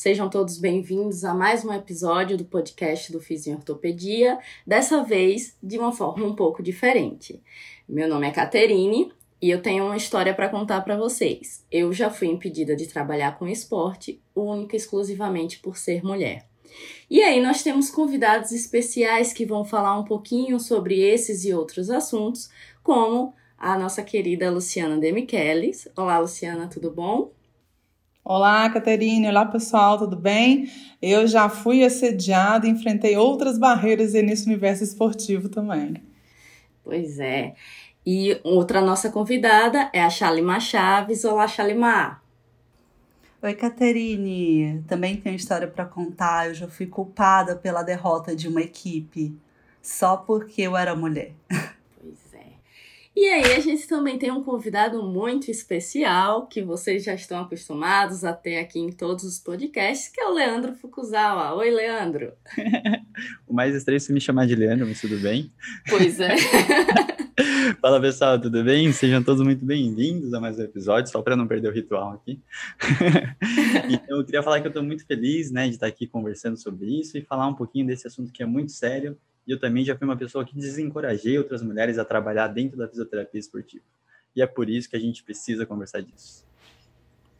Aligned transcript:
Sejam 0.00 0.30
todos 0.30 0.56
bem-vindos 0.56 1.26
a 1.26 1.34
mais 1.34 1.62
um 1.62 1.70
episódio 1.70 2.34
do 2.34 2.46
podcast 2.46 3.12
do 3.12 3.20
Fiz 3.20 3.46
em 3.46 3.54
Ortopedia, 3.54 4.38
dessa 4.66 5.04
vez 5.04 5.58
de 5.62 5.76
uma 5.76 5.92
forma 5.92 6.24
um 6.24 6.34
pouco 6.34 6.62
diferente. 6.62 7.42
Meu 7.86 8.08
nome 8.08 8.26
é 8.26 8.30
Caterine 8.30 9.12
e 9.42 9.50
eu 9.50 9.60
tenho 9.60 9.84
uma 9.84 9.98
história 9.98 10.32
para 10.32 10.48
contar 10.48 10.80
para 10.80 10.96
vocês. 10.96 11.66
Eu 11.70 11.92
já 11.92 12.08
fui 12.08 12.28
impedida 12.28 12.74
de 12.74 12.86
trabalhar 12.86 13.38
com 13.38 13.46
esporte, 13.46 14.22
única 14.34 14.74
e 14.74 14.78
exclusivamente 14.78 15.58
por 15.58 15.76
ser 15.76 16.02
mulher. 16.02 16.48
E 17.10 17.22
aí 17.22 17.38
nós 17.38 17.62
temos 17.62 17.90
convidados 17.90 18.52
especiais 18.52 19.34
que 19.34 19.44
vão 19.44 19.66
falar 19.66 19.98
um 19.98 20.04
pouquinho 20.04 20.58
sobre 20.58 20.98
esses 20.98 21.44
e 21.44 21.52
outros 21.52 21.90
assuntos, 21.90 22.48
como 22.82 23.34
a 23.58 23.78
nossa 23.78 24.02
querida 24.02 24.50
Luciana 24.50 24.96
Demichelis. 24.96 25.86
Olá, 25.94 26.18
Luciana, 26.18 26.68
tudo 26.68 26.90
bom? 26.90 27.38
Olá, 28.22 28.68
Caterine. 28.68 29.28
Olá, 29.28 29.46
pessoal, 29.46 29.96
tudo 29.96 30.14
bem? 30.14 30.70
Eu 31.00 31.26
já 31.26 31.48
fui 31.48 31.82
assediada 31.82 32.66
e 32.66 32.70
enfrentei 32.70 33.16
outras 33.16 33.58
barreiras 33.58 34.12
nesse 34.12 34.44
universo 34.44 34.84
esportivo 34.84 35.48
também. 35.48 35.94
Pois 36.84 37.18
é. 37.18 37.54
E 38.04 38.38
outra 38.44 38.82
nossa 38.82 39.10
convidada 39.10 39.90
é 39.92 40.02
a 40.02 40.10
Shalimar 40.10 40.60
Chaves. 40.60 41.24
Olá, 41.24 41.48
Shalimar. 41.48 42.22
Oi, 43.42 43.54
Caterine. 43.54 44.84
Também 44.86 45.16
tenho 45.16 45.36
história 45.36 45.66
para 45.66 45.86
contar. 45.86 46.48
Eu 46.48 46.54
já 46.54 46.68
fui 46.68 46.86
culpada 46.86 47.56
pela 47.56 47.82
derrota 47.82 48.36
de 48.36 48.48
uma 48.48 48.60
equipe 48.60 49.34
só 49.80 50.18
porque 50.18 50.60
eu 50.60 50.76
era 50.76 50.94
mulher. 50.94 51.32
E 53.20 53.28
aí 53.28 53.52
a 53.52 53.60
gente 53.60 53.86
também 53.86 54.18
tem 54.18 54.30
um 54.30 54.42
convidado 54.42 55.02
muito 55.02 55.50
especial, 55.50 56.46
que 56.46 56.62
vocês 56.62 57.04
já 57.04 57.12
estão 57.12 57.42
acostumados 57.42 58.24
a 58.24 58.32
ter 58.32 58.56
aqui 58.56 58.78
em 58.78 58.90
todos 58.90 59.24
os 59.24 59.38
podcasts, 59.38 60.08
que 60.08 60.18
é 60.18 60.26
o 60.26 60.32
Leandro 60.32 60.72
Fukuzawa. 60.72 61.54
Oi, 61.54 61.70
Leandro. 61.70 62.32
o 63.46 63.52
mais 63.52 63.74
estranho 63.74 63.98
é 63.98 64.00
se 64.00 64.10
me 64.10 64.22
chamar 64.22 64.46
de 64.46 64.54
Leandro, 64.54 64.86
mas 64.86 65.02
tudo 65.02 65.18
bem? 65.18 65.52
Pois 65.86 66.18
é. 66.18 66.34
Fala 67.82 68.00
pessoal, 68.00 68.40
tudo 68.40 68.64
bem? 68.64 68.90
Sejam 68.90 69.22
todos 69.22 69.44
muito 69.44 69.66
bem-vindos 69.66 70.32
a 70.32 70.40
mais 70.40 70.58
um 70.58 70.62
episódio, 70.62 71.12
só 71.12 71.20
para 71.20 71.36
não 71.36 71.46
perder 71.46 71.68
o 71.68 71.74
ritual 71.74 72.14
aqui. 72.14 72.40
então, 73.90 74.16
eu 74.16 74.24
queria 74.24 74.42
falar 74.42 74.62
que 74.62 74.66
eu 74.66 74.70
estou 74.70 74.82
muito 74.82 75.04
feliz 75.04 75.50
né, 75.50 75.68
de 75.68 75.74
estar 75.74 75.88
aqui 75.88 76.06
conversando 76.06 76.56
sobre 76.56 76.98
isso 76.98 77.18
e 77.18 77.20
falar 77.20 77.46
um 77.46 77.54
pouquinho 77.54 77.86
desse 77.86 78.06
assunto 78.06 78.32
que 78.32 78.42
é 78.42 78.46
muito 78.46 78.72
sério 78.72 79.14
e 79.46 79.52
eu 79.52 79.58
também 79.58 79.84
já 79.84 79.96
fui 79.96 80.06
uma 80.06 80.16
pessoa 80.16 80.44
que 80.44 80.54
desencorajei 80.54 81.38
outras 81.38 81.62
mulheres 81.62 81.98
a 81.98 82.04
trabalhar 82.04 82.48
dentro 82.48 82.76
da 82.76 82.88
fisioterapia 82.88 83.40
esportiva. 83.40 83.84
E 84.34 84.42
é 84.42 84.46
por 84.46 84.68
isso 84.68 84.88
que 84.88 84.96
a 84.96 85.00
gente 85.00 85.22
precisa 85.22 85.66
conversar 85.66 86.00
disso. 86.02 86.48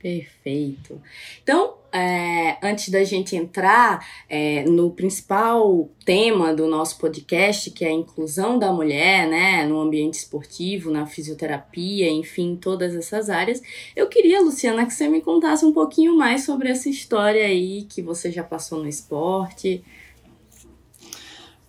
Perfeito. 0.00 0.98
Então, 1.42 1.74
é, 1.92 2.56
antes 2.66 2.88
da 2.88 3.04
gente 3.04 3.36
entrar 3.36 4.02
é, 4.30 4.64
no 4.64 4.90
principal 4.92 5.90
tema 6.06 6.54
do 6.54 6.66
nosso 6.66 6.98
podcast, 6.98 7.70
que 7.70 7.84
é 7.84 7.88
a 7.88 7.92
inclusão 7.92 8.58
da 8.58 8.72
mulher, 8.72 9.28
né, 9.28 9.66
no 9.66 9.78
ambiente 9.78 10.14
esportivo, 10.14 10.90
na 10.90 11.04
fisioterapia, 11.06 12.08
enfim, 12.08 12.56
todas 12.56 12.94
essas 12.96 13.28
áreas, 13.28 13.60
eu 13.94 14.08
queria, 14.08 14.40
Luciana, 14.40 14.86
que 14.86 14.94
você 14.94 15.06
me 15.06 15.20
contasse 15.20 15.66
um 15.66 15.72
pouquinho 15.72 16.16
mais 16.16 16.44
sobre 16.44 16.70
essa 16.70 16.88
história 16.88 17.44
aí 17.44 17.82
que 17.82 18.00
você 18.00 18.32
já 18.32 18.42
passou 18.42 18.78
no 18.78 18.88
esporte. 18.88 19.84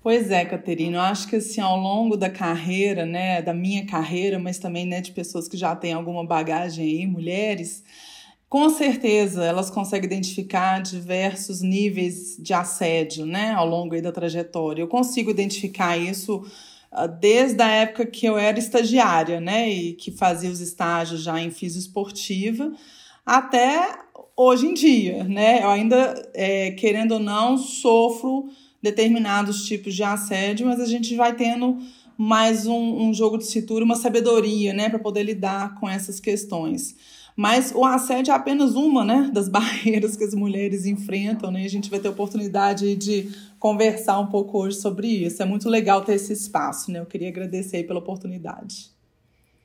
Pois 0.03 0.31
é, 0.31 0.43
Caterina, 0.43 0.97
eu 0.97 1.01
acho 1.01 1.27
que 1.27 1.35
assim, 1.35 1.61
ao 1.61 1.77
longo 1.77 2.17
da 2.17 2.27
carreira, 2.27 3.05
né, 3.05 3.39
da 3.39 3.53
minha 3.53 3.85
carreira, 3.85 4.39
mas 4.39 4.57
também 4.57 4.83
né, 4.83 4.99
de 4.99 5.11
pessoas 5.11 5.47
que 5.47 5.55
já 5.55 5.75
têm 5.75 5.93
alguma 5.93 6.25
bagagem 6.25 6.83
aí, 6.83 7.05
mulheres, 7.05 7.83
com 8.49 8.67
certeza 8.71 9.45
elas 9.45 9.69
conseguem 9.69 10.07
identificar 10.07 10.81
diversos 10.81 11.61
níveis 11.61 12.35
de 12.39 12.51
assédio, 12.51 13.27
né, 13.27 13.51
ao 13.51 13.67
longo 13.67 13.93
aí 13.93 14.01
da 14.01 14.11
trajetória. 14.11 14.81
Eu 14.81 14.87
consigo 14.87 15.29
identificar 15.29 15.95
isso 15.95 16.37
uh, 16.91 17.07
desde 17.19 17.61
a 17.61 17.69
época 17.69 18.07
que 18.07 18.25
eu 18.25 18.39
era 18.39 18.57
estagiária, 18.57 19.39
né, 19.39 19.69
e 19.69 19.93
que 19.93 20.09
fazia 20.09 20.49
os 20.49 20.61
estágios 20.61 21.21
já 21.21 21.39
em 21.39 21.51
fisioesportiva, 21.51 22.73
até 23.23 23.99
hoje 24.35 24.65
em 24.65 24.73
dia, 24.73 25.23
né, 25.25 25.61
eu 25.61 25.69
ainda, 25.69 26.31
é, 26.33 26.71
querendo 26.71 27.11
ou 27.11 27.19
não, 27.19 27.55
sofro 27.55 28.49
determinados 28.81 29.65
tipos 29.65 29.93
de 29.93 30.03
assédio, 30.03 30.67
mas 30.67 30.79
a 30.79 30.85
gente 30.85 31.15
vai 31.15 31.35
tendo 31.35 31.77
mais 32.17 32.67
um, 32.67 33.07
um 33.07 33.13
jogo 33.13 33.37
de 33.37 33.45
cintura, 33.45 33.83
uma 33.83 33.95
sabedoria, 33.95 34.73
né, 34.73 34.89
para 34.89 34.99
poder 34.99 35.23
lidar 35.23 35.75
com 35.79 35.89
essas 35.89 36.19
questões. 36.19 36.95
Mas 37.35 37.71
o 37.73 37.83
assédio 37.83 38.31
é 38.31 38.35
apenas 38.35 38.75
uma, 38.75 39.03
né, 39.03 39.31
das 39.33 39.47
barreiras 39.49 40.15
que 40.15 40.23
as 40.23 40.35
mulheres 40.35 40.85
enfrentam, 40.85 41.49
né? 41.49 41.63
A 41.63 41.69
gente 41.69 41.89
vai 41.89 41.99
ter 41.99 42.09
oportunidade 42.09 42.95
de 42.95 43.31
conversar 43.57 44.19
um 44.19 44.27
pouco 44.27 44.59
hoje 44.59 44.77
sobre 44.77 45.07
isso. 45.07 45.41
É 45.41 45.45
muito 45.45 45.69
legal 45.69 46.03
ter 46.03 46.13
esse 46.13 46.33
espaço, 46.33 46.91
né? 46.91 46.99
Eu 46.99 47.05
queria 47.05 47.29
agradecer 47.29 47.83
pela 47.87 47.99
oportunidade. 47.99 48.90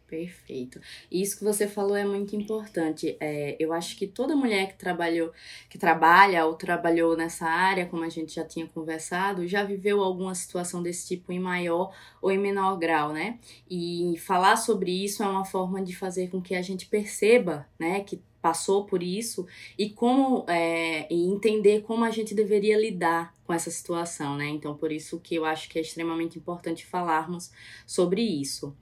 Perfeito. 0.09 0.81
Isso 1.11 1.37
que 1.37 1.43
você 1.43 1.67
falou 1.67 1.97
é 1.97 2.05
muito 2.05 2.37
importante. 2.37 3.17
É, 3.19 3.57
eu 3.59 3.73
acho 3.73 3.97
que 3.97 4.07
toda 4.07 4.37
mulher 4.37 4.69
que 4.69 4.79
trabalhou, 4.79 5.33
que 5.69 5.77
trabalha 5.79 6.47
ou 6.47 6.55
trabalhou 6.55 7.17
nessa 7.17 7.45
área, 7.45 7.87
como 7.87 8.05
a 8.05 8.09
gente 8.09 8.33
já 8.33 8.45
tinha 8.45 8.69
conversado, 8.69 9.49
já 9.49 9.65
viveu 9.65 10.01
alguma 10.01 10.35
situação 10.35 10.81
desse 10.81 11.09
tipo 11.09 11.33
em 11.33 11.41
maior 11.41 11.93
ou 12.23 12.31
em 12.31 12.39
menor 12.39 12.79
grau, 12.79 13.13
né? 13.13 13.41
E 13.69 14.15
falar 14.19 14.57
sobre 14.57 14.93
isso 14.93 15.25
é 15.25 15.29
uma 15.29 15.45
forma 15.45 15.83
de 15.83 15.97
fazer 15.97 16.31
com 16.31 16.41
que 16.41 16.55
a 16.55 16.63
gente 16.63 16.87
perceba, 16.87 17.67
né, 17.77 18.01
que 18.01 18.21
passou 18.47 18.85
por 18.85 19.03
isso 19.03 19.45
e 19.77 19.91
como 19.91 20.45
é, 20.49 21.13
e 21.13 21.27
entender 21.27 21.83
como 21.83 22.05
a 22.05 22.13
gente 22.13 22.33
deveria 22.33 22.79
lidar 22.79 23.35
com 23.45 23.53
essa 23.53 23.71
situação, 23.73 24.37
né? 24.37 24.47
Então, 24.47 24.77
por 24.77 24.93
isso 24.93 25.19
que 25.19 25.35
eu 25.35 25.45
acho 25.45 25.69
que 25.69 25.79
é 25.79 25.83
extremamente 25.83 26.39
importante 26.39 26.87
falarmos 26.87 27.51
sobre 27.85 28.23
isso. 28.23 28.73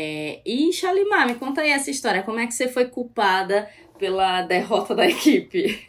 É, 0.00 0.40
e 0.46 0.72
Shalimar, 0.72 1.26
me 1.26 1.34
conta 1.34 1.60
aí 1.60 1.70
essa 1.70 1.90
história. 1.90 2.22
Como 2.22 2.38
é 2.38 2.46
que 2.46 2.54
você 2.54 2.68
foi 2.68 2.84
culpada 2.84 3.68
pela 3.98 4.42
derrota 4.42 4.94
da 4.94 5.04
equipe? 5.04 5.88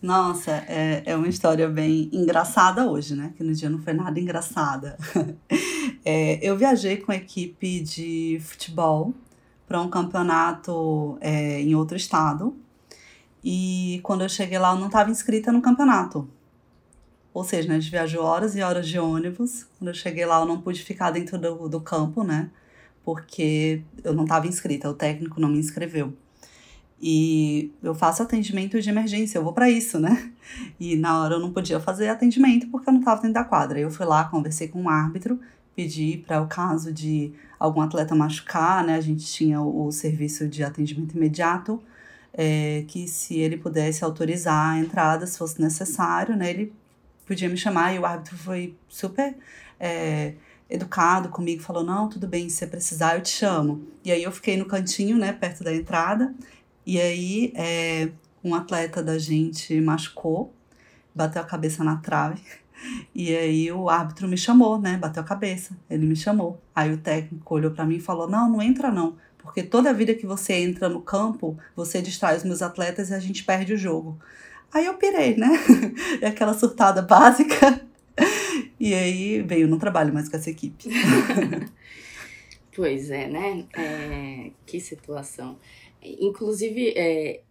Nossa, 0.00 0.64
é, 0.68 1.02
é 1.04 1.16
uma 1.16 1.26
história 1.26 1.68
bem 1.68 2.08
engraçada 2.12 2.88
hoje, 2.88 3.16
né? 3.16 3.32
Que 3.36 3.42
no 3.42 3.52
dia 3.52 3.68
não 3.68 3.80
foi 3.80 3.92
nada 3.92 4.18
engraçada. 4.18 4.96
É, 6.04 6.40
eu 6.42 6.56
viajei 6.56 6.96
com 6.96 7.12
a 7.12 7.14
equipe 7.14 7.78
de 7.78 8.38
futebol 8.40 9.14
para 9.68 9.80
um 9.80 9.88
campeonato 9.88 11.16
é, 11.20 11.60
em 11.60 11.76
outro 11.76 11.96
estado. 11.96 12.56
E 13.44 14.00
quando 14.02 14.22
eu 14.22 14.28
cheguei 14.28 14.58
lá, 14.58 14.72
eu 14.72 14.80
não 14.80 14.86
estava 14.86 15.12
inscrita 15.12 15.52
no 15.52 15.62
campeonato. 15.62 16.28
Ou 17.34 17.44
seja, 17.44 17.68
né, 17.68 17.76
a 17.76 17.80
gente 17.80 17.90
viajou 17.90 18.22
horas 18.22 18.54
e 18.56 18.62
horas 18.62 18.86
de 18.86 18.98
ônibus. 18.98 19.66
Quando 19.78 19.88
eu 19.88 19.94
cheguei 19.94 20.26
lá, 20.26 20.40
eu 20.40 20.46
não 20.46 20.60
pude 20.60 20.82
ficar 20.82 21.10
dentro 21.10 21.38
do, 21.38 21.68
do 21.68 21.80
campo, 21.80 22.22
né? 22.22 22.50
Porque 23.04 23.82
eu 24.04 24.12
não 24.12 24.24
estava 24.24 24.46
inscrita, 24.46 24.88
o 24.88 24.94
técnico 24.94 25.40
não 25.40 25.48
me 25.48 25.58
inscreveu. 25.58 26.12
E 27.00 27.72
eu 27.82 27.94
faço 27.96 28.22
atendimento 28.22 28.80
de 28.80 28.88
emergência, 28.88 29.36
eu 29.36 29.42
vou 29.42 29.52
para 29.52 29.68
isso, 29.68 29.98
né? 29.98 30.30
E 30.78 30.94
na 30.94 31.20
hora 31.20 31.34
eu 31.34 31.40
não 31.40 31.52
podia 31.52 31.80
fazer 31.80 32.08
atendimento 32.08 32.68
porque 32.68 32.88
eu 32.88 32.92
não 32.92 33.00
estava 33.00 33.22
dentro 33.22 33.34
da 33.34 33.44
quadra. 33.44 33.80
Eu 33.80 33.90
fui 33.90 34.06
lá, 34.06 34.24
conversei 34.24 34.68
com 34.68 34.82
o 34.82 34.88
árbitro, 34.88 35.40
pedi 35.74 36.22
para 36.24 36.40
o 36.40 36.46
caso 36.46 36.92
de 36.92 37.32
algum 37.58 37.80
atleta 37.80 38.14
machucar, 38.14 38.84
né? 38.84 38.94
A 38.96 39.00
gente 39.00 39.24
tinha 39.26 39.60
o, 39.60 39.86
o 39.86 39.92
serviço 39.92 40.46
de 40.46 40.62
atendimento 40.62 41.16
imediato, 41.16 41.82
é, 42.32 42.84
que 42.86 43.08
se 43.08 43.36
ele 43.38 43.56
pudesse 43.56 44.04
autorizar 44.04 44.74
a 44.74 44.78
entrada, 44.78 45.26
se 45.26 45.38
fosse 45.38 45.60
necessário, 45.60 46.36
né? 46.36 46.50
Ele 46.50 46.72
podia 47.26 47.48
me 47.48 47.56
chamar 47.56 47.94
e 47.94 47.98
o 47.98 48.06
árbitro 48.06 48.36
foi 48.36 48.76
super 48.88 49.36
é, 49.78 50.34
educado 50.68 51.28
comigo, 51.28 51.62
falou: 51.62 51.84
Não, 51.84 52.08
tudo 52.08 52.26
bem, 52.26 52.48
se 52.48 52.56
você 52.56 52.66
precisar, 52.66 53.16
eu 53.16 53.22
te 53.22 53.30
chamo. 53.30 53.86
E 54.04 54.10
aí 54.12 54.22
eu 54.22 54.32
fiquei 54.32 54.56
no 54.56 54.66
cantinho, 54.66 55.16
né, 55.18 55.32
perto 55.32 55.62
da 55.62 55.74
entrada, 55.74 56.34
e 56.86 57.00
aí 57.00 57.52
é, 57.54 58.10
um 58.42 58.54
atleta 58.54 59.02
da 59.02 59.18
gente 59.18 59.80
machucou, 59.80 60.52
bateu 61.14 61.42
a 61.42 61.44
cabeça 61.44 61.84
na 61.84 61.96
trave. 61.96 62.40
E 63.14 63.32
aí 63.36 63.70
o 63.70 63.88
árbitro 63.88 64.26
me 64.26 64.36
chamou, 64.36 64.76
né? 64.76 64.96
Bateu 64.96 65.22
a 65.22 65.24
cabeça. 65.24 65.76
Ele 65.88 66.04
me 66.04 66.16
chamou. 66.16 66.60
Aí 66.74 66.92
o 66.92 66.98
técnico 66.98 67.54
olhou 67.54 67.70
para 67.70 67.86
mim 67.86 67.96
e 67.96 68.00
falou: 68.00 68.28
"Não, 68.28 68.50
não 68.50 68.60
entra 68.60 68.90
não, 68.90 69.16
porque 69.38 69.62
toda 69.62 69.94
vida 69.94 70.14
que 70.14 70.26
você 70.26 70.54
entra 70.54 70.88
no 70.88 71.00
campo, 71.00 71.56
você 71.76 72.02
distrai 72.02 72.36
os 72.36 72.42
meus 72.42 72.60
atletas 72.60 73.10
e 73.10 73.14
a 73.14 73.20
gente 73.20 73.44
perde 73.44 73.72
o 73.74 73.76
jogo". 73.76 74.18
Aí 74.72 74.86
eu 74.86 74.94
pirei, 74.94 75.36
né? 75.36 75.48
É 76.20 76.28
aquela 76.28 76.54
surtada 76.54 77.02
básica. 77.02 77.80
E 78.78 78.94
aí 78.94 79.42
veio, 79.42 79.68
não 79.68 79.78
trabalho 79.78 80.12
mais 80.12 80.28
com 80.28 80.36
essa 80.36 80.50
equipe. 80.50 80.88
pois 82.74 83.10
é, 83.10 83.28
né? 83.28 83.66
É, 83.76 84.50
que 84.66 84.80
situação. 84.80 85.58
Inclusive, 86.02 86.92
é, 86.96 87.42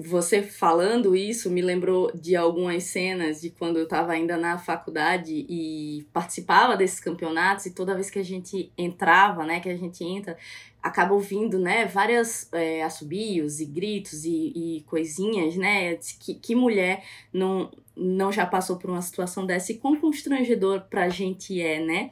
você 0.00 0.42
falando 0.42 1.14
isso 1.14 1.50
me 1.50 1.60
lembrou 1.60 2.10
de 2.14 2.36
algumas 2.36 2.84
cenas 2.84 3.40
de 3.40 3.50
quando 3.50 3.78
eu 3.78 3.84
estava 3.84 4.12
ainda 4.12 4.36
na 4.36 4.58
faculdade 4.58 5.46
e 5.48 6.06
participava 6.12 6.76
desses 6.76 7.00
campeonatos 7.00 7.66
e 7.66 7.74
toda 7.74 7.94
vez 7.94 8.10
que 8.10 8.18
a 8.18 8.24
gente 8.24 8.72
entrava, 8.76 9.44
né, 9.44 9.60
que 9.60 9.68
a 9.68 9.76
gente 9.76 10.02
entra, 10.04 10.36
acaba 10.82 11.14
ouvindo, 11.14 11.58
né, 11.58 11.86
várias 11.86 12.48
é, 12.52 12.82
assobios 12.82 13.60
e 13.60 13.66
gritos 13.66 14.24
e, 14.24 14.52
e 14.54 14.84
coisinhas, 14.86 15.56
né, 15.56 15.96
que, 16.18 16.34
que 16.34 16.54
mulher 16.54 17.04
não, 17.32 17.70
não 17.96 18.32
já 18.32 18.46
passou 18.46 18.76
por 18.76 18.90
uma 18.90 19.02
situação 19.02 19.44
dessa 19.44 19.72
e 19.72 19.78
quão 19.78 19.96
constrangedor 20.00 20.82
pra 20.88 21.08
gente 21.08 21.60
é, 21.60 21.80
né? 21.80 22.10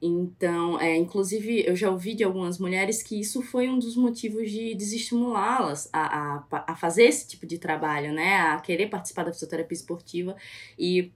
Então, 0.00 0.80
é, 0.80 0.96
inclusive, 0.96 1.64
eu 1.66 1.74
já 1.74 1.90
ouvi 1.90 2.14
de 2.14 2.22
algumas 2.22 2.58
mulheres 2.58 3.02
que 3.02 3.18
isso 3.18 3.42
foi 3.42 3.68
um 3.68 3.78
dos 3.78 3.96
motivos 3.96 4.50
de 4.50 4.74
desestimulá-las 4.74 5.88
a, 5.92 6.44
a, 6.52 6.64
a 6.68 6.76
fazer 6.76 7.04
esse 7.04 7.26
tipo 7.26 7.44
de 7.44 7.58
trabalho, 7.58 8.12
né? 8.12 8.36
A 8.36 8.60
querer 8.60 8.88
participar 8.88 9.24
da 9.24 9.32
fisioterapia 9.32 9.74
esportiva 9.76 10.36
e 10.78 11.12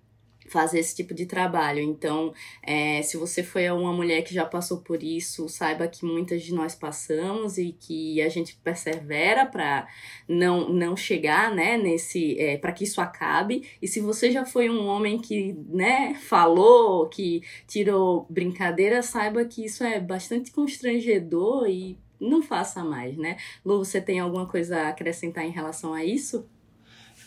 fazer 0.48 0.78
esse 0.78 0.94
tipo 0.94 1.14
de 1.14 1.26
trabalho. 1.26 1.80
Então, 1.80 2.32
é, 2.62 3.02
se 3.02 3.16
você 3.16 3.42
foi 3.42 3.70
uma 3.70 3.92
mulher 3.92 4.22
que 4.22 4.34
já 4.34 4.44
passou 4.44 4.78
por 4.78 5.02
isso, 5.02 5.48
saiba 5.48 5.88
que 5.88 6.04
muitas 6.04 6.42
de 6.42 6.54
nós 6.54 6.74
passamos 6.74 7.58
e 7.58 7.72
que 7.72 8.20
a 8.22 8.28
gente 8.28 8.56
persevera 8.56 9.46
para 9.46 9.86
não, 10.28 10.68
não 10.68 10.96
chegar, 10.96 11.54
né, 11.54 11.76
nesse, 11.76 12.38
é, 12.38 12.56
para 12.56 12.72
que 12.72 12.84
isso 12.84 13.00
acabe. 13.00 13.68
E 13.80 13.88
se 13.88 14.00
você 14.00 14.30
já 14.30 14.44
foi 14.44 14.68
um 14.68 14.86
homem 14.86 15.18
que, 15.18 15.54
né, 15.68 16.14
falou, 16.14 17.08
que 17.08 17.42
tirou 17.66 18.26
brincadeira, 18.28 19.02
saiba 19.02 19.44
que 19.44 19.64
isso 19.64 19.84
é 19.84 20.00
bastante 20.00 20.50
constrangedor 20.50 21.68
e 21.68 21.98
não 22.20 22.40
faça 22.40 22.84
mais, 22.84 23.16
né? 23.16 23.36
Lu, 23.64 23.78
você 23.78 24.00
tem 24.00 24.20
alguma 24.20 24.46
coisa 24.46 24.78
a 24.82 24.88
acrescentar 24.88 25.44
em 25.44 25.50
relação 25.50 25.92
a 25.92 26.04
isso? 26.04 26.48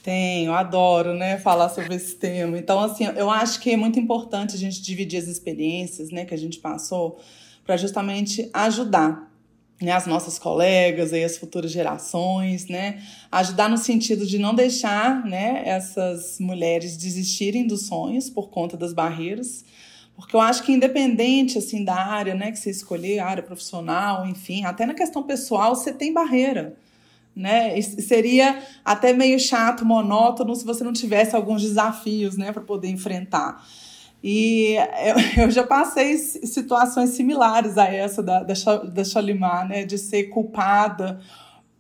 Tenho, 0.06 0.54
adoro, 0.54 1.16
né, 1.16 1.40
falar 1.40 1.68
sobre 1.70 1.96
esse 1.96 2.14
tema. 2.14 2.60
Então, 2.60 2.80
assim, 2.80 3.06
eu 3.06 3.28
acho 3.28 3.60
que 3.60 3.72
é 3.72 3.76
muito 3.76 4.00
importante 4.00 4.54
a 4.54 4.58
gente 4.60 4.80
dividir 4.80 5.18
as 5.18 5.26
experiências, 5.26 6.12
né, 6.12 6.26
que 6.26 6.34
a 6.36 6.38
gente 6.38 6.60
passou, 6.60 7.20
para 7.66 7.76
justamente 7.76 8.48
ajudar, 8.54 9.34
né, 9.82 9.94
as 9.94 10.06
nossas 10.06 10.38
colegas 10.38 11.12
e 11.12 11.24
as 11.24 11.40
futuras 11.40 11.72
gerações, 11.72 12.68
né, 12.68 13.02
ajudar 13.32 13.68
no 13.68 13.80
sentido 13.80 14.28
de 14.28 14.38
não 14.38 14.54
deixar, 14.54 15.26
né, 15.26 15.64
essas 15.66 16.40
mulheres 16.40 16.98
desistirem 16.98 17.66
dos 17.66 17.88
sonhos 17.88 18.30
por 18.30 18.52
conta 18.52 18.78
das 18.78 18.94
barreiras, 18.94 19.66
porque 20.16 20.36
eu 20.36 20.40
acho 20.40 20.62
que 20.62 20.72
independente 20.72 21.58
assim 21.58 21.84
da 21.84 21.96
área, 21.96 22.36
né, 22.36 22.52
que 22.52 22.60
você 22.60 22.70
escolher, 22.70 23.18
área 23.18 23.42
profissional, 23.42 24.28
enfim, 24.28 24.66
até 24.66 24.86
na 24.86 24.94
questão 24.94 25.24
pessoal, 25.24 25.76
você 25.76 25.92
tem 25.92 26.14
barreira 26.14 26.78
né? 27.36 27.80
seria 27.82 28.62
até 28.84 29.12
meio 29.12 29.40
chato, 29.40 29.86
monótono, 29.86 30.56
se 30.56 30.66
você 30.66 30.84
não 30.84 30.94
tivesse 30.94 31.36
alguns 31.36 31.62
desafios, 31.62 32.38
né, 32.38 32.52
para 32.52 32.62
poder 32.62 32.88
enfrentar. 32.88 33.64
E 34.24 34.76
eu, 35.38 35.52
já 35.52 35.64
passei 35.64 36.18
situações 36.18 37.12
similares 37.12 37.78
a 37.78 37.86
essa 37.86 38.24
da, 38.24 38.42
da, 38.44 38.54
da 38.78 39.04
Chalimar, 39.04 39.68
né, 39.68 39.84
de 39.84 39.98
ser 39.98 40.26
culpada 40.26 41.20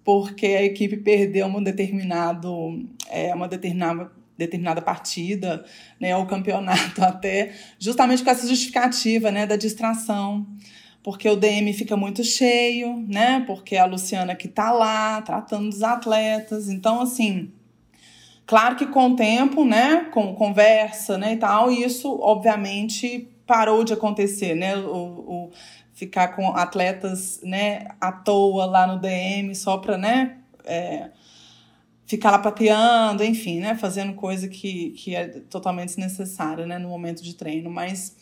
porque 0.05 0.45
a 0.45 0.63
equipe 0.63 0.97
perdeu 0.97 1.47
um 1.47 1.63
determinado, 1.63 2.87
é, 3.09 3.33
uma 3.33 3.47
determinada, 3.47 4.11
determinada 4.37 4.79
partida, 4.79 5.65
né, 5.99 6.15
ou 6.15 6.27
campeonato 6.27 7.01
até, 7.03 7.53
justamente 7.79 8.23
com 8.23 8.29
essa 8.29 8.47
justificativa, 8.47 9.31
né, 9.31 9.47
da 9.47 9.55
distração 9.55 10.45
porque 11.05 11.29
o 11.29 11.35
DM 11.35 11.71
fica 11.71 11.95
muito 11.95 12.23
cheio, 12.23 12.97
né? 13.07 13.43
Porque 13.45 13.75
é 13.75 13.79
a 13.79 13.85
Luciana 13.85 14.33
que 14.33 14.47
tá 14.47 14.71
lá 14.71 15.21
tratando 15.21 15.69
dos 15.69 15.83
atletas. 15.83 16.67
Então, 16.67 16.99
assim, 16.99 17.51
claro 18.43 18.75
que 18.75 18.87
com 18.87 19.11
o 19.11 19.15
tempo, 19.15 19.63
né? 19.63 20.05
Com 20.11 20.33
conversa, 20.33 21.15
né? 21.15 21.33
E 21.33 21.37
tal, 21.37 21.71
isso 21.71 22.19
obviamente 22.19 23.29
parou 23.45 23.83
de 23.83 23.93
acontecer, 23.93 24.55
né? 24.55 24.75
O, 24.77 24.89
o 24.89 25.51
ficar 25.93 26.29
com 26.29 26.49
atletas, 26.57 27.39
né? 27.43 27.85
À 28.01 28.11
toa 28.11 28.65
lá 28.65 28.87
no 28.87 28.99
DM 28.99 29.53
só 29.53 29.77
para, 29.77 29.99
né? 29.99 30.39
É, 30.63 31.11
ficar 32.07 32.31
lá 32.31 32.39
papeando, 32.39 33.23
enfim, 33.23 33.59
né? 33.59 33.75
Fazendo 33.75 34.15
coisa 34.15 34.47
que, 34.47 34.89
que 34.97 35.15
é 35.15 35.27
totalmente 35.51 35.89
desnecessária, 35.89 36.65
né? 36.65 36.79
No 36.79 36.89
momento 36.89 37.23
de 37.23 37.35
treino, 37.35 37.69
mas 37.69 38.15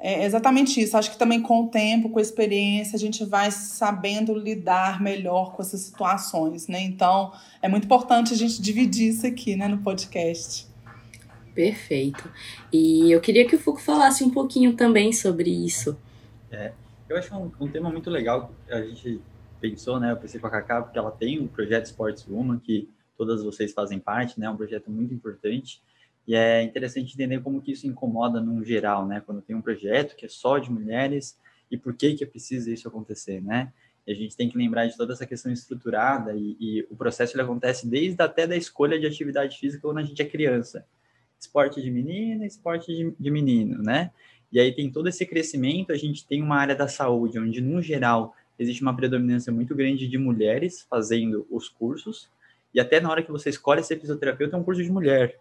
é 0.00 0.24
exatamente 0.24 0.80
isso. 0.80 0.96
Acho 0.96 1.10
que 1.10 1.18
também 1.18 1.42
com 1.42 1.64
o 1.64 1.68
tempo, 1.68 2.08
com 2.08 2.18
a 2.18 2.22
experiência, 2.22 2.96
a 2.96 2.98
gente 2.98 3.24
vai 3.24 3.50
sabendo 3.50 4.34
lidar 4.34 5.00
melhor 5.00 5.52
com 5.54 5.62
essas 5.62 5.80
situações, 5.80 6.68
né? 6.68 6.80
Então, 6.80 7.32
é 7.60 7.68
muito 7.68 7.84
importante 7.84 8.32
a 8.32 8.36
gente 8.36 8.62
dividir 8.62 9.08
isso 9.10 9.26
aqui, 9.26 9.56
né, 9.56 9.66
no 9.66 9.78
podcast. 9.78 10.68
Perfeito. 11.54 12.30
E 12.72 13.10
eu 13.10 13.20
queria 13.20 13.46
que 13.46 13.56
o 13.56 13.58
Fuco 13.58 13.80
falasse 13.80 14.22
um 14.22 14.30
pouquinho 14.30 14.74
também 14.74 15.12
sobre 15.12 15.50
isso. 15.50 15.98
É, 16.52 16.72
eu 17.08 17.16
acho 17.16 17.34
um, 17.34 17.50
um 17.60 17.68
tema 17.68 17.90
muito 17.90 18.08
legal. 18.08 18.52
A 18.70 18.80
gente 18.80 19.20
pensou, 19.60 19.98
né? 19.98 20.12
Eu 20.12 20.16
pensei 20.16 20.40
com 20.40 20.46
a 20.46 20.50
Cacá, 20.50 20.82
porque 20.82 20.98
ela 20.98 21.10
tem 21.10 21.40
o 21.40 21.44
um 21.44 21.48
projeto 21.48 21.86
Sports 21.86 22.24
Woman, 22.28 22.60
que 22.60 22.88
todas 23.16 23.42
vocês 23.42 23.72
fazem 23.72 23.98
parte, 23.98 24.38
né? 24.38 24.46
É 24.46 24.50
um 24.50 24.56
projeto 24.56 24.88
muito 24.88 25.12
importante. 25.12 25.82
E 26.28 26.34
é 26.34 26.62
interessante 26.62 27.14
entender 27.14 27.40
como 27.40 27.62
que 27.62 27.72
isso 27.72 27.86
incomoda 27.86 28.38
no 28.38 28.62
geral, 28.62 29.06
né? 29.06 29.22
Quando 29.24 29.40
tem 29.40 29.56
um 29.56 29.62
projeto 29.62 30.14
que 30.14 30.26
é 30.26 30.28
só 30.28 30.58
de 30.58 30.70
mulheres 30.70 31.38
e 31.70 31.78
por 31.78 31.94
que 31.94 32.12
que 32.12 32.22
é 32.22 32.26
preciso 32.26 32.70
isso 32.70 32.86
acontecer, 32.86 33.40
né? 33.40 33.72
E 34.06 34.12
a 34.12 34.14
gente 34.14 34.36
tem 34.36 34.46
que 34.46 34.58
lembrar 34.58 34.86
de 34.86 34.94
toda 34.94 35.14
essa 35.14 35.24
questão 35.24 35.50
estruturada 35.50 36.34
e, 36.34 36.54
e 36.60 36.86
o 36.90 36.96
processo 36.96 37.34
ele 37.34 37.42
acontece 37.42 37.88
desde 37.88 38.22
até 38.22 38.46
da 38.46 38.54
escolha 38.54 39.00
de 39.00 39.06
atividade 39.06 39.56
física 39.56 39.80
quando 39.80 39.98
a 39.98 40.02
gente 40.02 40.20
é 40.20 40.24
criança. 40.26 40.84
Esporte 41.40 41.80
de 41.80 41.90
menina, 41.90 42.44
esporte 42.44 42.94
de, 42.94 43.10
de 43.18 43.30
menino, 43.30 43.82
né? 43.82 44.10
E 44.52 44.60
aí 44.60 44.70
tem 44.74 44.90
todo 44.90 45.08
esse 45.08 45.24
crescimento, 45.24 45.92
a 45.92 45.96
gente 45.96 46.26
tem 46.26 46.42
uma 46.42 46.56
área 46.56 46.76
da 46.76 46.88
saúde 46.88 47.38
onde, 47.38 47.62
no 47.62 47.80
geral, 47.80 48.34
existe 48.58 48.82
uma 48.82 48.94
predominância 48.94 49.50
muito 49.50 49.74
grande 49.74 50.06
de 50.06 50.18
mulheres 50.18 50.86
fazendo 50.90 51.46
os 51.50 51.70
cursos, 51.70 52.28
e 52.74 52.80
até 52.80 53.00
na 53.00 53.10
hora 53.10 53.22
que 53.22 53.30
você 53.30 53.48
escolhe 53.48 53.82
ser 53.82 53.98
fisioterapeuta, 53.98 54.56
é 54.56 54.58
um 54.58 54.64
curso 54.64 54.82
de 54.82 54.90
mulher. 54.92 55.38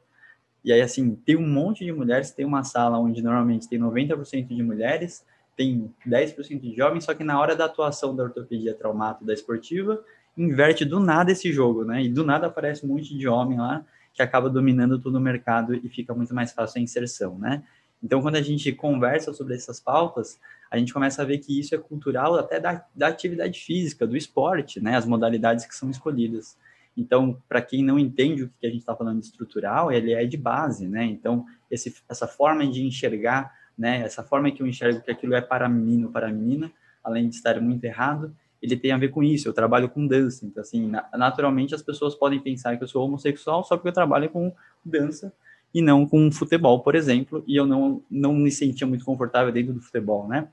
E 0.67 0.73
aí, 0.73 0.81
assim, 0.81 1.15
tem 1.15 1.37
um 1.37 1.47
monte 1.47 1.85
de 1.85 1.93
mulheres, 1.93 2.31
tem 2.31 2.45
uma 2.45 2.61
sala 2.61 2.99
onde 2.99 3.21
normalmente 3.21 3.69
tem 3.69 3.79
90% 3.79 4.53
de 4.53 4.61
mulheres, 4.61 5.25
tem 5.55 5.89
10% 6.05 6.59
de 6.59 6.75
jovens, 6.75 7.05
só 7.05 7.13
que 7.13 7.23
na 7.23 7.39
hora 7.39 7.55
da 7.55 7.63
atuação 7.63 8.13
da 8.13 8.23
ortopedia 8.23 8.73
traumato 8.73 9.23
da 9.23 9.33
esportiva, 9.33 10.03
inverte 10.35 10.83
do 10.83 10.99
nada 10.99 11.31
esse 11.31 11.53
jogo, 11.53 11.85
né? 11.85 12.03
E 12.03 12.09
do 12.09 12.21
nada 12.21 12.47
aparece 12.47 12.85
um 12.85 12.89
monte 12.89 13.17
de 13.17 13.29
homem 13.29 13.57
lá 13.57 13.85
que 14.13 14.21
acaba 14.21 14.49
dominando 14.49 14.99
todo 14.99 15.15
o 15.15 15.21
mercado 15.21 15.73
e 15.73 15.87
fica 15.87 16.13
muito 16.13 16.35
mais 16.35 16.51
fácil 16.51 16.79
a 16.79 16.83
inserção, 16.83 17.39
né? 17.39 17.63
Então, 18.03 18.21
quando 18.21 18.35
a 18.35 18.41
gente 18.41 18.69
conversa 18.73 19.31
sobre 19.31 19.55
essas 19.55 19.79
pautas, 19.79 20.37
a 20.69 20.77
gente 20.77 20.91
começa 20.91 21.21
a 21.21 21.25
ver 21.25 21.37
que 21.37 21.57
isso 21.57 21.75
é 21.75 21.77
cultural 21.77 22.35
até 22.35 22.59
da, 22.59 22.85
da 22.93 23.07
atividade 23.07 23.57
física, 23.61 24.05
do 24.05 24.17
esporte, 24.17 24.81
né? 24.81 24.97
As 24.97 25.05
modalidades 25.05 25.65
que 25.65 25.73
são 25.73 25.89
escolhidas. 25.89 26.57
Então, 26.97 27.39
para 27.47 27.61
quem 27.61 27.83
não 27.83 27.99
entende 27.99 28.43
o 28.43 28.51
que 28.59 28.65
a 28.65 28.69
gente 28.69 28.79
está 28.79 28.95
falando 28.95 29.19
de 29.19 29.27
estrutural, 29.27 29.91
ele 29.91 30.13
é 30.13 30.25
de 30.25 30.35
base, 30.35 30.87
né? 30.87 31.05
Então, 31.05 31.45
esse, 31.69 31.95
essa 32.09 32.27
forma 32.27 32.65
de 32.65 32.83
enxergar, 32.83 33.53
né? 33.77 34.01
Essa 34.01 34.23
forma 34.23 34.49
que 34.49 34.63
eu 34.63 34.67
enxergo 34.67 35.01
que 35.01 35.11
aquilo 35.11 35.35
é 35.35 35.41
para 35.41 35.69
menino, 35.69 36.11
para 36.11 36.27
menina, 36.31 36.71
além 37.03 37.29
de 37.29 37.35
estar 37.35 37.61
muito 37.61 37.83
errado, 37.83 38.35
ele 38.59 38.75
tem 38.75 38.91
a 38.91 38.97
ver 38.97 39.09
com 39.09 39.21
isso. 39.21 39.47
Eu 39.47 39.53
trabalho 39.53 39.87
com 39.87 40.07
dança, 40.07 40.43
então 40.43 40.61
assim, 40.61 40.91
naturalmente 41.13 41.75
as 41.75 41.83
pessoas 41.83 42.15
podem 42.15 42.39
pensar 42.39 42.75
que 42.75 42.83
eu 42.83 42.87
sou 42.87 43.05
homossexual 43.05 43.63
só 43.63 43.77
porque 43.77 43.89
eu 43.89 43.93
trabalho 43.93 44.29
com 44.29 44.51
dança 44.83 45.31
e 45.71 45.81
não 45.81 46.07
com 46.07 46.31
futebol, 46.31 46.81
por 46.81 46.95
exemplo, 46.95 47.43
e 47.45 47.55
eu 47.55 47.67
não 47.67 48.01
não 48.09 48.33
me 48.33 48.49
sentia 48.49 48.87
muito 48.87 49.05
confortável 49.05 49.53
dentro 49.53 49.73
do 49.73 49.81
futebol, 49.81 50.27
né? 50.27 50.47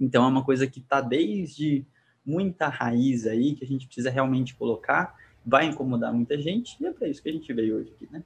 Então 0.00 0.24
é 0.24 0.26
uma 0.26 0.44
coisa 0.44 0.66
que 0.66 0.80
está 0.80 1.00
desde 1.00 1.86
muita 2.26 2.68
raiz 2.68 3.26
aí 3.26 3.54
que 3.54 3.64
a 3.64 3.68
gente 3.68 3.86
precisa 3.86 4.10
realmente 4.10 4.54
colocar 4.56 5.14
vai 5.48 5.66
incomodar 5.66 6.12
muita 6.12 6.38
gente, 6.40 6.76
e 6.80 6.86
é 6.86 6.92
para 6.92 7.08
isso 7.08 7.22
que 7.22 7.28
a 7.30 7.32
gente 7.32 7.50
veio 7.52 7.76
hoje 7.76 7.92
aqui, 7.94 8.08
né? 8.12 8.22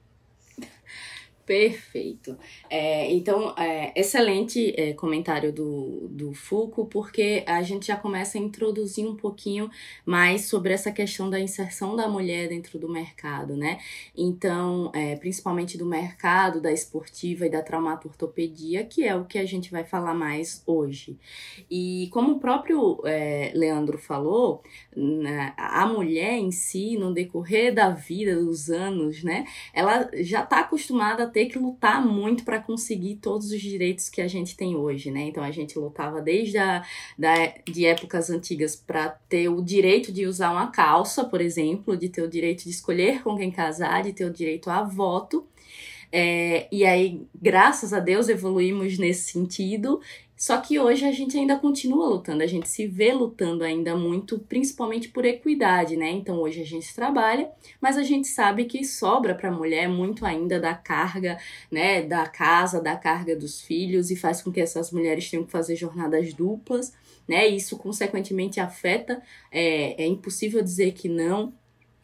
Perfeito. 1.45 2.37
É, 2.69 3.11
então, 3.11 3.53
é, 3.57 3.91
excelente 3.99 4.73
é, 4.77 4.93
comentário 4.93 5.51
do, 5.51 6.07
do 6.09 6.33
Foucault, 6.33 6.89
porque 6.89 7.43
a 7.45 7.61
gente 7.61 7.87
já 7.87 7.97
começa 7.97 8.37
a 8.37 8.41
introduzir 8.41 9.05
um 9.05 9.15
pouquinho 9.15 9.69
mais 10.05 10.45
sobre 10.45 10.71
essa 10.71 10.89
questão 10.89 11.29
da 11.29 11.37
inserção 11.37 11.97
da 11.97 12.07
mulher 12.07 12.47
dentro 12.47 12.79
do 12.79 12.87
mercado, 12.87 13.57
né? 13.57 13.79
Então, 14.15 14.89
é, 14.95 15.17
principalmente 15.17 15.77
do 15.77 15.85
mercado, 15.85 16.61
da 16.61 16.71
esportiva 16.71 17.45
e 17.45 17.49
da 17.49 17.61
traumatortopedia, 17.61 18.85
que 18.85 19.03
é 19.03 19.13
o 19.13 19.25
que 19.25 19.37
a 19.37 19.45
gente 19.45 19.69
vai 19.69 19.83
falar 19.83 20.13
mais 20.13 20.63
hoje. 20.65 21.19
E 21.69 22.09
como 22.13 22.33
o 22.33 22.39
próprio 22.39 23.01
é, 23.05 23.51
Leandro 23.53 23.97
falou, 23.97 24.63
né, 24.95 25.53
a 25.57 25.85
mulher 25.85 26.37
em 26.37 26.51
si, 26.51 26.95
no 26.97 27.13
decorrer 27.13 27.73
da 27.73 27.89
vida, 27.89 28.35
dos 28.35 28.69
anos, 28.69 29.23
né, 29.23 29.45
ela 29.73 30.09
já 30.21 30.43
está 30.43 30.61
acostumada 30.61 31.32
ter 31.33 31.47
que 31.47 31.57
lutar 31.57 32.05
muito 32.05 32.45
para 32.45 32.59
conseguir 32.59 33.15
todos 33.17 33.51
os 33.51 33.59
direitos 33.59 34.07
que 34.07 34.21
a 34.21 34.27
gente 34.27 34.55
tem 34.55 34.75
hoje, 34.75 35.11
né? 35.11 35.23
Então 35.23 35.43
a 35.43 35.51
gente 35.51 35.77
lutava 35.77 36.21
desde 36.21 36.57
a, 36.57 36.85
da, 37.17 37.33
de 37.69 37.85
épocas 37.85 38.29
antigas 38.29 38.75
para 38.75 39.09
ter 39.27 39.49
o 39.49 39.61
direito 39.61 40.11
de 40.11 40.25
usar 40.25 40.51
uma 40.51 40.67
calça, 40.67 41.25
por 41.25 41.41
exemplo, 41.41 41.97
de 41.97 42.07
ter 42.07 42.21
o 42.21 42.29
direito 42.29 42.63
de 42.63 42.69
escolher 42.69 43.23
com 43.23 43.35
quem 43.35 43.51
casar, 43.51 44.03
de 44.03 44.13
ter 44.13 44.25
o 44.25 44.31
direito 44.31 44.69
a 44.69 44.83
voto. 44.83 45.45
É, 46.15 46.67
e 46.71 46.85
aí, 46.85 47.25
graças 47.33 47.91
a 47.91 47.99
Deus, 47.99 48.29
evoluímos 48.29 48.99
nesse 48.99 49.31
sentido 49.31 49.99
só 50.43 50.57
que 50.57 50.77
hoje 50.77 51.05
a 51.05 51.11
gente 51.13 51.37
ainda 51.37 51.57
continua 51.57 52.05
lutando, 52.05 52.43
a 52.43 52.45
gente 52.45 52.67
se 52.67 52.85
vê 52.85 53.13
lutando 53.13 53.63
ainda 53.63 53.95
muito, 53.95 54.37
principalmente 54.39 55.07
por 55.07 55.23
equidade, 55.23 55.95
né? 55.95 56.11
Então 56.11 56.41
hoje 56.41 56.61
a 56.61 56.65
gente 56.65 56.93
trabalha, 56.93 57.49
mas 57.79 57.97
a 57.97 58.03
gente 58.03 58.27
sabe 58.27 58.65
que 58.65 58.83
sobra 58.83 59.35
para 59.35 59.47
a 59.47 59.53
mulher 59.53 59.87
muito 59.87 60.25
ainda 60.25 60.59
da 60.59 60.75
carga, 60.75 61.39
né, 61.71 62.01
da 62.01 62.27
casa, 62.27 62.81
da 62.81 62.93
carga 62.97 63.37
dos 63.37 63.61
filhos 63.61 64.11
e 64.11 64.17
faz 64.17 64.41
com 64.41 64.51
que 64.51 64.59
essas 64.59 64.91
mulheres 64.91 65.29
tenham 65.29 65.45
que 65.45 65.51
fazer 65.53 65.77
jornadas 65.77 66.33
duplas, 66.33 66.91
né? 67.25 67.47
Isso 67.47 67.77
consequentemente 67.77 68.59
afeta, 68.59 69.23
é, 69.49 70.03
é 70.03 70.05
impossível 70.05 70.61
dizer 70.61 70.91
que 70.91 71.07
não, 71.07 71.53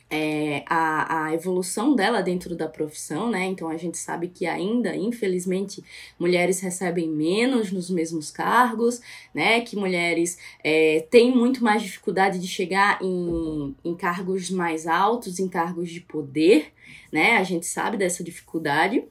é, 0.09 0.63
a, 0.65 1.25
a 1.25 1.33
evolução 1.33 1.95
dela 1.95 2.21
dentro 2.21 2.55
da 2.55 2.67
profissão, 2.67 3.29
né? 3.29 3.45
Então 3.45 3.69
a 3.69 3.77
gente 3.77 3.97
sabe 3.97 4.27
que 4.27 4.45
ainda, 4.45 4.95
infelizmente, 4.95 5.83
mulheres 6.17 6.59
recebem 6.59 7.07
menos 7.07 7.71
nos 7.71 7.89
mesmos 7.89 8.31
cargos, 8.31 9.01
né? 9.33 9.61
Que 9.61 9.75
mulheres 9.75 10.37
é, 10.63 11.05
têm 11.11 11.35
muito 11.35 11.63
mais 11.63 11.83
dificuldade 11.83 12.39
de 12.39 12.47
chegar 12.47 12.99
em, 13.01 13.75
em 13.85 13.95
cargos 13.95 14.49
mais 14.49 14.87
altos, 14.87 15.39
em 15.39 15.47
cargos 15.47 15.89
de 15.89 16.01
poder, 16.01 16.73
né? 17.11 17.37
A 17.37 17.43
gente 17.43 17.65
sabe 17.65 17.97
dessa 17.97 18.23
dificuldade 18.23 19.03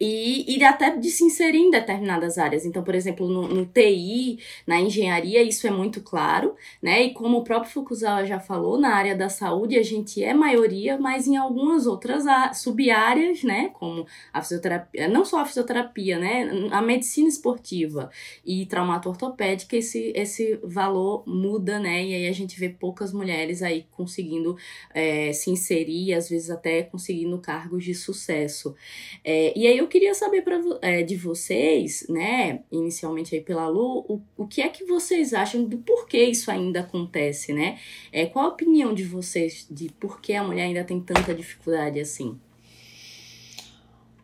e, 0.00 0.56
e 0.56 0.64
até 0.64 0.96
de 0.96 1.10
se 1.10 1.24
inserir 1.24 1.58
em 1.58 1.70
determinadas 1.70 2.38
áreas. 2.38 2.64
Então, 2.64 2.82
por 2.82 2.94
exemplo, 2.94 3.28
no, 3.28 3.46
no, 3.46 3.66
TI, 3.66 4.38
na 4.66 4.80
engenharia, 4.80 5.42
isso 5.42 5.66
é 5.66 5.70
muito 5.70 6.00
claro, 6.00 6.54
né? 6.80 7.02
E 7.02 7.12
como 7.12 7.36
o 7.38 7.44
próprio 7.44 7.70
Fukuzawa 7.70 8.24
já 8.24 8.40
falou, 8.40 8.78
na 8.78 8.94
área 8.94 9.14
da 9.14 9.28
saúde 9.28 9.76
a 9.76 9.82
gente 9.82 10.24
é 10.24 10.32
maioria, 10.32 10.98
mas 10.98 11.26
em 11.26 11.36
algumas 11.36 11.86
outras 11.86 12.24
sub-áreas, 12.56 13.42
né? 13.42 13.70
Como 13.74 14.06
a 14.32 14.40
fisioterapia, 14.40 15.06
não 15.06 15.24
só 15.24 15.40
a 15.40 15.44
fisioterapia, 15.44 16.18
né? 16.18 16.48
A 16.70 16.80
medicina 16.80 17.28
esportiva 17.28 18.10
e 18.44 18.64
traumato 18.64 19.10
ortopédica, 19.10 19.76
esse, 19.76 20.12
esse 20.16 20.58
valor 20.62 21.24
muda, 21.26 21.78
né? 21.78 22.02
E 22.02 22.14
aí 22.14 22.26
a 22.26 22.32
gente 22.32 22.58
vê 22.58 22.70
poucas 22.70 23.12
mulheres 23.12 23.62
aí 23.62 23.86
conseguindo 23.90 24.56
é, 24.94 25.30
se 25.34 25.50
inserir, 25.50 26.14
às 26.14 26.30
vezes 26.30 26.48
até 26.48 26.82
conseguindo 26.82 27.38
cargos 27.38 27.84
de 27.84 27.94
sucesso. 27.94 28.74
É, 29.22 29.52
e 29.54 29.66
aí 29.66 29.76
eu 29.76 29.89
queria 29.90 30.14
saber 30.14 30.42
pra, 30.42 30.58
é, 30.80 31.02
de 31.02 31.16
vocês, 31.16 32.06
né, 32.08 32.60
inicialmente 32.72 33.34
aí 33.34 33.42
pela 33.42 33.68
Lu, 33.68 34.06
o, 34.08 34.22
o 34.36 34.46
que 34.46 34.62
é 34.62 34.68
que 34.68 34.84
vocês 34.84 35.34
acham 35.34 35.64
do 35.64 35.76
porquê 35.78 36.24
isso 36.24 36.50
ainda 36.50 36.80
acontece, 36.80 37.52
né? 37.52 37.78
É, 38.10 38.24
qual 38.24 38.46
a 38.46 38.48
opinião 38.48 38.94
de 38.94 39.04
vocês 39.04 39.66
de 39.70 39.90
por 40.00 40.20
que 40.20 40.32
a 40.32 40.42
mulher 40.42 40.64
ainda 40.64 40.84
tem 40.84 40.98
tanta 41.00 41.34
dificuldade 41.34 42.00
assim? 42.00 42.38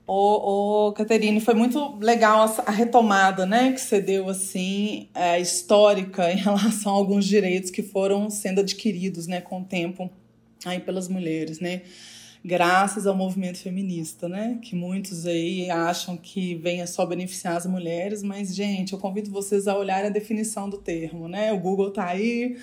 Ô, 0.06 0.86
ô 0.86 0.92
Caterine, 0.92 1.40
foi 1.40 1.54
muito 1.54 1.98
legal 1.98 2.48
a, 2.64 2.70
retomada, 2.70 3.44
né, 3.44 3.72
que 3.72 3.80
você 3.80 4.00
deu, 4.00 4.28
assim, 4.28 5.08
é, 5.12 5.38
histórica 5.40 6.32
em 6.32 6.36
relação 6.40 6.94
a 6.94 6.96
alguns 6.96 7.26
direitos 7.26 7.70
que 7.70 7.82
foram 7.82 8.30
sendo 8.30 8.60
adquiridos, 8.60 9.26
né, 9.26 9.40
com 9.42 9.60
o 9.60 9.64
tempo 9.64 10.08
aí 10.64 10.80
pelas 10.80 11.08
mulheres, 11.08 11.60
né 11.60 11.82
graças 12.46 13.08
ao 13.08 13.16
movimento 13.16 13.58
feminista, 13.58 14.28
né? 14.28 14.58
Que 14.62 14.76
muitos 14.76 15.26
aí 15.26 15.68
acham 15.68 16.16
que 16.16 16.54
venha 16.54 16.86
só 16.86 17.04
beneficiar 17.04 17.56
as 17.56 17.66
mulheres, 17.66 18.22
mas, 18.22 18.54
gente, 18.54 18.92
eu 18.92 19.00
convido 19.00 19.32
vocês 19.32 19.66
a 19.66 19.76
olharem 19.76 20.06
a 20.06 20.12
definição 20.12 20.70
do 20.70 20.78
termo, 20.78 21.26
né? 21.26 21.52
O 21.52 21.58
Google 21.58 21.90
tá 21.90 22.06
aí, 22.06 22.56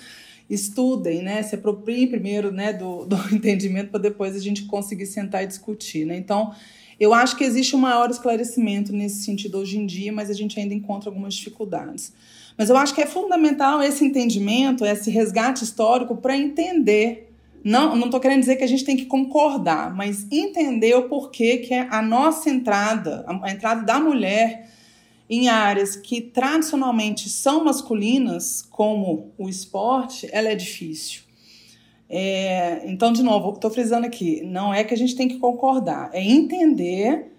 estudem, 0.48 1.22
né? 1.22 1.42
Se 1.42 1.54
apropriem 1.54 2.06
primeiro 2.06 2.50
né, 2.50 2.72
do, 2.72 3.04
do 3.06 3.16
entendimento 3.34 3.90
para 3.90 4.00
depois 4.00 4.34
a 4.34 4.40
gente 4.40 4.62
conseguir 4.62 5.04
sentar 5.04 5.44
e 5.44 5.46
discutir, 5.46 6.06
né? 6.06 6.16
Então, 6.16 6.54
eu 6.98 7.12
acho 7.12 7.36
que 7.36 7.44
existe 7.44 7.76
um 7.76 7.80
maior 7.80 8.08
esclarecimento 8.08 8.90
nesse 8.90 9.22
sentido 9.22 9.58
hoje 9.58 9.78
em 9.78 9.84
dia, 9.84 10.10
mas 10.10 10.30
a 10.30 10.34
gente 10.34 10.58
ainda 10.58 10.72
encontra 10.72 11.10
algumas 11.10 11.34
dificuldades. 11.34 12.10
Mas 12.56 12.70
eu 12.70 12.76
acho 12.78 12.94
que 12.94 13.02
é 13.02 13.06
fundamental 13.06 13.82
esse 13.82 14.02
entendimento, 14.02 14.86
esse 14.86 15.10
resgate 15.10 15.62
histórico 15.62 16.16
para 16.16 16.34
entender 16.34 17.33
não, 17.64 17.96
não 17.96 18.04
estou 18.06 18.20
querendo 18.20 18.40
dizer 18.40 18.56
que 18.56 18.64
a 18.64 18.68
gente 18.68 18.84
tem 18.84 18.94
que 18.94 19.06
concordar, 19.06 19.94
mas 19.96 20.26
entender 20.30 20.94
o 20.94 21.08
porquê 21.08 21.56
que 21.58 21.72
é 21.72 21.88
a 21.90 22.02
nossa 22.02 22.50
entrada, 22.50 23.24
a 23.42 23.50
entrada 23.50 23.82
da 23.82 23.98
mulher 23.98 24.68
em 25.30 25.48
áreas 25.48 25.96
que 25.96 26.20
tradicionalmente 26.20 27.30
são 27.30 27.64
masculinas, 27.64 28.60
como 28.60 29.32
o 29.38 29.48
esporte, 29.48 30.28
ela 30.30 30.50
é 30.50 30.54
difícil. 30.54 31.22
É, 32.06 32.82
então, 32.84 33.10
de 33.12 33.22
novo, 33.22 33.54
estou 33.54 33.70
frisando 33.70 34.06
aqui, 34.06 34.42
não 34.44 34.72
é 34.72 34.84
que 34.84 34.92
a 34.92 34.96
gente 34.96 35.16
tem 35.16 35.26
que 35.26 35.38
concordar, 35.38 36.10
é 36.12 36.22
entender 36.22 37.32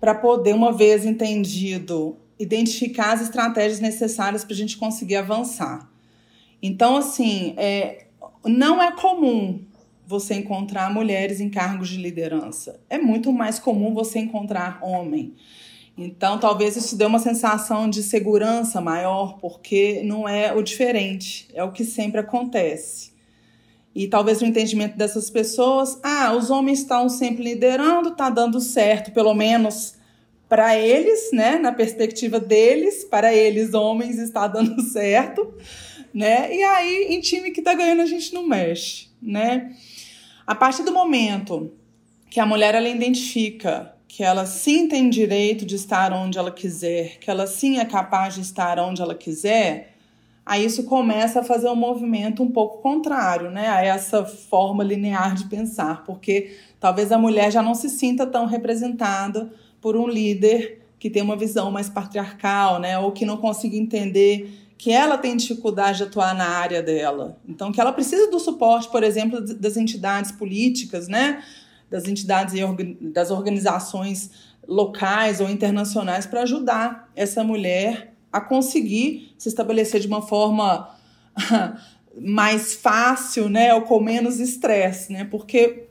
para 0.00 0.12
poder, 0.12 0.52
uma 0.54 0.72
vez 0.72 1.06
entendido, 1.06 2.16
identificar 2.36 3.12
as 3.12 3.22
estratégias 3.22 3.78
necessárias 3.78 4.44
para 4.44 4.54
a 4.54 4.56
gente 4.56 4.76
conseguir 4.76 5.14
avançar. 5.14 5.88
Então, 6.60 6.96
assim, 6.96 7.54
é, 7.56 8.06
não 8.44 8.82
é 8.82 8.92
comum 8.92 9.60
você 10.06 10.34
encontrar 10.34 10.92
mulheres 10.92 11.40
em 11.40 11.48
cargos 11.48 11.88
de 11.88 11.96
liderança. 11.96 12.80
É 12.90 12.98
muito 12.98 13.32
mais 13.32 13.58
comum 13.58 13.94
você 13.94 14.18
encontrar 14.18 14.78
homem. 14.82 15.34
Então, 15.96 16.38
talvez 16.38 16.76
isso 16.76 16.96
dê 16.96 17.04
uma 17.04 17.18
sensação 17.18 17.88
de 17.88 18.02
segurança 18.02 18.80
maior, 18.80 19.38
porque 19.38 20.02
não 20.04 20.28
é 20.28 20.52
o 20.52 20.62
diferente, 20.62 21.48
é 21.54 21.62
o 21.62 21.70
que 21.72 21.84
sempre 21.84 22.20
acontece. 22.20 23.12
E 23.94 24.08
talvez 24.08 24.40
o 24.40 24.46
entendimento 24.46 24.96
dessas 24.96 25.28
pessoas, 25.28 25.98
ah, 26.02 26.34
os 26.34 26.50
homens 26.50 26.80
estão 26.80 27.08
sempre 27.08 27.44
liderando, 27.44 28.12
tá 28.12 28.30
dando 28.30 28.58
certo, 28.58 29.12
pelo 29.12 29.34
menos 29.34 29.94
para 30.48 30.76
eles, 30.76 31.30
né, 31.32 31.58
na 31.58 31.72
perspectiva 31.72 32.40
deles, 32.40 33.04
para 33.04 33.34
eles 33.34 33.72
homens 33.74 34.18
está 34.18 34.46
dando 34.46 34.80
certo 34.90 35.54
né? 36.12 36.54
E 36.54 36.62
aí, 36.62 37.06
em 37.10 37.20
time 37.20 37.50
que 37.50 37.62
tá 37.62 37.74
ganhando, 37.74 38.02
a 38.02 38.06
gente 38.06 38.34
não 38.34 38.46
mexe, 38.46 39.08
né? 39.20 39.74
A 40.46 40.54
partir 40.54 40.82
do 40.82 40.92
momento 40.92 41.72
que 42.30 42.40
a 42.40 42.46
mulher 42.46 42.74
ela 42.74 42.88
identifica 42.88 43.94
que 44.08 44.22
ela 44.22 44.44
sim 44.44 44.88
tem 44.88 45.08
direito 45.08 45.64
de 45.64 45.74
estar 45.74 46.12
onde 46.12 46.38
ela 46.38 46.50
quiser, 46.50 47.18
que 47.18 47.30
ela 47.30 47.46
sim 47.46 47.78
é 47.78 47.84
capaz 47.86 48.34
de 48.34 48.42
estar 48.42 48.78
onde 48.78 49.00
ela 49.00 49.14
quiser, 49.14 49.94
aí 50.44 50.66
isso 50.66 50.84
começa 50.84 51.40
a 51.40 51.42
fazer 51.44 51.70
um 51.70 51.74
movimento 51.74 52.42
um 52.42 52.50
pouco 52.50 52.82
contrário, 52.82 53.50
né, 53.50 53.68
a 53.68 53.82
essa 53.82 54.24
forma 54.26 54.84
linear 54.84 55.34
de 55.34 55.44
pensar, 55.44 56.04
porque 56.04 56.54
talvez 56.78 57.10
a 57.10 57.16
mulher 57.16 57.50
já 57.50 57.62
não 57.62 57.74
se 57.74 57.88
sinta 57.88 58.26
tão 58.26 58.44
representada 58.44 59.50
por 59.80 59.96
um 59.96 60.06
líder 60.06 60.82
que 60.98 61.08
tem 61.08 61.22
uma 61.22 61.36
visão 61.36 61.70
mais 61.70 61.88
patriarcal, 61.88 62.80
né, 62.80 62.98
ou 62.98 63.12
que 63.12 63.24
não 63.24 63.38
consiga 63.38 63.78
entender 63.78 64.61
que 64.82 64.90
ela 64.90 65.16
tem 65.16 65.36
dificuldade 65.36 65.98
de 65.98 66.02
atuar 66.02 66.34
na 66.34 66.48
área 66.48 66.82
dela. 66.82 67.38
Então, 67.48 67.70
que 67.70 67.80
ela 67.80 67.92
precisa 67.92 68.28
do 68.28 68.40
suporte, 68.40 68.90
por 68.90 69.04
exemplo, 69.04 69.40
das 69.40 69.76
entidades 69.76 70.32
políticas, 70.32 71.06
né? 71.06 71.40
das 71.88 72.08
entidades 72.08 72.54
e 72.54 73.10
das 73.12 73.30
organizações 73.30 74.32
locais 74.66 75.40
ou 75.40 75.48
internacionais 75.48 76.26
para 76.26 76.42
ajudar 76.42 77.08
essa 77.14 77.44
mulher 77.44 78.12
a 78.32 78.40
conseguir 78.40 79.32
se 79.38 79.48
estabelecer 79.48 80.00
de 80.00 80.08
uma 80.08 80.20
forma 80.20 80.88
mais 82.18 82.74
fácil, 82.74 83.48
né, 83.48 83.72
ou 83.74 83.82
com 83.82 84.00
menos 84.00 84.40
estresse, 84.40 85.12
né? 85.12 85.24
Porque, 85.30 85.84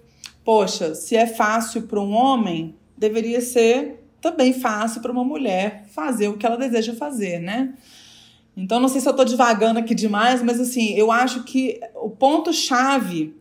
poxa, 0.44 0.96
se 0.96 1.16
é 1.16 1.28
fácil 1.28 1.84
para 1.84 2.02
um 2.02 2.12
homem, 2.12 2.76
deveria 2.98 3.40
ser 3.40 4.04
também 4.20 4.52
fácil 4.52 5.02
para 5.02 5.14
uma 5.14 5.24
mulher 5.24 5.86
fazer 5.94 6.28
o 6.28 6.38
que 6.38 6.46
ela 6.46 6.58
deseja 6.58 6.94
fazer, 6.94 7.40
né? 7.40 7.74
Então, 8.62 8.80
não 8.80 8.88
sei 8.88 9.02
se 9.02 9.08
eu 9.08 9.12
estou 9.12 9.26
divagando 9.26 9.80
aqui 9.80 9.96
demais, 9.96 10.44
mas 10.44 10.60
assim, 10.60 10.94
eu 10.94 11.12
acho 11.12 11.44
que 11.44 11.80
o 11.96 12.10
ponto-chave 12.10 13.36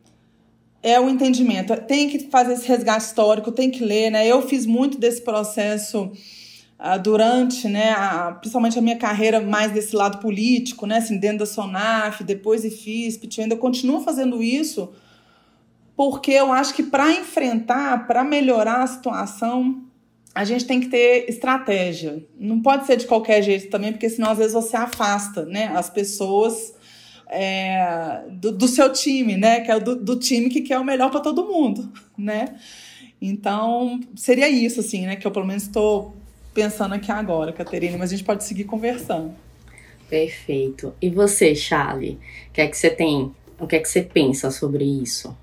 é 0.83 0.99
o 0.99 1.11
entendimento. 1.11 1.77
Tem 1.83 2.09
que 2.09 2.31
fazer 2.31 2.55
esse 2.55 2.67
resgate 2.67 3.05
histórico, 3.05 3.53
tem 3.53 3.71
que 3.71 3.85
ler, 3.85 4.11
né? 4.11 4.27
Eu 4.27 4.41
fiz 4.41 4.65
muito 4.65 4.99
desse 4.99 5.21
processo 5.21 6.11
uh, 6.81 6.99
durante, 7.03 7.69
né, 7.69 7.93
a, 7.93 8.33
principalmente 8.33 8.79
a 8.79 8.83
minha 8.83 8.97
carreira 8.97 9.41
mais 9.41 9.73
desse 9.73 9.95
lado 9.95 10.19
político, 10.19 10.87
né, 10.87 10.97
assim, 10.97 11.19
dentro 11.19 11.41
da 11.41 11.47
Sonaf, 11.47 12.25
depois 12.25 12.62
de 12.62 12.71
FISPT, 12.71 13.39
eu 13.39 13.43
ainda 13.43 13.57
continuo 13.57 14.00
fazendo 14.00 14.43
isso, 14.43 14.91
porque 15.95 16.33
eu 16.33 16.50
acho 16.50 16.73
que 16.73 16.83
para 16.83 17.12
enfrentar, 17.12 18.07
para 18.07 18.25
melhorar 18.25 18.83
a 18.83 18.87
situação, 18.87 19.83
a 20.35 20.45
gente 20.45 20.65
tem 20.65 20.81
que 20.81 20.89
ter 20.89 21.29
estratégia. 21.29 22.25
Não 22.39 22.61
pode 22.61 22.87
ser 22.87 22.97
de 22.97 23.07
qualquer 23.07 23.43
jeito 23.43 23.69
também, 23.69 23.93
porque 23.93 24.09
senão 24.09 24.31
às 24.31 24.39
vezes 24.39 24.53
você 24.53 24.77
afasta 24.77 25.45
né, 25.45 25.73
as 25.75 25.91
pessoas 25.91 26.75
é, 27.29 28.23
do, 28.31 28.53
do, 28.53 28.69
seu 28.69 28.93
time, 28.93 29.37
né? 29.37 29.61
Que 29.61 29.71
é 29.71 29.81
do, 29.81 29.97
do 29.97 30.17
time 30.17 30.49
que 30.49 30.61
quer 30.61 30.79
o 30.79 30.85
melhor 30.85 31.11
para 31.11 31.21
todo 31.21 31.47
mundo, 31.47 31.91
né? 32.17 32.57
Então, 33.21 34.01
seria 34.17 34.49
isso, 34.49 34.81
assim, 34.81 35.07
né? 35.07 35.17
Que 35.17 35.27
eu 35.27 35.31
pelo 35.31 35.47
menos 35.47 35.65
estou 35.65 36.15
pensando 36.53 36.95
aqui 36.95 37.13
agora, 37.13 37.53
Caterina, 37.53 37.97
mas 37.99 38.11
a 38.11 38.17
gente 38.17 38.25
pode 38.25 38.45
seguir 38.45 38.65
conversando. 38.65 39.35
Perfeito. 40.09 40.93
E 41.01 41.09
você, 41.09 41.55
Charlie? 41.55 42.19
O 42.49 42.53
que 42.53 42.61
é 42.61 42.67
que 42.67 42.77
você 42.77 42.91
tem? 42.91 43.33
O 43.59 43.67
que 43.67 43.77
é 43.77 43.79
que 43.79 43.89
você 43.89 44.03
pensa 44.03 44.51
sobre 44.51 44.85
isso? 44.85 45.37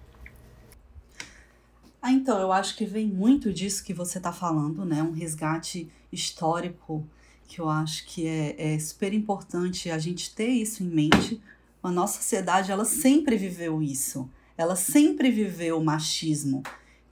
Ah, 2.07 2.11
então, 2.13 2.39
eu 2.39 2.53
acho 2.53 2.77
que 2.77 2.85
vem 2.85 3.05
muito 3.05 3.51
disso 3.51 3.83
que 3.83 3.93
você 3.93 4.17
está 4.17 4.31
falando, 4.31 4.85
né? 4.85 5.03
Um 5.03 5.11
resgate 5.11 5.91
histórico 6.09 7.05
que 7.45 7.59
eu 7.59 7.67
acho 7.67 8.05
que 8.05 8.25
é, 8.25 8.75
é 8.75 8.79
super 8.79 9.13
importante 9.13 9.91
a 9.91 9.97
gente 9.97 10.33
ter 10.33 10.47
isso 10.47 10.83
em 10.83 10.87
mente. 10.87 11.41
A 11.83 11.91
nossa 11.91 12.21
sociedade, 12.21 12.71
ela 12.71 12.85
sempre 12.85 13.35
viveu 13.35 13.83
isso. 13.83 14.29
Ela 14.57 14.77
sempre 14.77 15.29
viveu 15.29 15.79
o 15.79 15.83
machismo. 15.83 16.63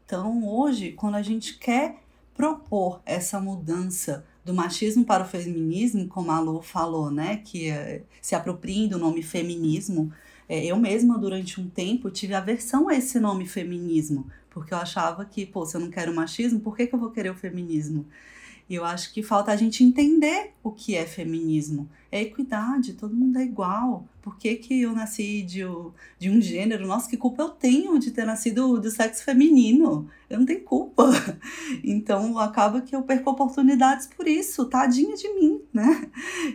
Então, 0.05 0.47
hoje, 0.47 0.93
quando 0.93 1.15
a 1.15 1.21
gente 1.21 1.57
quer 1.57 1.97
propor 2.33 3.01
essa 3.05 3.37
mudança 3.37 4.25
do 4.45 4.53
machismo 4.53 5.03
para 5.03 5.25
o 5.25 5.27
feminismo, 5.27 6.07
como 6.07 6.31
a 6.31 6.39
Lu 6.39 6.61
falou, 6.61 7.11
né, 7.11 7.41
que 7.43 7.69
é, 7.69 8.01
se 8.21 8.33
apropriem 8.33 8.87
do 8.87 8.97
nome 8.97 9.21
feminismo, 9.21 10.13
é, 10.47 10.65
eu 10.65 10.77
mesma, 10.77 11.17
durante 11.17 11.59
um 11.59 11.69
tempo, 11.69 12.11
tive 12.11 12.33
aversão 12.33 12.87
a 12.89 12.95
esse 12.95 13.19
nome 13.19 13.45
feminismo, 13.47 14.29
porque 14.49 14.73
eu 14.73 14.77
achava 14.77 15.25
que, 15.25 15.45
pô, 15.45 15.65
se 15.65 15.75
eu 15.75 15.81
não 15.81 15.89
quero 15.89 16.13
machismo, 16.13 16.59
por 16.59 16.75
que, 16.75 16.87
que 16.87 16.95
eu 16.95 16.99
vou 16.99 17.11
querer 17.11 17.31
o 17.31 17.35
feminismo? 17.35 18.05
E 18.67 18.74
eu 18.74 18.84
acho 18.84 19.13
que 19.13 19.22
falta 19.22 19.51
a 19.51 19.55
gente 19.55 19.84
entender 19.84 20.51
o 20.63 20.72
que 20.72 20.95
é 20.95 21.05
feminismo. 21.05 21.88
É 22.12 22.22
equidade, 22.22 22.93
todo 22.93 23.15
mundo 23.15 23.38
é 23.38 23.43
igual. 23.43 24.07
Por 24.24 24.38
que, 24.38 24.55
que 24.55 24.81
eu 24.81 24.91
nasci 24.91 25.43
de, 25.43 25.62
de 26.17 26.31
um 26.31 26.41
gênero? 26.41 26.88
Nossa, 26.88 27.07
que 27.07 27.15
culpa 27.15 27.43
eu 27.43 27.50
tenho 27.50 28.00
de 28.00 28.10
ter 28.10 28.25
nascido 28.25 28.79
do 28.79 28.89
sexo 28.89 29.24
feminino? 29.24 30.10
Eu 30.27 30.39
não 30.39 30.45
tenho 30.45 30.62
culpa. 30.62 31.05
Então 31.84 32.38
acaba 32.39 32.81
que 32.81 32.95
eu 32.95 33.03
perco 33.03 33.29
oportunidades 33.29 34.07
por 34.07 34.27
isso, 34.27 34.65
tadinha 34.65 35.15
de 35.15 35.27
mim, 35.34 35.62
né? 35.74 36.10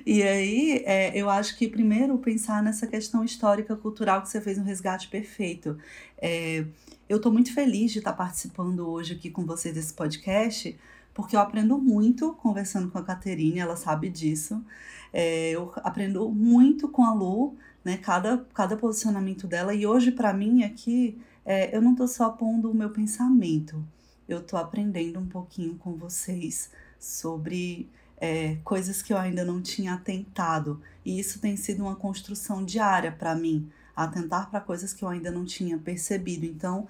E 0.05 0.23
aí 0.23 0.83
é, 0.85 1.17
eu 1.17 1.29
acho 1.29 1.57
que 1.57 1.69
primeiro 1.69 2.17
pensar 2.19 2.62
nessa 2.62 2.87
questão 2.87 3.25
histórica, 3.25 3.76
cultural 3.76 4.23
que 4.23 4.29
você 4.29 4.40
fez 4.40 4.59
um 4.59 4.62
resgate 4.62 5.09
perfeito. 5.09 5.79
É, 6.19 6.64
eu 7.09 7.17
estou 7.17 7.33
muito 7.33 7.52
feliz 7.52 7.93
de 7.93 7.99
estar 7.99 8.12
participando 8.12 8.88
hoje 8.88 9.14
aqui 9.14 9.31
com 9.31 9.45
vocês 9.45 9.75
desse 9.75 9.93
podcast 9.93 10.76
porque 11.21 11.37
eu 11.37 11.41
aprendo 11.41 11.77
muito 11.77 12.33
conversando 12.33 12.91
com 12.91 12.97
a 12.97 13.03
Caterine, 13.03 13.59
ela 13.59 13.77
sabe 13.77 14.09
disso. 14.09 14.65
É, 15.12 15.50
eu 15.50 15.71
aprendo 15.77 16.31
muito 16.31 16.89
com 16.89 17.05
a 17.05 17.12
Lu, 17.12 17.57
né? 17.85 17.99
Cada, 17.99 18.39
cada 18.55 18.75
posicionamento 18.75 19.47
dela. 19.47 19.75
E 19.75 19.87
hoje, 19.87 20.12
para 20.12 20.33
mim, 20.33 20.65
aqui, 20.65 21.21
é, 21.45 21.77
eu 21.77 21.83
não 21.83 21.93
estou 21.93 22.09
só 22.09 22.31
pondo 22.31 22.71
o 22.71 22.75
meu 22.75 22.89
pensamento, 22.89 23.85
eu 24.27 24.39
estou 24.39 24.59
aprendendo 24.59 25.21
um 25.21 25.27
pouquinho 25.27 25.75
com 25.75 25.95
vocês 25.95 26.71
sobre 26.99 27.91
é, 28.17 28.57
coisas 28.65 29.03
que 29.03 29.12
eu 29.12 29.19
ainda 29.19 29.45
não 29.45 29.61
tinha 29.61 29.93
atentado. 29.93 30.81
E 31.05 31.21
isso 31.21 31.39
tem 31.39 31.55
sido 31.55 31.83
uma 31.83 31.97
construção 31.97 32.65
diária 32.65 33.12
para 33.12 33.35
mim, 33.35 33.71
atentar 33.95 34.49
para 34.50 34.61
coisas 34.61 34.95
que 34.95 35.05
eu 35.05 35.09
ainda 35.09 35.31
não 35.31 35.45
tinha 35.45 35.77
percebido. 35.77 36.47
Então, 36.47 36.89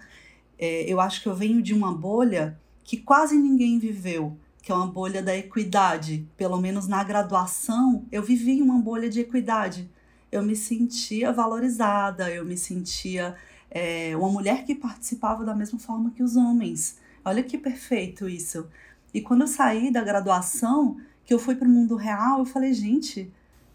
é, 0.57 0.83
eu 0.83 1.01
acho 1.01 1.21
que 1.21 1.29
eu 1.29 1.35
venho 1.35 1.61
de 1.61 1.75
uma 1.75 1.93
bolha 1.93 2.57
que 2.91 2.97
quase 2.97 3.37
ninguém 3.37 3.79
viveu, 3.79 4.37
que 4.61 4.73
é 4.73 4.75
uma 4.75 4.89
bolha 4.89 5.23
da 5.23 5.37
equidade. 5.37 6.27
Pelo 6.37 6.61
menos 6.61 6.89
na 6.89 7.05
graduação, 7.05 8.05
eu 8.11 8.21
vivi 8.21 8.61
uma 8.61 8.81
bolha 8.81 9.09
de 9.09 9.21
equidade. 9.21 9.89
Eu 10.33 10.43
me 10.43 10.57
sentia 10.57 11.33
valorizada, 11.33 12.29
eu 12.33 12.45
me 12.45 12.59
sentia 12.59 13.37
é, 13.71 14.17
uma 14.17 14.29
mulher 14.29 14.65
que 14.65 14.75
participava 14.75 15.45
da 15.45 15.55
mesma 15.55 15.79
forma 15.79 16.11
que 16.11 16.21
os 16.21 16.35
homens. 16.35 16.99
Olha 17.25 17.45
que 17.45 17.57
perfeito 17.57 18.29
isso. 18.29 18.67
E 19.15 19.21
quando 19.21 19.43
eu 19.43 19.47
saí 19.47 19.93
da 19.93 20.03
graduação, 20.03 20.97
que 21.25 21.33
eu 21.33 21.39
fui 21.39 21.55
para 21.55 21.69
o 21.69 21.71
mundo 21.71 21.95
real, 21.95 22.41
eu 22.41 22.45
falei, 22.45 22.75
gente, 22.75 23.33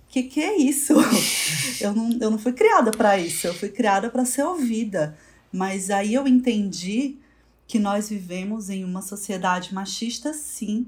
que 0.10 0.24
que 0.24 0.42
é 0.42 0.58
isso? 0.58 0.94
eu, 1.80 1.96
não, 1.96 2.12
eu 2.20 2.30
não 2.32 2.38
fui 2.38 2.52
criada 2.52 2.92
para 2.92 3.18
isso, 3.18 3.48
eu 3.48 3.54
fui 3.54 3.70
criada 3.70 4.10
para 4.10 4.26
ser 4.26 4.44
ouvida. 4.44 5.18
Mas 5.54 5.90
aí 5.90 6.14
eu 6.14 6.28
entendi 6.28 7.18
que 7.68 7.80
nós 7.80 8.10
vivemos 8.10 8.70
em 8.70 8.84
uma 8.84 9.02
sociedade 9.02 9.74
machista, 9.74 10.34
sim, 10.34 10.88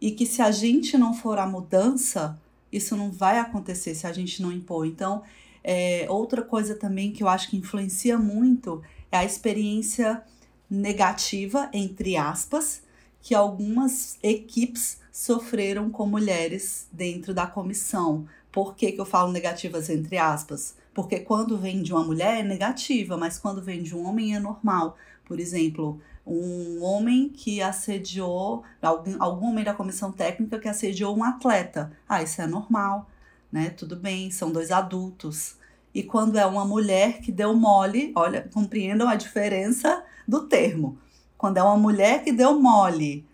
e 0.00 0.10
que 0.10 0.26
se 0.26 0.42
a 0.42 0.50
gente 0.50 0.96
não 0.96 1.14
for 1.14 1.38
a 1.38 1.46
mudança, 1.46 2.38
isso 2.72 2.96
não 2.96 3.10
vai 3.10 3.38
acontecer 3.38 3.94
se 3.94 4.06
a 4.06 4.12
gente 4.12 4.42
não 4.42 4.52
impor. 4.52 4.86
Então, 4.86 5.22
é, 5.62 6.06
outra 6.08 6.42
coisa 6.42 6.74
também 6.74 7.12
que 7.12 7.22
eu 7.22 7.28
acho 7.28 7.50
que 7.50 7.56
influencia 7.56 8.18
muito 8.18 8.82
é 9.10 9.18
a 9.18 9.24
experiência 9.24 10.22
negativa, 10.70 11.68
entre 11.72 12.16
aspas, 12.16 12.82
que 13.20 13.34
algumas 13.34 14.18
equipes 14.22 14.98
sofreram 15.10 15.90
com 15.90 16.06
mulheres 16.06 16.86
dentro 16.92 17.34
da 17.34 17.46
comissão. 17.46 18.26
Por 18.52 18.74
que, 18.74 18.92
que 18.92 19.00
eu 19.00 19.04
falo 19.04 19.32
negativas 19.32 19.90
entre 19.90 20.16
aspas? 20.16 20.76
Porque 20.94 21.20
quando 21.20 21.58
vem 21.58 21.82
de 21.82 21.92
uma 21.92 22.04
mulher 22.04 22.40
é 22.40 22.42
negativa, 22.42 23.16
mas 23.16 23.38
quando 23.38 23.62
vem 23.62 23.82
de 23.82 23.94
um 23.94 24.06
homem 24.06 24.34
é 24.34 24.40
normal. 24.40 24.96
Por 25.28 25.38
exemplo, 25.38 26.00
um 26.26 26.82
homem 26.82 27.28
que 27.28 27.62
assediou, 27.62 28.64
algum, 28.82 29.22
algum 29.22 29.46
homem 29.48 29.64
da 29.64 29.74
comissão 29.74 30.10
técnica 30.10 30.58
que 30.58 30.68
assediou 30.68 31.16
um 31.16 31.22
atleta. 31.22 31.92
Ah, 32.08 32.22
isso 32.22 32.40
é 32.40 32.46
normal, 32.46 33.08
né? 33.52 33.70
Tudo 33.70 33.94
bem, 33.94 34.30
são 34.30 34.50
dois 34.50 34.72
adultos. 34.72 35.56
E 35.94 36.02
quando 36.02 36.38
é 36.38 36.46
uma 36.46 36.64
mulher 36.64 37.20
que 37.20 37.30
deu 37.30 37.54
mole, 37.54 38.12
olha, 38.16 38.48
compreendam 38.52 39.08
a 39.08 39.16
diferença 39.16 40.02
do 40.26 40.46
termo. 40.48 40.98
Quando 41.36 41.58
é 41.58 41.62
uma 41.62 41.76
mulher 41.76 42.24
que 42.24 42.32
deu 42.32 42.60
mole 42.60 43.26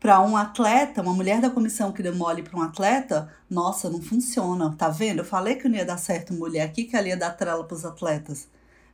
para 0.00 0.20
um 0.20 0.36
atleta, 0.36 1.00
uma 1.02 1.14
mulher 1.14 1.40
da 1.40 1.48
comissão 1.48 1.92
que 1.92 2.02
deu 2.02 2.14
mole 2.14 2.42
para 2.42 2.58
um 2.58 2.62
atleta, 2.62 3.32
nossa, 3.48 3.88
não 3.88 4.02
funciona. 4.02 4.74
Tá 4.76 4.88
vendo? 4.88 5.20
Eu 5.20 5.24
falei 5.24 5.54
que 5.56 5.68
não 5.68 5.76
ia 5.76 5.84
dar 5.84 5.96
certo 5.96 6.34
mulher 6.34 6.62
aqui, 6.62 6.84
que 6.84 6.96
ela 6.96 7.08
ia 7.08 7.16
dar 7.16 7.30
trela 7.30 7.64
para 7.64 7.74
os 7.74 7.84
atletas. 7.84 8.48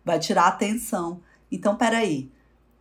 Vai 0.05 0.19
tirar 0.19 0.45
a 0.45 0.49
atenção. 0.49 1.21
Então, 1.51 1.77
peraí 1.77 2.31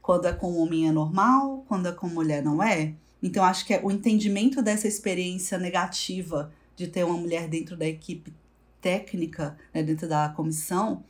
quando 0.10 0.26
é 0.26 0.34
com 0.34 0.58
homem 0.58 0.88
é 0.88 0.92
normal, 0.92 1.64
quando 1.68 1.88
é 1.88 1.92
com 1.92 2.08
mulher 2.08 2.44
não 2.44 2.64
é. 2.64 2.96
Então, 3.22 3.44
acho 3.44 3.64
que 3.64 3.76
é 3.76 3.80
o 3.84 3.92
entendimento 3.92 4.60
dessa 4.60 4.88
experiência 4.88 5.60
negativa 5.60 6.52
de 6.76 6.88
ter 6.88 7.04
uma 7.04 7.16
mulher 7.16 7.48
dentro 7.48 7.78
da 7.78 7.86
equipe 7.86 8.34
técnica, 8.82 9.56
né, 9.72 9.84
dentro 9.84 10.10
da 10.10 10.30
comissão, 10.30 11.04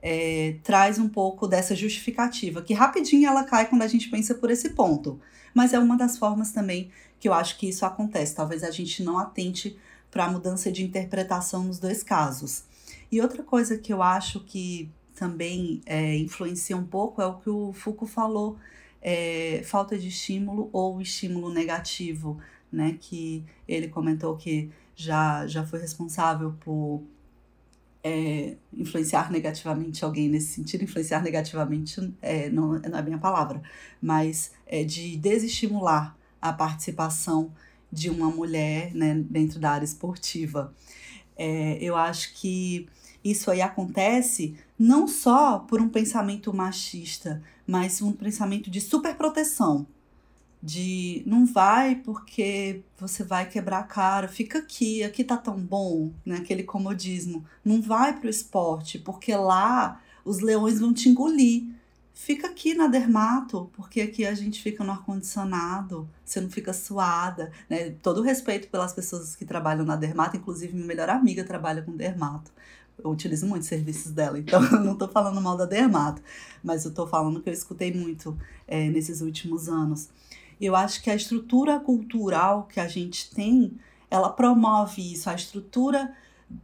é, 0.00 0.56
traz 0.62 0.98
um 0.98 1.06
pouco 1.06 1.46
dessa 1.46 1.74
justificativa, 1.74 2.62
que 2.62 2.72
rapidinho 2.72 3.28
ela 3.28 3.44
cai 3.44 3.68
quando 3.68 3.82
a 3.82 3.88
gente 3.88 4.08
pensa 4.08 4.34
por 4.34 4.50
esse 4.50 4.70
ponto. 4.70 5.20
Mas 5.52 5.74
é 5.74 5.78
uma 5.78 5.94
das 5.94 6.16
formas 6.16 6.50
também 6.50 6.90
que 7.20 7.28
eu 7.28 7.34
acho 7.34 7.58
que 7.58 7.68
isso 7.68 7.84
acontece. 7.84 8.34
Talvez 8.34 8.64
a 8.64 8.70
gente 8.70 9.02
não 9.02 9.18
atente 9.18 9.76
para 10.10 10.24
a 10.24 10.30
mudança 10.30 10.72
de 10.72 10.82
interpretação 10.82 11.64
nos 11.64 11.78
dois 11.78 12.02
casos. 12.02 12.64
E 13.12 13.20
outra 13.20 13.42
coisa 13.42 13.76
que 13.76 13.92
eu 13.92 14.02
acho 14.02 14.40
que 14.40 14.90
também 15.16 15.80
é, 15.86 16.16
influencia 16.16 16.76
um 16.76 16.86
pouco 16.86 17.20
é 17.20 17.26
o 17.26 17.38
que 17.38 17.50
o 17.50 17.72
Foucault 17.72 18.12
falou, 18.12 18.58
é, 19.00 19.62
falta 19.64 19.98
de 19.98 20.08
estímulo 20.08 20.68
ou 20.72 21.00
estímulo 21.00 21.52
negativo, 21.52 22.38
né? 22.70 22.96
Que 23.00 23.44
ele 23.66 23.88
comentou 23.88 24.36
que 24.36 24.70
já, 24.94 25.46
já 25.46 25.66
foi 25.66 25.80
responsável 25.80 26.54
por 26.60 27.02
é, 28.04 28.56
influenciar 28.72 29.32
negativamente 29.32 30.04
alguém 30.04 30.28
nesse 30.28 30.48
sentido, 30.54 30.84
influenciar 30.84 31.22
negativamente 31.22 32.14
é, 32.22 32.48
não, 32.50 32.78
não 32.78 32.98
é 32.98 33.14
a 33.14 33.18
palavra, 33.18 33.62
mas 34.00 34.52
é 34.66 34.84
de 34.84 35.16
desestimular 35.16 36.16
a 36.40 36.52
participação 36.52 37.52
de 37.90 38.10
uma 38.10 38.28
mulher 38.28 38.94
né, 38.94 39.14
dentro 39.30 39.58
da 39.58 39.70
área 39.70 39.84
esportiva. 39.84 40.74
É, 41.36 41.78
eu 41.80 41.96
acho 41.96 42.34
que 42.34 42.88
isso 43.30 43.50
aí 43.50 43.60
acontece 43.60 44.56
não 44.78 45.08
só 45.08 45.58
por 45.58 45.80
um 45.80 45.88
pensamento 45.88 46.52
machista, 46.54 47.42
mas 47.66 48.00
um 48.00 48.12
pensamento 48.12 48.70
de 48.70 48.80
superproteção. 48.80 49.86
De 50.62 51.22
não 51.26 51.44
vai 51.46 51.96
porque 51.96 52.82
você 52.98 53.22
vai 53.22 53.48
quebrar 53.48 53.80
a 53.80 53.84
cara, 53.84 54.26
fica 54.26 54.58
aqui, 54.58 55.02
aqui 55.02 55.22
tá 55.22 55.36
tão 55.36 55.58
bom, 55.58 56.10
né? 56.24 56.36
Aquele 56.38 56.62
comodismo. 56.62 57.44
Não 57.64 57.80
vai 57.80 58.18
pro 58.18 58.28
esporte, 58.28 58.98
porque 58.98 59.34
lá 59.34 60.00
os 60.24 60.40
leões 60.40 60.80
vão 60.80 60.92
te 60.92 61.08
engolir. 61.08 61.64
Fica 62.14 62.48
aqui 62.48 62.74
na 62.74 62.86
dermato, 62.86 63.70
porque 63.74 64.00
aqui 64.00 64.24
a 64.24 64.34
gente 64.34 64.62
fica 64.62 64.82
no 64.82 64.92
ar-condicionado, 64.92 66.08
você 66.24 66.40
não 66.40 66.48
fica 66.48 66.72
suada, 66.72 67.52
né? 67.68 67.90
Todo 68.02 68.22
respeito 68.22 68.68
pelas 68.68 68.92
pessoas 68.92 69.36
que 69.36 69.44
trabalham 69.44 69.84
na 69.84 69.96
dermato, 69.96 70.36
inclusive 70.36 70.72
minha 70.74 70.86
melhor 70.86 71.10
amiga 71.10 71.44
trabalha 71.44 71.82
com 71.82 71.92
dermato 71.94 72.50
eu 73.02 73.10
utilizo 73.10 73.46
muito 73.46 73.66
serviços 73.66 74.12
dela, 74.12 74.38
então 74.38 74.62
eu 74.72 74.80
não 74.80 74.92
estou 74.92 75.08
falando 75.08 75.40
mal 75.40 75.56
da 75.56 75.64
Dermato, 75.64 76.22
mas 76.62 76.84
eu 76.84 76.90
estou 76.90 77.06
falando 77.06 77.40
que 77.40 77.48
eu 77.48 77.54
escutei 77.54 77.92
muito 77.92 78.36
é, 78.66 78.88
nesses 78.88 79.20
últimos 79.20 79.68
anos. 79.68 80.08
Eu 80.60 80.74
acho 80.74 81.02
que 81.02 81.10
a 81.10 81.14
estrutura 81.14 81.78
cultural 81.78 82.66
que 82.70 82.80
a 82.80 82.88
gente 82.88 83.30
tem, 83.30 83.72
ela 84.10 84.30
promove 84.30 85.12
isso, 85.12 85.28
a 85.28 85.34
estrutura 85.34 86.14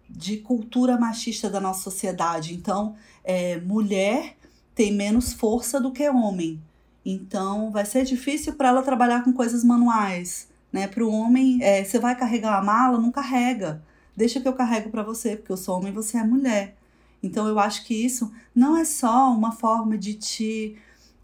de 0.08 0.38
cultura 0.38 0.96
machista 0.98 1.50
da 1.50 1.60
nossa 1.60 1.82
sociedade. 1.82 2.54
Então, 2.54 2.94
é, 3.24 3.60
mulher 3.60 4.36
tem 4.74 4.92
menos 4.92 5.32
força 5.32 5.80
do 5.80 5.92
que 5.92 6.08
homem. 6.08 6.62
Então, 7.04 7.70
vai 7.70 7.84
ser 7.84 8.04
difícil 8.04 8.54
para 8.54 8.68
ela 8.68 8.82
trabalhar 8.82 9.24
com 9.24 9.32
coisas 9.32 9.64
manuais. 9.64 10.48
Né? 10.72 10.86
Para 10.86 11.04
o 11.04 11.10
homem, 11.12 11.62
é, 11.62 11.84
você 11.84 11.98
vai 11.98 12.16
carregar 12.16 12.58
a 12.58 12.62
mala? 12.62 12.98
Não 12.98 13.10
carrega. 13.10 13.82
Deixa 14.16 14.40
que 14.40 14.48
eu 14.48 14.52
carrego 14.52 14.90
para 14.90 15.02
você, 15.02 15.36
porque 15.36 15.52
eu 15.52 15.56
sou 15.56 15.76
homem 15.78 15.90
e 15.90 15.94
você 15.94 16.18
é 16.18 16.24
mulher. 16.24 16.76
Então, 17.22 17.46
eu 17.46 17.58
acho 17.58 17.84
que 17.84 17.94
isso 17.94 18.30
não 18.54 18.76
é 18.76 18.84
só 18.84 19.32
uma 19.32 19.52
forma 19.52 19.96
de 19.96 20.14
te, 20.14 20.76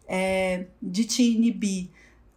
é, 0.07 0.67
de 0.81 1.05
te 1.05 1.23
inibir, 1.23 1.89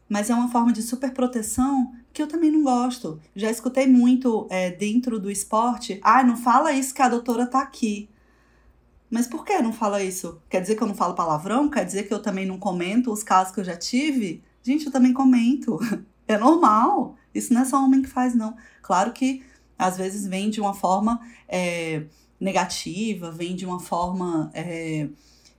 mas 0.10 0.30
é 0.30 0.34
uma 0.34 0.50
forma 0.50 0.74
de 0.74 0.82
superproteção 0.82 1.94
que 2.12 2.22
eu 2.22 2.28
também 2.28 2.52
não 2.52 2.64
gosto. 2.64 3.20
Já 3.36 3.50
escutei 3.50 3.88
muito 3.88 4.48
é, 4.50 4.72
dentro 4.72 5.20
do 5.20 5.32
esporte, 5.32 6.00
ah, 6.04 6.24
não 6.24 6.36
fala 6.36 6.74
isso 6.74 6.94
que 6.94 7.02
a 7.02 7.10
doutora 7.10 7.46
tá 7.46 7.62
aqui. 7.62 8.10
Mas 9.10 9.28
por 9.28 9.44
que 9.46 9.62
não 9.62 9.74
fala 9.74 10.02
isso? 10.02 10.42
Quer 10.50 10.62
dizer 10.62 10.76
que 10.76 10.84
eu 10.84 10.88
não 10.88 10.96
falo 10.96 11.14
palavrão? 11.14 11.70
Quer 11.70 11.86
dizer 11.86 12.08
que 12.08 12.14
eu 12.14 12.22
também 12.22 12.46
não 12.46 12.58
comento 12.58 13.12
os 13.12 13.24
casos 13.24 13.54
que 13.54 13.60
eu 13.60 13.64
já 13.64 13.76
tive? 13.76 14.42
Gente, 14.64 14.86
eu 14.86 14.92
também 14.92 15.14
comento. 15.14 15.78
É 16.28 16.38
normal. 16.38 17.18
Isso 17.36 17.54
não 17.54 17.60
é 17.60 17.66
só 17.66 17.84
homem 17.84 18.02
que 18.02 18.08
faz, 18.08 18.34
não. 18.34 18.56
Claro 18.82 19.12
que 19.12 19.44
às 19.82 19.98
vezes 19.98 20.28
vem 20.28 20.50
de 20.52 20.62
uma 20.62 20.76
forma 20.76 21.20
é, 21.48 22.04
negativa, 22.40 23.32
vem 23.32 23.56
de 23.56 23.66
uma 23.66 23.80
forma 23.80 24.52
é, 24.54 25.10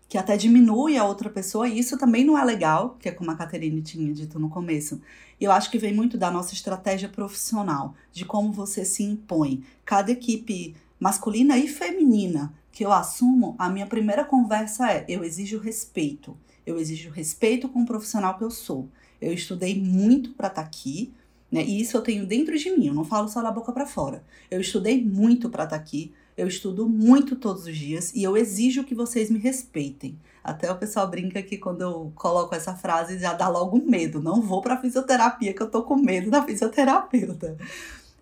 que 0.08 0.16
até 0.16 0.37
diminui 0.37 0.96
a 0.96 1.04
outra 1.04 1.28
pessoa, 1.28 1.68
e 1.68 1.76
isso 1.76 1.98
também 1.98 2.24
não 2.24 2.38
é 2.38 2.44
legal, 2.44 2.96
que 3.00 3.08
é 3.08 3.12
como 3.12 3.32
a 3.32 3.35
Caterine 3.35 3.82
tinha 3.82 4.14
dito 4.14 4.38
no 4.38 4.48
começo. 4.48 5.00
Eu 5.40 5.50
acho 5.50 5.70
que 5.72 5.78
vem 5.78 5.92
muito 5.92 6.16
da 6.16 6.30
nossa 6.30 6.54
estratégia 6.54 7.08
profissional, 7.08 7.94
de 8.12 8.24
como 8.24 8.52
você 8.52 8.85
se 8.85 9.02
impõe. 9.02 9.64
Cada 9.85 10.12
equipe 10.12 10.76
masculina 11.00 11.58
e 11.58 11.66
feminina 11.66 12.54
que 12.70 12.85
eu 12.85 12.92
assumo, 12.92 13.56
a 13.58 13.68
minha 13.68 13.87
primeira 13.87 14.24
conversa 14.24 14.88
é: 14.88 15.04
eu 15.08 15.24
exijo 15.24 15.58
respeito. 15.58 16.37
Eu 16.64 16.78
exijo 16.78 17.11
respeito 17.11 17.68
com 17.68 17.82
o 17.82 17.87
profissional 17.87 18.38
que 18.38 18.44
eu 18.44 18.50
sou. 18.52 18.88
Eu 19.20 19.32
estudei 19.32 19.80
muito 19.80 20.30
para 20.30 20.46
estar 20.46 20.62
tá 20.62 20.66
aqui, 20.68 21.12
né? 21.52 21.62
E 21.62 21.82
isso 21.82 21.94
eu 21.96 22.00
tenho 22.00 22.26
dentro 22.26 22.58
de 22.58 22.70
mim, 22.70 22.86
eu 22.86 22.94
não 22.94 23.04
falo 23.04 23.28
só 23.28 23.42
da 23.42 23.52
boca 23.52 23.70
para 23.70 23.86
fora. 23.86 24.24
Eu 24.50 24.58
estudei 24.58 25.04
muito 25.04 25.50
para 25.50 25.64
estar 25.64 25.76
tá 25.76 25.82
aqui, 25.82 26.10
eu 26.34 26.48
estudo 26.48 26.88
muito 26.88 27.36
todos 27.36 27.66
os 27.66 27.76
dias 27.76 28.10
e 28.14 28.22
eu 28.22 28.36
exijo 28.38 28.84
que 28.84 28.94
vocês 28.94 29.30
me 29.30 29.38
respeitem. 29.38 30.18
Até 30.42 30.72
o 30.72 30.76
pessoal 30.76 31.06
brinca 31.08 31.42
que 31.42 31.58
quando 31.58 31.82
eu 31.82 32.10
coloco 32.14 32.54
essa 32.54 32.74
frase 32.74 33.18
já 33.18 33.34
dá 33.34 33.48
logo 33.48 33.78
medo. 33.78 34.20
Não 34.20 34.40
vou 34.40 34.62
para 34.62 34.80
fisioterapia 34.80 35.52
que 35.52 35.62
eu 35.62 35.70
tô 35.70 35.82
com 35.82 35.94
medo 35.94 36.30
da 36.30 36.42
fisioterapeuta. 36.42 37.56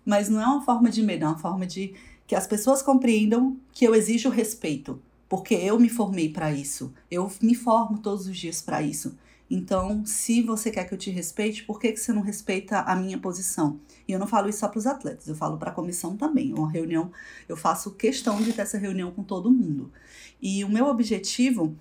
Mas 0.05 0.29
não 0.29 0.41
é 0.41 0.45
uma 0.45 0.61
forma 0.61 0.89
de 0.89 1.01
medo, 1.01 1.23
é 1.23 1.27
uma 1.27 1.37
forma 1.37 1.65
de 1.65 1.93
que 2.27 2.35
as 2.35 2.45
pessoas 2.45 2.81
compreendam 2.81 3.57
que 3.71 3.85
eu 3.85 3.95
exijo 3.95 4.29
respeito, 4.29 5.01
porque 5.27 5.53
eu 5.55 5.79
me 5.79 5.89
formei 5.89 6.29
para 6.29 6.51
isso. 6.51 6.93
Eu 7.09 7.31
me 7.41 7.55
formo 7.55 7.97
todos 7.97 8.27
os 8.27 8.37
dias 8.37 8.61
para 8.61 8.81
isso. 8.81 9.17
Então, 9.53 10.05
se 10.05 10.41
você 10.41 10.71
quer 10.71 10.85
que 10.85 10.93
eu 10.93 10.97
te 10.97 11.11
respeite, 11.11 11.65
por 11.65 11.77
que, 11.77 11.91
que 11.91 11.99
você 11.99 12.13
não 12.13 12.21
respeita 12.21 12.79
a 12.79 12.95
minha 12.95 13.17
posição? 13.17 13.81
E 14.07 14.13
eu 14.13 14.17
não 14.17 14.25
falo 14.25 14.47
isso 14.47 14.59
só 14.59 14.69
para 14.69 14.77
os 14.77 14.87
atletas, 14.87 15.27
eu 15.27 15.35
falo 15.35 15.57
para 15.57 15.71
a 15.71 15.73
comissão 15.73 16.15
também. 16.15 16.53
Uma 16.53 16.71
reunião, 16.71 17.11
eu 17.49 17.57
faço 17.57 17.91
questão 17.91 18.41
de 18.41 18.53
ter 18.53 18.61
essa 18.61 18.77
reunião 18.77 19.11
com 19.11 19.23
todo 19.23 19.51
mundo. 19.51 19.91
E 20.41 20.63
o 20.63 20.69
meu 20.69 20.85
objetivo 20.85 21.75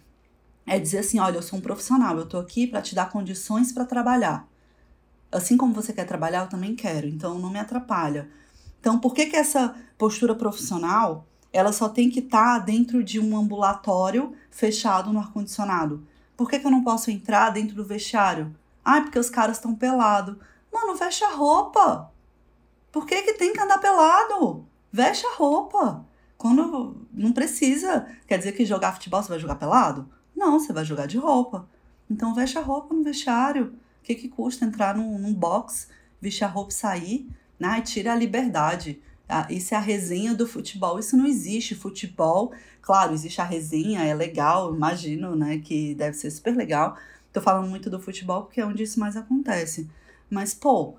é 0.67 0.81
dizer 0.81 0.99
assim: 0.99 1.21
olha, 1.21 1.37
eu 1.37 1.43
sou 1.43 1.61
um 1.61 1.63
profissional, 1.63 2.17
eu 2.17 2.25
estou 2.25 2.41
aqui 2.41 2.67
para 2.67 2.83
te 2.83 2.93
dar 2.93 3.09
condições 3.09 3.71
para 3.71 3.85
trabalhar. 3.85 4.49
Assim 5.31 5.57
como 5.57 5.73
você 5.73 5.93
quer 5.93 6.07
trabalhar, 6.07 6.41
eu 6.43 6.49
também 6.49 6.75
quero, 6.75 7.07
então 7.07 7.39
não 7.39 7.51
me 7.51 7.61
atrapalha. 7.61 8.29
Então, 8.81 8.99
por 8.99 9.15
que, 9.15 9.27
que 9.27 9.37
essa 9.37 9.77
postura 9.97 10.35
profissional 10.35 11.25
ela 11.53 11.73
só 11.73 11.89
tem 11.89 12.11
que 12.11 12.19
estar 12.19 12.59
tá 12.59 12.65
dentro 12.65 13.05
de 13.05 13.21
um 13.21 13.37
ambulatório 13.37 14.35
fechado 14.51 15.13
no 15.13 15.21
ar-condicionado? 15.21 16.10
Por 16.41 16.49
que, 16.49 16.59
que 16.59 16.67
eu 16.67 16.71
não 16.71 16.83
posso 16.83 17.11
entrar 17.11 17.51
dentro 17.51 17.77
do 17.77 17.85
vestiário? 17.85 18.57
Ah, 18.83 19.03
porque 19.03 19.19
os 19.19 19.29
caras 19.29 19.59
estão 19.59 19.75
pelados. 19.75 20.39
Mano, 20.73 20.95
veste 20.95 21.23
a 21.23 21.29
roupa. 21.29 22.11
Por 22.91 23.05
que, 23.05 23.21
que 23.21 23.35
tem 23.35 23.53
que 23.53 23.61
andar 23.61 23.77
pelado? 23.77 24.65
Veste 24.91 25.27
a 25.27 25.35
roupa. 25.37 26.03
Quando 26.39 27.07
não 27.13 27.31
precisa. 27.35 28.09
Quer 28.27 28.39
dizer 28.39 28.53
que 28.53 28.65
jogar 28.65 28.95
futebol 28.95 29.23
você 29.23 29.29
vai 29.29 29.39
jogar 29.39 29.57
pelado? 29.57 30.09
Não, 30.35 30.59
você 30.59 30.73
vai 30.73 30.83
jogar 30.83 31.05
de 31.05 31.19
roupa. 31.19 31.69
Então 32.09 32.35
veste 32.35 32.57
a 32.57 32.63
roupa 32.63 32.95
no 32.95 33.05
vestiário. 33.05 33.75
O 34.01 34.03
que, 34.03 34.15
que 34.15 34.31
custa 34.31 34.65
entrar 34.65 34.97
num, 34.97 35.19
num 35.19 35.35
box, 35.35 35.91
vestir 36.23 36.45
a 36.45 36.49
roupa 36.49 36.71
e 36.71 36.75
sair? 36.75 37.31
né? 37.59 37.83
tira 37.83 38.15
a 38.15 38.17
liberdade. 38.17 39.03
Isso 39.49 39.75
é 39.75 39.77
a 39.77 39.81
resenha 39.81 40.35
do 40.35 40.47
futebol. 40.47 40.99
Isso 40.99 41.17
não 41.17 41.27
existe. 41.27 41.75
Futebol, 41.75 42.53
claro, 42.83 43.13
existe 43.13 43.41
a 43.41 43.45
resenha, 43.45 44.05
é 44.05 44.15
legal, 44.15 44.75
imagino, 44.75 45.37
né? 45.37 45.59
Que 45.59 45.95
deve 45.95 46.17
ser 46.17 46.31
super 46.31 46.57
legal. 46.57 46.97
Tô 47.33 47.41
falando 47.41 47.69
muito 47.69 47.89
do 47.89 48.01
futebol 48.01 48.43
porque 48.43 48.61
é 48.61 48.67
onde 48.67 48.83
isso 48.83 48.99
mais 48.99 49.17
acontece. 49.17 49.89
Mas, 50.29 50.55
pô, 50.55 50.91
o 50.91 50.97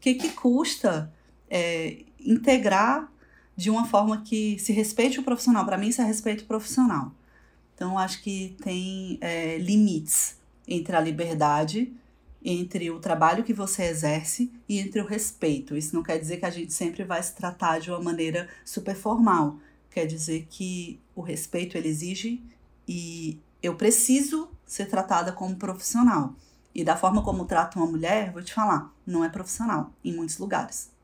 que, 0.00 0.14
que 0.14 0.30
custa 0.30 1.12
é, 1.50 2.04
integrar 2.20 3.10
de 3.56 3.70
uma 3.70 3.86
forma 3.86 4.22
que 4.22 4.58
se 4.58 4.72
respeite 4.72 5.20
o 5.20 5.22
profissional? 5.22 5.64
Para 5.64 5.78
mim, 5.78 5.88
isso 5.88 6.02
é 6.02 6.04
respeito 6.04 6.44
profissional. 6.44 7.12
Então, 7.74 7.98
acho 7.98 8.22
que 8.22 8.56
tem 8.62 9.18
é, 9.20 9.58
limites 9.58 10.38
entre 10.66 10.96
a 10.96 11.00
liberdade 11.00 11.92
entre 12.48 12.92
o 12.92 13.00
trabalho 13.00 13.42
que 13.42 13.52
você 13.52 13.82
exerce 13.82 14.52
e 14.68 14.78
entre 14.78 15.00
o 15.00 15.04
respeito. 15.04 15.76
Isso 15.76 15.96
não 15.96 16.02
quer 16.04 16.16
dizer 16.16 16.36
que 16.36 16.46
a 16.46 16.50
gente 16.50 16.72
sempre 16.72 17.02
vai 17.02 17.20
se 17.20 17.34
tratar 17.34 17.80
de 17.80 17.90
uma 17.90 18.00
maneira 18.00 18.48
super 18.64 18.94
formal. 18.94 19.58
Quer 19.90 20.06
dizer 20.06 20.46
que 20.48 21.00
o 21.12 21.20
respeito 21.20 21.76
ele 21.76 21.88
exige 21.88 22.40
e 22.86 23.40
eu 23.60 23.74
preciso 23.74 24.48
ser 24.64 24.86
tratada 24.86 25.32
como 25.32 25.56
profissional. 25.56 26.34
E 26.72 26.84
da 26.84 26.96
forma 26.96 27.24
como 27.24 27.46
trato 27.46 27.80
uma 27.80 27.86
mulher, 27.86 28.30
vou 28.32 28.42
te 28.42 28.54
falar, 28.54 28.94
não 29.04 29.24
é 29.24 29.28
profissional 29.28 29.92
em 30.04 30.14
muitos 30.14 30.38
lugares. 30.38 30.94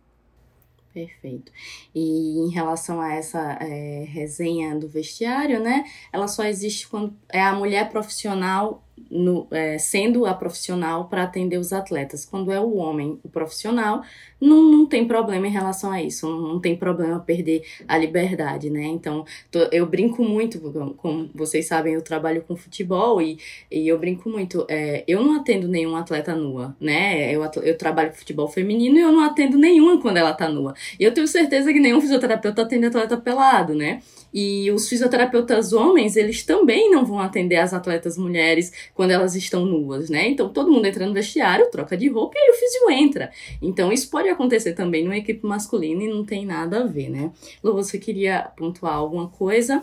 Perfeito. 0.92 1.50
E 1.94 2.38
em 2.38 2.50
relação 2.50 3.00
a 3.00 3.14
essa 3.14 3.40
é, 3.60 4.04
resenha 4.04 4.78
do 4.78 4.86
vestiário, 4.86 5.58
né? 5.58 5.84
Ela 6.12 6.28
só 6.28 6.44
existe 6.44 6.86
quando 6.86 7.16
é 7.30 7.42
a 7.42 7.54
mulher 7.54 7.90
profissional 7.90 8.86
no, 9.10 9.46
é, 9.50 9.78
sendo 9.78 10.26
a 10.26 10.34
profissional 10.34 11.08
para 11.08 11.22
atender 11.22 11.58
os 11.58 11.72
atletas. 11.72 12.24
Quando 12.24 12.50
é 12.50 12.60
o 12.60 12.76
homem, 12.76 13.18
o 13.22 13.28
profissional, 13.28 14.02
não, 14.40 14.62
não 14.62 14.86
tem 14.86 15.06
problema 15.06 15.46
em 15.46 15.50
relação 15.50 15.90
a 15.90 16.02
isso, 16.02 16.28
não, 16.28 16.54
não 16.54 16.60
tem 16.60 16.76
problema 16.76 17.20
perder 17.20 17.62
a 17.86 17.96
liberdade, 17.98 18.70
né? 18.70 18.84
Então, 18.84 19.24
tô, 19.50 19.60
eu 19.70 19.86
brinco 19.86 20.24
muito, 20.24 20.60
como 20.96 21.30
vocês 21.34 21.66
sabem, 21.66 21.94
eu 21.94 22.02
trabalho 22.02 22.42
com 22.42 22.56
futebol 22.56 23.20
e, 23.20 23.38
e 23.70 23.86
eu 23.86 23.98
brinco 23.98 24.28
muito. 24.28 24.66
É, 24.68 25.04
eu 25.06 25.22
não 25.22 25.36
atendo 25.40 25.68
nenhum 25.68 25.96
atleta 25.96 26.34
nua, 26.34 26.76
né? 26.80 27.32
Eu, 27.34 27.42
eu 27.62 27.76
trabalho 27.76 28.10
com 28.10 28.16
futebol 28.16 28.48
feminino 28.48 28.96
e 28.98 29.00
eu 29.00 29.12
não 29.12 29.24
atendo 29.24 29.58
nenhuma 29.58 30.00
quando 30.00 30.16
ela 30.16 30.32
tá 30.32 30.48
nua. 30.48 30.74
E 30.98 31.04
eu 31.04 31.12
tenho 31.12 31.28
certeza 31.28 31.72
que 31.72 31.80
nenhum 31.80 32.00
fisioterapeuta 32.00 32.62
atende 32.62 32.86
atleta 32.86 33.16
pelado, 33.16 33.74
né? 33.74 34.00
E 34.32 34.70
os 34.70 34.88
fisioterapeutas 34.88 35.72
homens, 35.72 36.16
eles 36.16 36.42
também 36.42 36.90
não 36.90 37.04
vão 37.04 37.18
atender 37.18 37.56
as 37.56 37.74
atletas 37.74 38.16
mulheres 38.16 38.72
quando 38.94 39.10
elas 39.10 39.34
estão 39.34 39.64
nuas, 39.64 40.08
né? 40.08 40.28
Então 40.28 40.48
todo 40.48 40.70
mundo 40.70 40.86
entra 40.86 41.06
no 41.06 41.12
vestiário, 41.12 41.70
troca 41.70 41.96
de 41.96 42.08
roupa 42.08 42.36
e 42.36 42.40
aí 42.40 42.50
o 42.50 42.54
físio 42.54 42.90
entra. 42.90 43.30
Então 43.60 43.92
isso 43.92 44.10
pode 44.10 44.28
acontecer 44.28 44.72
também 44.72 45.04
numa 45.04 45.16
equipe 45.16 45.46
masculina 45.46 46.04
e 46.04 46.08
não 46.08 46.24
tem 46.24 46.46
nada 46.46 46.82
a 46.82 46.86
ver, 46.86 47.08
né? 47.08 47.30
Lu, 47.62 47.74
você 47.74 47.98
queria 47.98 48.50
pontuar 48.56 48.94
alguma 48.94 49.28
coisa? 49.28 49.82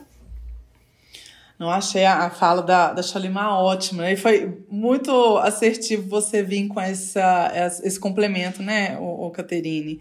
Não 1.59 1.69
achei 1.69 2.05
a, 2.05 2.29
fala 2.29 2.63
da, 2.63 2.93
da 2.93 3.03
Shalima 3.03 3.59
ótima? 3.59 4.09
E 4.09 4.15
foi 4.15 4.63
muito 4.69 5.37
assertivo 5.39 6.07
você 6.07 6.41
vir 6.41 6.69
com 6.69 6.79
essa, 6.79 7.51
esse 7.83 7.99
complemento, 7.99 8.63
né, 8.63 8.97
o 8.97 9.29
Caterine? 9.29 9.99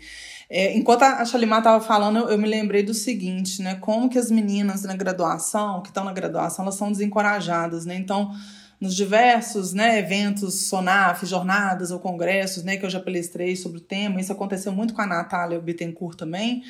É, 0.50 0.74
enquanto 0.74 1.02
a 1.02 1.24
Shalimar 1.26 1.58
estava 1.58 1.84
falando, 1.84 2.20
eu, 2.20 2.28
eu, 2.30 2.38
me 2.38 2.48
lembrei 2.48 2.82
do 2.82 2.94
seguinte, 2.94 3.60
né? 3.60 3.74
Como 3.74 4.08
que 4.08 4.18
as 4.18 4.30
meninas 4.30 4.82
na 4.82 4.96
graduação, 4.96 5.82
que 5.82 5.88
estão 5.88 6.04
na 6.04 6.12
graduação, 6.12 6.64
elas 6.64 6.76
são 6.76 6.90
desencorajadas, 6.90 7.84
né? 7.84 7.96
Então, 7.96 8.34
nos 8.80 8.94
diversos 8.94 9.74
né, 9.74 9.98
eventos, 9.98 10.68
SONAF, 10.68 11.26
jornadas 11.26 11.90
ou 11.90 11.98
congressos, 11.98 12.62
né, 12.62 12.76
que 12.76 12.86
eu 12.86 12.90
já 12.90 13.00
palestrei 13.00 13.56
sobre 13.56 13.78
o 13.78 13.80
tema, 13.80 14.20
isso 14.20 14.32
aconteceu 14.32 14.72
muito 14.72 14.94
com 14.94 15.02
a 15.02 15.06
Natália 15.06 15.58
Bittencourt 15.58 16.16
também, 16.16 16.62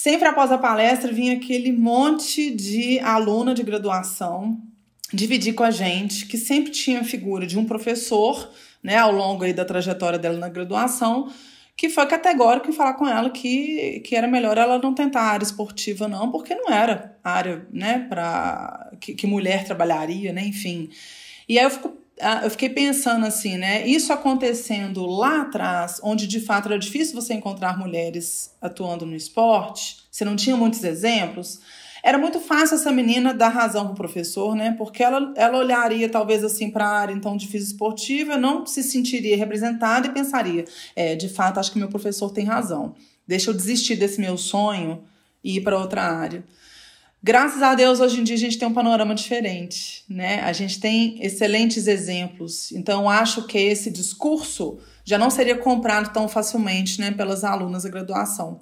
sempre 0.00 0.26
após 0.26 0.50
a 0.50 0.56
palestra 0.56 1.12
vinha 1.12 1.34
aquele 1.34 1.70
monte 1.70 2.50
de 2.50 2.98
aluna 3.00 3.52
de 3.52 3.62
graduação 3.62 4.58
dividir 5.12 5.52
com 5.52 5.62
a 5.62 5.70
gente, 5.70 6.24
que 6.24 6.38
sempre 6.38 6.72
tinha 6.72 7.00
a 7.00 7.04
figura 7.04 7.46
de 7.46 7.58
um 7.58 7.66
professor, 7.66 8.50
né, 8.82 8.96
ao 8.96 9.12
longo 9.12 9.44
aí 9.44 9.52
da 9.52 9.62
trajetória 9.62 10.18
dela 10.18 10.38
na 10.38 10.48
graduação, 10.48 11.30
que 11.76 11.90
foi 11.90 12.06
categórico 12.06 12.70
em 12.70 12.72
falar 12.72 12.94
com 12.94 13.06
ela 13.06 13.28
que, 13.28 14.00
que 14.00 14.16
era 14.16 14.26
melhor 14.26 14.56
ela 14.56 14.78
não 14.78 14.94
tentar 14.94 15.20
a 15.20 15.32
área 15.32 15.44
esportiva, 15.44 16.08
não, 16.08 16.30
porque 16.30 16.54
não 16.54 16.72
era 16.72 17.18
área, 17.22 17.66
né, 17.70 18.06
para 18.08 18.92
que, 18.98 19.12
que, 19.12 19.26
mulher 19.26 19.66
trabalharia, 19.66 20.32
né, 20.32 20.46
enfim. 20.46 20.88
E 21.46 21.58
aí 21.58 21.64
eu, 21.66 21.70
fico, 21.70 21.99
eu 22.42 22.50
fiquei 22.50 22.68
pensando 22.68 23.26
assim, 23.26 23.56
né, 23.56 23.86
isso 23.86 24.12
acontecendo 24.12 25.06
lá 25.06 25.42
atrás, 25.42 26.00
onde 26.02 26.26
de 26.26 26.40
fato 26.40 26.66
era 26.66 26.78
difícil 26.78 27.14
você 27.14 27.34
encontrar 27.34 27.78
mulheres 27.78 28.54
atuando 28.60 29.06
no 29.06 29.16
esporte, 29.16 29.98
você 30.10 30.24
não 30.24 30.36
tinha 30.36 30.56
muitos 30.56 30.84
exemplos, 30.84 31.60
era 32.02 32.18
muito 32.18 32.40
fácil 32.40 32.76
essa 32.76 32.90
menina 32.90 33.34
dar 33.34 33.48
razão 33.48 33.86
pro 33.86 33.94
professor, 33.94 34.54
né? 34.54 34.74
Porque 34.78 35.02
ela, 35.02 35.32
ela 35.36 35.58
olharia 35.58 36.08
talvez 36.08 36.42
assim 36.42 36.70
para 36.70 36.86
a 36.86 36.98
área 36.98 37.12
então 37.12 37.36
de 37.36 37.46
física 37.46 37.72
esportiva, 37.72 38.36
não 38.36 38.64
se 38.64 38.82
sentiria 38.82 39.36
representada 39.36 40.06
e 40.06 40.10
pensaria, 40.10 40.64
é, 40.96 41.14
de 41.14 41.28
fato, 41.28 41.60
acho 41.60 41.72
que 41.72 41.78
meu 41.78 41.88
professor 41.88 42.30
tem 42.30 42.44
razão. 42.44 42.94
Deixa 43.26 43.50
eu 43.50 43.54
desistir 43.54 43.96
desse 43.96 44.20
meu 44.20 44.36
sonho 44.36 45.04
e 45.44 45.56
ir 45.56 45.60
para 45.60 45.78
outra 45.78 46.02
área. 46.02 46.42
Graças 47.22 47.62
a 47.62 47.74
Deus, 47.74 48.00
hoje 48.00 48.18
em 48.18 48.24
dia 48.24 48.34
a 48.34 48.38
gente 48.38 48.58
tem 48.58 48.66
um 48.66 48.72
panorama 48.72 49.14
diferente, 49.14 50.04
né? 50.08 50.40
A 50.40 50.54
gente 50.54 50.80
tem 50.80 51.22
excelentes 51.22 51.86
exemplos. 51.86 52.72
Então, 52.72 53.10
acho 53.10 53.46
que 53.46 53.58
esse 53.58 53.90
discurso 53.90 54.78
já 55.04 55.18
não 55.18 55.28
seria 55.28 55.58
comprado 55.58 56.14
tão 56.14 56.26
facilmente, 56.26 56.98
né, 56.98 57.10
pelas 57.10 57.44
alunas 57.44 57.82
da 57.82 57.90
graduação. 57.90 58.60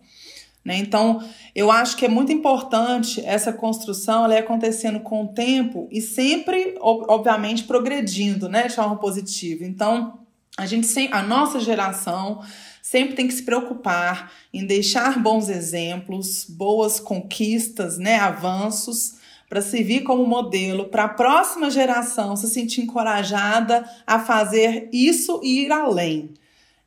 Né? 0.65 0.77
Então, 0.77 1.23
eu 1.55 1.71
acho 1.71 1.97
que 1.97 2.05
é 2.05 2.09
muito 2.09 2.33
importante 2.33 3.25
essa 3.25 3.53
construção 3.53 4.25
ela 4.25 4.35
ir 4.35 4.39
acontecendo 4.39 4.99
com 5.01 5.25
o 5.25 5.29
tempo 5.29 5.89
e 5.91 6.01
sempre, 6.01 6.75
obviamente, 6.81 7.63
progredindo 7.63 8.49
né, 8.49 8.67
de 8.67 8.75
forma 8.75 8.97
positiva. 8.97 9.65
Então, 9.65 10.19
a 10.57 10.67
gente 10.67 10.89
a 11.13 11.23
nossa 11.23 11.61
geração 11.61 12.43
sempre 12.83 13.15
tem 13.15 13.27
que 13.27 13.35
se 13.35 13.43
preocupar 13.43 14.33
em 14.53 14.67
deixar 14.67 15.23
bons 15.23 15.49
exemplos, 15.49 16.45
boas 16.49 17.01
conquistas, 17.01 17.99
né, 17.99 18.17
avanços, 18.17 19.19
para 19.49 19.63
servir 19.63 20.03
como 20.03 20.27
modelo 20.27 20.87
para 20.87 21.05
a 21.05 21.09
próxima 21.09 21.71
geração 21.71 22.37
se 22.37 22.49
sentir 22.49 22.83
encorajada 22.83 23.89
a 24.07 24.19
fazer 24.19 24.89
isso 24.93 25.41
e 25.43 25.65
ir 25.65 25.73
além. 25.73 26.35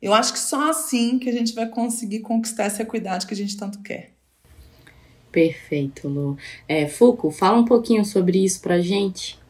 Eu 0.00 0.14
acho 0.14 0.32
que 0.32 0.38
só 0.38 0.70
assim 0.70 1.18
que 1.18 1.28
a 1.28 1.32
gente 1.32 1.54
vai 1.54 1.68
conseguir 1.68 2.20
conquistar 2.20 2.64
essa 2.64 2.82
equidade 2.82 3.26
que 3.26 3.34
a 3.34 3.36
gente 3.36 3.56
tanto 3.56 3.80
quer. 3.82 4.12
Perfeito, 5.30 6.08
Lu. 6.08 6.36
É, 6.68 6.86
Fuco, 6.86 7.30
fala 7.30 7.58
um 7.58 7.64
pouquinho 7.64 8.04
sobre 8.04 8.44
isso 8.44 8.60
para 8.60 8.80
gente. 8.80 9.41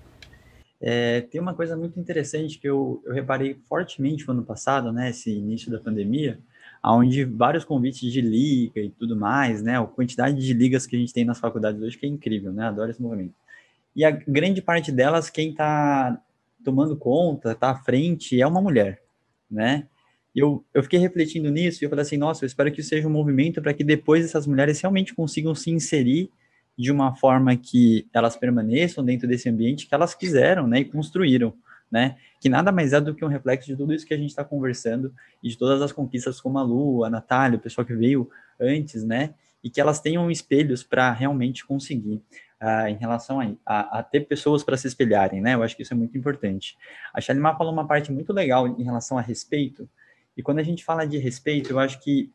É, 0.85 1.21
tem 1.21 1.41
uma 1.41 1.55
coisa 1.55 1.77
muito 1.77 2.01
interessante 2.01 2.59
que 2.59 2.69
eu, 2.69 3.01
eu 3.07 3.13
reparei 3.13 3.57
fortemente 3.69 4.27
no 4.27 4.33
ano 4.33 4.43
passado, 4.43 4.93
né, 4.93 5.11
esse 5.11 5.31
início 5.31 5.71
da 5.71 5.79
pandemia, 5.79 6.41
onde 6.85 7.25
vários 7.25 7.65
convites 7.65 8.13
de 8.13 8.21
liga 8.21 8.81
e 8.81 8.91
tudo 8.91 9.15
mais, 9.15 9.63
né, 9.63 9.79
a 9.79 9.85
quantidade 9.85 10.45
de 10.45 10.53
ligas 10.53 10.85
que 10.85 10.97
a 10.97 10.99
gente 10.99 11.13
tem 11.13 11.25
nas 11.25 11.39
faculdades 11.39 11.81
hoje 11.81 11.97
que 11.97 12.05
é 12.05 12.09
incrível, 12.09 12.53
né, 12.53 12.65
adoro 12.67 12.91
esse 12.91 13.01
movimento. 13.01 13.33
E 13.95 14.05
a 14.05 14.11
grande 14.11 14.61
parte 14.61 14.91
delas, 14.91 15.31
quem 15.31 15.51
está 15.51 16.21
tomando 16.65 16.97
conta, 16.97 17.53
está 17.53 17.71
à 17.71 17.77
frente, 17.77 18.41
é 18.41 18.47
uma 18.47 18.61
mulher, 18.61 19.01
né, 19.49 19.87
eu, 20.35 20.65
eu 20.75 20.83
fiquei 20.83 20.99
refletindo 20.99 21.49
nisso 21.49 21.83
e 21.83 21.87
eu 21.87 21.91
falei 21.91 22.03
assim, 22.03 22.17
nossa, 22.17 22.45
eu 22.45 22.47
espero 22.49 22.73
que 22.73 22.83
seja 22.83 23.07
um 23.07 23.11
movimento 23.11 23.63
para 23.63 23.73
que 23.73 23.85
depois 23.85 24.25
essas 24.25 24.49
mulheres 24.49 24.81
realmente 24.81 25.15
consigam 25.15 25.55
se 25.55 25.71
inserir 25.71 26.29
de 26.77 26.91
uma 26.91 27.15
forma 27.15 27.55
que 27.57 28.09
elas 28.13 28.37
permaneçam 28.37 29.05
dentro 29.05 29.29
desse 29.29 29.49
ambiente 29.49 29.87
que 29.87 29.95
elas 29.95 30.15
quiseram, 30.15 30.67
né, 30.67 30.81
e 30.81 30.85
construíram, 30.85 31.55
né, 31.91 32.17
que 32.41 32.49
nada 32.49 32.73
mais 32.73 32.93
é 32.93 33.01
do 33.01 33.15
que 33.15 33.25
um 33.25 33.29
reflexo 33.29 33.67
de 33.67 33.77
tudo 33.77 33.93
isso 33.93 34.07
que 34.07 34.15
a 34.15 34.17
gente 34.17 34.31
está 34.31 34.43
conversando 34.43 35.13
e 35.43 35.49
de 35.49 35.59
todas 35.59 35.83
as 35.83 35.93
conquistas 35.93 36.41
como 36.41 36.59
a 36.59 36.63
Lu, 36.63 37.05
a 37.05 37.11
Natália, 37.11 37.59
o 37.59 37.61
pessoal 37.61 37.87
que 37.87 37.95
veio 37.95 38.31
antes, 38.59 39.05
né, 39.05 39.35
e 39.63 39.71
que 39.71 39.81
elas 39.81 40.01
tenham 40.01 40.31
espelhos 40.31 40.83
para 40.83 41.13
realmente 41.13 41.65
conseguir 41.67 42.23
uh, 42.61 42.89
em 42.89 42.97
relação 42.97 43.41
a, 43.41 43.53
a, 43.65 43.99
a 43.99 44.03
ter 44.03 44.23
pessoas 44.23 44.65
para 44.65 44.77
se 44.77 44.89
espelharem, 44.89 45.41
né, 45.41 45.55
eu 45.55 45.63
acho 45.63 45.77
que 45.77 45.83
isso 45.83 45.93
é 45.93 45.97
muito 45.97 46.17
importante. 46.17 46.77
A 47.13 47.21
Shalimar 47.21 47.57
falou 47.57 47.73
uma 47.73 47.87
parte 47.87 48.11
muito 48.11 48.33
legal 48.33 48.67
em 48.67 48.83
relação 48.83 49.19
a 49.19 49.21
respeito, 49.21 49.89
e 50.37 50.43
quando 50.43 50.61
a 50.61 50.63
gente 50.63 50.83
fala 50.83 51.07
de 51.07 51.19
respeito, 51.19 51.71
eu 51.71 51.79
acho 51.79 52.01
que 52.01 52.31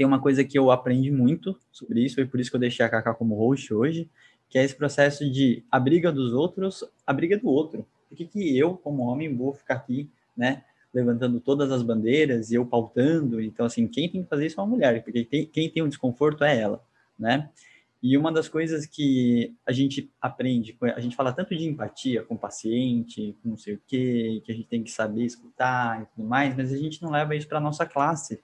tem 0.00 0.06
uma 0.06 0.18
coisa 0.18 0.42
que 0.42 0.58
eu 0.58 0.70
aprendi 0.70 1.10
muito 1.10 1.54
sobre 1.70 2.02
isso, 2.02 2.18
e 2.18 2.24
por 2.24 2.40
isso 2.40 2.48
que 2.48 2.56
eu 2.56 2.60
deixei 2.60 2.86
a 2.86 2.88
Kaká 2.88 3.12
como 3.12 3.34
host 3.34 3.74
hoje, 3.74 4.08
que 4.48 4.58
é 4.58 4.64
esse 4.64 4.74
processo 4.74 5.30
de 5.30 5.62
a 5.70 5.78
briga 5.78 6.10
dos 6.10 6.32
outros, 6.32 6.82
a 7.06 7.12
briga 7.12 7.36
do 7.36 7.46
outro. 7.46 7.86
Por 8.08 8.16
que, 8.16 8.24
que 8.24 8.56
eu, 8.56 8.78
como 8.78 9.02
homem, 9.02 9.36
vou 9.36 9.52
ficar 9.52 9.74
aqui, 9.74 10.08
né, 10.34 10.64
levantando 10.94 11.38
todas 11.38 11.70
as 11.70 11.82
bandeiras 11.82 12.50
e 12.50 12.54
eu 12.54 12.64
pautando? 12.64 13.42
Então, 13.42 13.66
assim, 13.66 13.86
quem 13.86 14.08
tem 14.08 14.22
que 14.22 14.28
fazer 14.30 14.46
isso 14.46 14.58
é 14.58 14.62
uma 14.64 14.70
mulher, 14.70 15.04
porque 15.04 15.22
quem, 15.26 15.44
quem 15.44 15.68
tem 15.68 15.82
um 15.82 15.88
desconforto 15.88 16.44
é 16.44 16.58
ela, 16.58 16.82
né? 17.18 17.50
E 18.02 18.16
uma 18.16 18.32
das 18.32 18.48
coisas 18.48 18.86
que 18.86 19.54
a 19.66 19.72
gente 19.72 20.10
aprende, 20.18 20.78
a 20.96 21.00
gente 21.00 21.14
fala 21.14 21.30
tanto 21.30 21.54
de 21.54 21.68
empatia 21.68 22.22
com 22.22 22.36
o 22.36 22.38
paciente, 22.38 23.36
com 23.42 23.50
não 23.50 23.58
sei 23.58 23.74
o 23.74 23.82
quê, 23.86 24.40
que 24.46 24.50
a 24.50 24.54
gente 24.54 24.66
tem 24.66 24.82
que 24.82 24.90
saber 24.90 25.26
escutar 25.26 26.00
e 26.00 26.06
tudo 26.06 26.26
mais, 26.26 26.56
mas 26.56 26.72
a 26.72 26.78
gente 26.78 27.02
não 27.02 27.10
leva 27.10 27.36
isso 27.36 27.46
para 27.46 27.58
a 27.58 27.60
nossa 27.60 27.84
classe. 27.84 28.42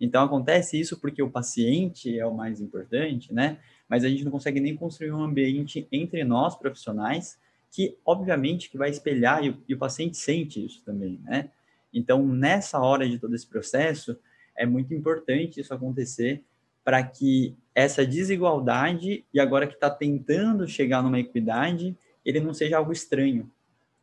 Então 0.00 0.24
acontece 0.24 0.78
isso 0.78 0.98
porque 0.98 1.22
o 1.22 1.30
paciente 1.30 2.18
é 2.18 2.26
o 2.26 2.34
mais 2.34 2.60
importante, 2.60 3.32
né? 3.32 3.58
Mas 3.88 4.04
a 4.04 4.08
gente 4.08 4.24
não 4.24 4.32
consegue 4.32 4.60
nem 4.60 4.76
construir 4.76 5.12
um 5.12 5.22
ambiente 5.22 5.86
entre 5.90 6.24
nós 6.24 6.56
profissionais 6.56 7.38
que, 7.70 7.96
obviamente, 8.04 8.70
que 8.70 8.78
vai 8.78 8.90
espelhar 8.90 9.44
e 9.44 9.50
o, 9.50 9.62
e 9.68 9.74
o 9.74 9.78
paciente 9.78 10.16
sente 10.16 10.64
isso 10.64 10.82
também, 10.84 11.20
né? 11.24 11.50
Então, 11.92 12.26
nessa 12.26 12.80
hora 12.80 13.08
de 13.08 13.18
todo 13.18 13.34
esse 13.34 13.46
processo, 13.46 14.16
é 14.56 14.66
muito 14.66 14.94
importante 14.94 15.60
isso 15.60 15.72
acontecer 15.72 16.44
para 16.84 17.02
que 17.02 17.56
essa 17.74 18.06
desigualdade, 18.06 19.24
e 19.32 19.40
agora 19.40 19.66
que 19.66 19.74
está 19.74 19.90
tentando 19.90 20.68
chegar 20.68 21.02
numa 21.02 21.18
equidade, 21.18 21.96
ele 22.24 22.40
não 22.40 22.54
seja 22.54 22.76
algo 22.78 22.92
estranho, 22.92 23.50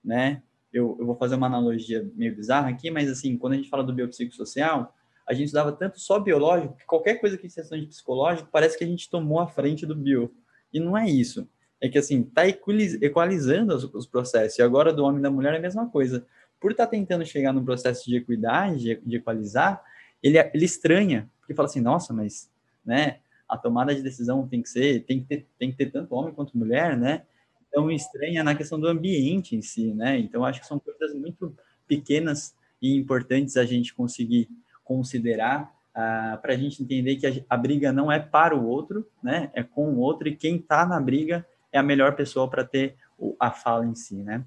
né? 0.04 0.42
Eu, 0.74 0.98
eu, 1.00 1.06
vou 1.06 1.16
fazer 1.16 1.36
uma 1.36 1.48
analogia 1.48 2.10
meio 2.16 2.36
bizarra 2.36 2.70
aqui, 2.70 2.90
mas 2.90 3.10
assim, 3.10 3.38
quando 3.38 3.54
a 3.54 3.56
gente 3.58 3.70
fala 3.70 3.84
do 3.84 3.94
biopsicossocial, 3.94 4.96
a 5.32 5.34
gente 5.34 5.54
dava 5.54 5.72
tanto 5.72 5.98
só 5.98 6.20
biológico, 6.20 6.76
que 6.76 6.86
qualquer 6.86 7.16
coisa 7.16 7.38
que 7.38 7.50
seja 7.50 7.80
de 7.80 7.88
psicológico, 7.88 8.50
parece 8.52 8.78
que 8.78 8.84
a 8.84 8.88
gente 8.88 9.10
tomou 9.10 9.40
a 9.40 9.48
frente 9.48 9.86
do 9.86 9.96
bio. 9.96 10.36
E 10.74 10.80
não 10.80 10.98
é 10.98 11.10
isso. 11.10 11.48
É 11.80 11.88
que 11.88 11.98
assim, 11.98 12.22
está 12.22 12.46
equalizando 12.48 13.74
os, 13.74 13.86
os, 13.86 14.06
processos. 14.06 14.60
E 14.60 14.62
agora 14.62 14.92
do 14.92 15.06
homem 15.06 15.20
e 15.20 15.24
da 15.24 15.32
mulher 15.32 15.54
é 15.54 15.58
a 15.58 15.62
mesma 15.62 15.90
coisa. 15.90 16.26
Por 16.60 16.72
estar 16.72 16.86
tá 16.86 16.92
tentando 16.92 17.26
chegar 17.26 17.54
no 17.54 17.64
processo 17.64 18.06
de 18.10 18.18
equidade, 18.18 19.00
de 19.04 19.16
equalizar, 19.16 19.82
ele, 20.22 20.38
ele 20.38 20.66
estranha, 20.66 21.30
porque 21.40 21.54
fala 21.54 21.70
assim, 21.70 21.80
nossa, 21.80 22.14
mas 22.14 22.52
né? 22.86 23.20
A 23.48 23.58
tomada 23.58 23.96
de 23.96 24.02
decisão 24.02 24.46
tem 24.48 24.62
que 24.62 24.70
ser, 24.70 25.04
tem 25.06 25.22
que 25.22 25.26
ter, 25.28 25.48
tem 25.58 25.72
que 25.72 25.78
ter 25.78 25.92
tanto 25.92 26.14
homem 26.14 26.34
quanto 26.34 26.58
mulher, 26.58 26.98
né? 26.98 27.24
Então 27.68 27.90
estranha 27.90 28.44
na 28.44 28.54
questão 28.54 28.78
do 28.78 28.88
ambiente 28.88 29.56
em 29.56 29.62
si, 29.62 29.94
né? 29.94 30.20
Então 30.20 30.44
acho 30.44 30.60
que 30.60 30.68
são 30.68 30.78
coisas 30.78 31.16
muito 31.16 31.56
pequenas 31.88 32.54
e 32.82 32.98
importantes 32.98 33.56
a 33.56 33.64
gente 33.64 33.94
conseguir 33.94 34.50
considerar 34.92 35.74
uh, 35.92 36.42
para 36.42 36.54
a 36.54 36.58
gente 36.58 36.84
entender 36.84 37.16
que 37.16 37.26
a, 37.26 37.32
a, 37.50 37.58
briga 37.58 37.94
não 37.94 38.12
é 38.12 38.20
para 38.20 38.56
o 38.56 38.68
outro, 38.68 39.08
né? 39.24 39.50
É 39.54 39.64
com 39.64 39.94
o 39.94 40.00
outro 40.00 40.28
e 40.28 40.36
quem 40.36 40.58
está 40.58 40.86
na 40.86 41.00
briga 41.00 41.46
é 41.72 41.80
a 41.80 41.84
melhor 41.84 42.14
pessoa 42.14 42.50
para 42.50 42.66
ter 42.66 42.96
o, 43.18 43.36
a 43.40 43.52
fala 43.52 43.86
em 43.86 43.96
si, 43.96 44.16
né? 44.16 44.44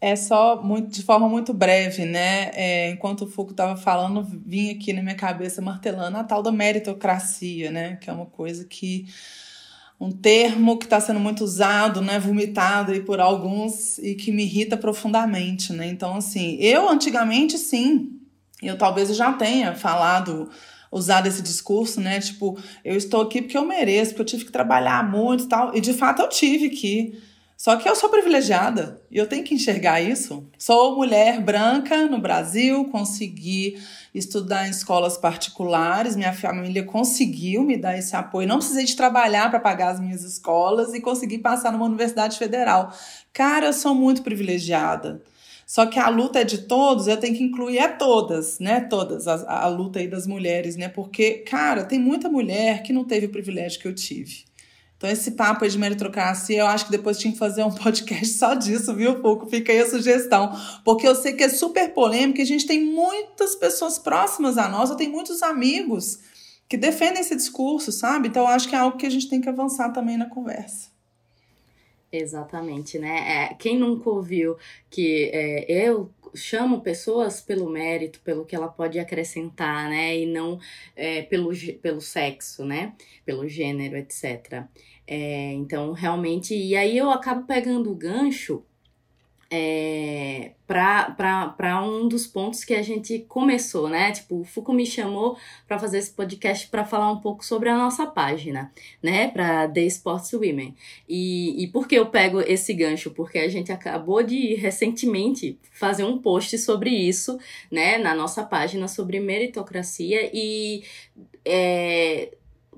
É 0.00 0.16
só 0.16 0.60
muito, 0.62 0.90
de 0.90 1.02
forma 1.02 1.28
muito 1.28 1.54
breve, 1.54 2.04
né? 2.04 2.50
É, 2.54 2.90
enquanto 2.90 3.22
o 3.22 3.26
Foucault 3.26 3.52
estava 3.52 3.76
falando, 3.76 4.24
vinha 4.44 4.72
aqui 4.72 4.92
na 4.92 5.02
minha 5.02 5.16
cabeça 5.16 5.62
martelando 5.62 6.16
a 6.16 6.24
tal 6.24 6.42
da 6.42 6.50
meritocracia, 6.50 7.70
né? 7.70 7.96
Que 7.96 8.10
é 8.10 8.12
uma 8.12 8.26
coisa 8.26 8.64
que 8.64 9.06
um 10.00 10.12
termo 10.12 10.76
que 10.78 10.86
está 10.86 11.00
sendo 11.00 11.18
muito 11.18 11.42
usado, 11.42 12.00
né, 12.00 12.20
vomitado 12.20 12.92
aí 12.92 13.00
por 13.00 13.18
alguns 13.18 13.98
e 13.98 14.14
que 14.14 14.30
me 14.30 14.44
irrita 14.44 14.76
profundamente, 14.76 15.72
né? 15.72 15.88
Então, 15.88 16.14
assim, 16.14 16.56
eu 16.60 16.88
antigamente 16.88 17.58
sim, 17.58 18.18
eu 18.62 18.76
talvez 18.76 19.14
já 19.16 19.32
tenha 19.32 19.74
falado, 19.74 20.50
usado 20.90 21.26
esse 21.26 21.42
discurso, 21.42 22.00
né? 22.00 22.20
Tipo, 22.20 22.58
eu 22.84 22.96
estou 22.96 23.22
aqui 23.22 23.42
porque 23.42 23.56
eu 23.56 23.64
mereço, 23.64 24.10
porque 24.10 24.22
eu 24.22 24.26
tive 24.26 24.44
que 24.44 24.52
trabalhar 24.52 25.08
muito 25.08 25.44
e 25.44 25.48
tal, 25.48 25.76
e 25.76 25.80
de 25.80 25.92
fato 25.92 26.22
eu 26.22 26.28
tive 26.28 26.70
que 26.70 27.18
só 27.58 27.74
que 27.74 27.88
eu 27.88 27.96
sou 27.96 28.08
privilegiada 28.08 29.02
e 29.10 29.18
eu 29.18 29.26
tenho 29.26 29.42
que 29.42 29.52
enxergar 29.52 30.00
isso. 30.00 30.48
Sou 30.56 30.94
mulher 30.94 31.42
branca 31.42 32.06
no 32.06 32.20
Brasil, 32.20 32.84
consegui 32.84 33.82
estudar 34.14 34.68
em 34.68 34.70
escolas 34.70 35.18
particulares, 35.18 36.14
minha 36.14 36.32
família 36.32 36.84
conseguiu 36.84 37.64
me 37.64 37.76
dar 37.76 37.98
esse 37.98 38.14
apoio. 38.14 38.46
Não 38.46 38.58
precisei 38.58 38.84
de 38.84 38.94
trabalhar 38.94 39.50
para 39.50 39.58
pagar 39.58 39.88
as 39.88 39.98
minhas 39.98 40.22
escolas 40.22 40.94
e 40.94 41.00
consegui 41.00 41.36
passar 41.36 41.72
numa 41.72 41.86
universidade 41.86 42.38
federal. 42.38 42.92
Cara, 43.32 43.66
eu 43.66 43.72
sou 43.72 43.92
muito 43.92 44.22
privilegiada. 44.22 45.20
Só 45.68 45.84
que 45.84 45.98
a 45.98 46.08
luta 46.08 46.40
é 46.40 46.44
de 46.44 46.62
todos, 46.62 47.06
eu 47.06 47.18
tenho 47.18 47.36
que 47.36 47.42
incluir 47.42 47.76
é 47.76 47.88
todas, 47.88 48.58
né? 48.58 48.80
Todas, 48.80 49.28
a, 49.28 49.64
a 49.64 49.68
luta 49.68 49.98
aí 49.98 50.08
das 50.08 50.26
mulheres, 50.26 50.76
né? 50.76 50.88
Porque, 50.88 51.34
cara, 51.40 51.84
tem 51.84 51.98
muita 51.98 52.26
mulher 52.26 52.82
que 52.82 52.90
não 52.90 53.04
teve 53.04 53.26
o 53.26 53.28
privilégio 53.28 53.78
que 53.78 53.86
eu 53.86 53.94
tive. 53.94 54.44
Então, 54.96 55.10
esse 55.10 55.32
papo 55.32 55.64
aí 55.64 55.70
de 55.70 55.76
meritocracia, 55.78 56.60
eu 56.60 56.66
acho 56.66 56.86
que 56.86 56.90
depois 56.90 57.18
tinha 57.18 57.34
que 57.34 57.38
fazer 57.38 57.62
um 57.64 57.70
podcast 57.76 58.28
só 58.28 58.54
disso, 58.54 58.94
viu, 58.94 59.20
Pouco? 59.20 59.46
Fica 59.46 59.70
aí 59.70 59.80
a 59.80 59.86
sugestão. 59.86 60.50
Porque 60.82 61.06
eu 61.06 61.14
sei 61.14 61.34
que 61.34 61.44
é 61.44 61.50
super 61.50 61.92
polêmico 61.92 62.38
e 62.38 62.42
a 62.42 62.46
gente 62.46 62.66
tem 62.66 62.82
muitas 62.86 63.54
pessoas 63.54 63.98
próximas 63.98 64.56
a 64.56 64.70
nós, 64.70 64.88
eu 64.88 64.96
tenho 64.96 65.12
muitos 65.12 65.42
amigos 65.42 66.18
que 66.66 66.78
defendem 66.78 67.20
esse 67.20 67.36
discurso, 67.36 67.92
sabe? 67.92 68.28
Então, 68.28 68.44
eu 68.44 68.48
acho 68.48 68.66
que 68.66 68.74
é 68.74 68.78
algo 68.78 68.96
que 68.96 69.04
a 69.04 69.10
gente 69.10 69.28
tem 69.28 69.38
que 69.38 69.50
avançar 69.50 69.92
também 69.92 70.16
na 70.16 70.30
conversa. 70.30 70.88
Exatamente, 72.10 72.98
né? 72.98 73.50
É, 73.50 73.54
quem 73.54 73.78
nunca 73.78 74.08
ouviu 74.08 74.56
que 74.88 75.30
é, 75.32 75.70
eu, 75.70 76.10
chamo 76.34 76.80
pessoas 76.80 77.40
pelo 77.40 77.68
mérito, 77.68 78.20
pelo 78.20 78.44
que 78.44 78.54
ela 78.56 78.68
pode 78.68 78.98
acrescentar, 78.98 79.88
né? 79.88 80.18
E 80.18 80.26
não 80.26 80.58
é, 80.96 81.22
pelo, 81.22 81.50
pelo 81.82 82.00
sexo, 82.00 82.64
né? 82.64 82.94
Pelo 83.24 83.48
gênero, 83.48 83.96
etc. 83.96 84.64
É, 85.06 85.52
então, 85.52 85.92
realmente, 85.92 86.54
e 86.54 86.76
aí 86.76 86.96
eu 86.96 87.10
acabo 87.10 87.46
pegando 87.46 87.90
o 87.90 87.96
gancho 87.96 88.64
é, 89.50 90.52
para 90.66 91.82
um 91.82 92.06
dos 92.06 92.26
pontos 92.26 92.64
que 92.64 92.74
a 92.74 92.82
gente 92.82 93.20
começou, 93.20 93.88
né? 93.88 94.12
Tipo, 94.12 94.40
o 94.40 94.44
Fuku 94.44 94.72
me 94.74 94.84
chamou 94.84 95.38
para 95.66 95.78
fazer 95.78 95.98
esse 95.98 96.10
podcast 96.10 96.68
para 96.68 96.84
falar 96.84 97.10
um 97.10 97.20
pouco 97.20 97.44
sobre 97.44 97.70
a 97.70 97.76
nossa 97.76 98.06
página, 98.06 98.70
né? 99.02 99.28
Para 99.28 99.66
The 99.68 99.82
Sports 99.84 100.32
Women. 100.34 100.74
E, 101.08 101.64
e 101.64 101.66
por 101.68 101.88
que 101.88 101.94
eu 101.94 102.06
pego 102.06 102.40
esse 102.40 102.74
gancho? 102.74 103.10
Porque 103.10 103.38
a 103.38 103.48
gente 103.48 103.72
acabou 103.72 104.22
de 104.22 104.54
recentemente 104.54 105.58
fazer 105.72 106.04
um 106.04 106.18
post 106.18 106.58
sobre 106.58 106.90
isso, 106.90 107.38
né? 107.70 107.96
Na 107.96 108.14
nossa 108.14 108.42
página 108.42 108.86
sobre 108.86 109.18
meritocracia 109.20 110.30
e. 110.34 110.84
É, 111.44 112.32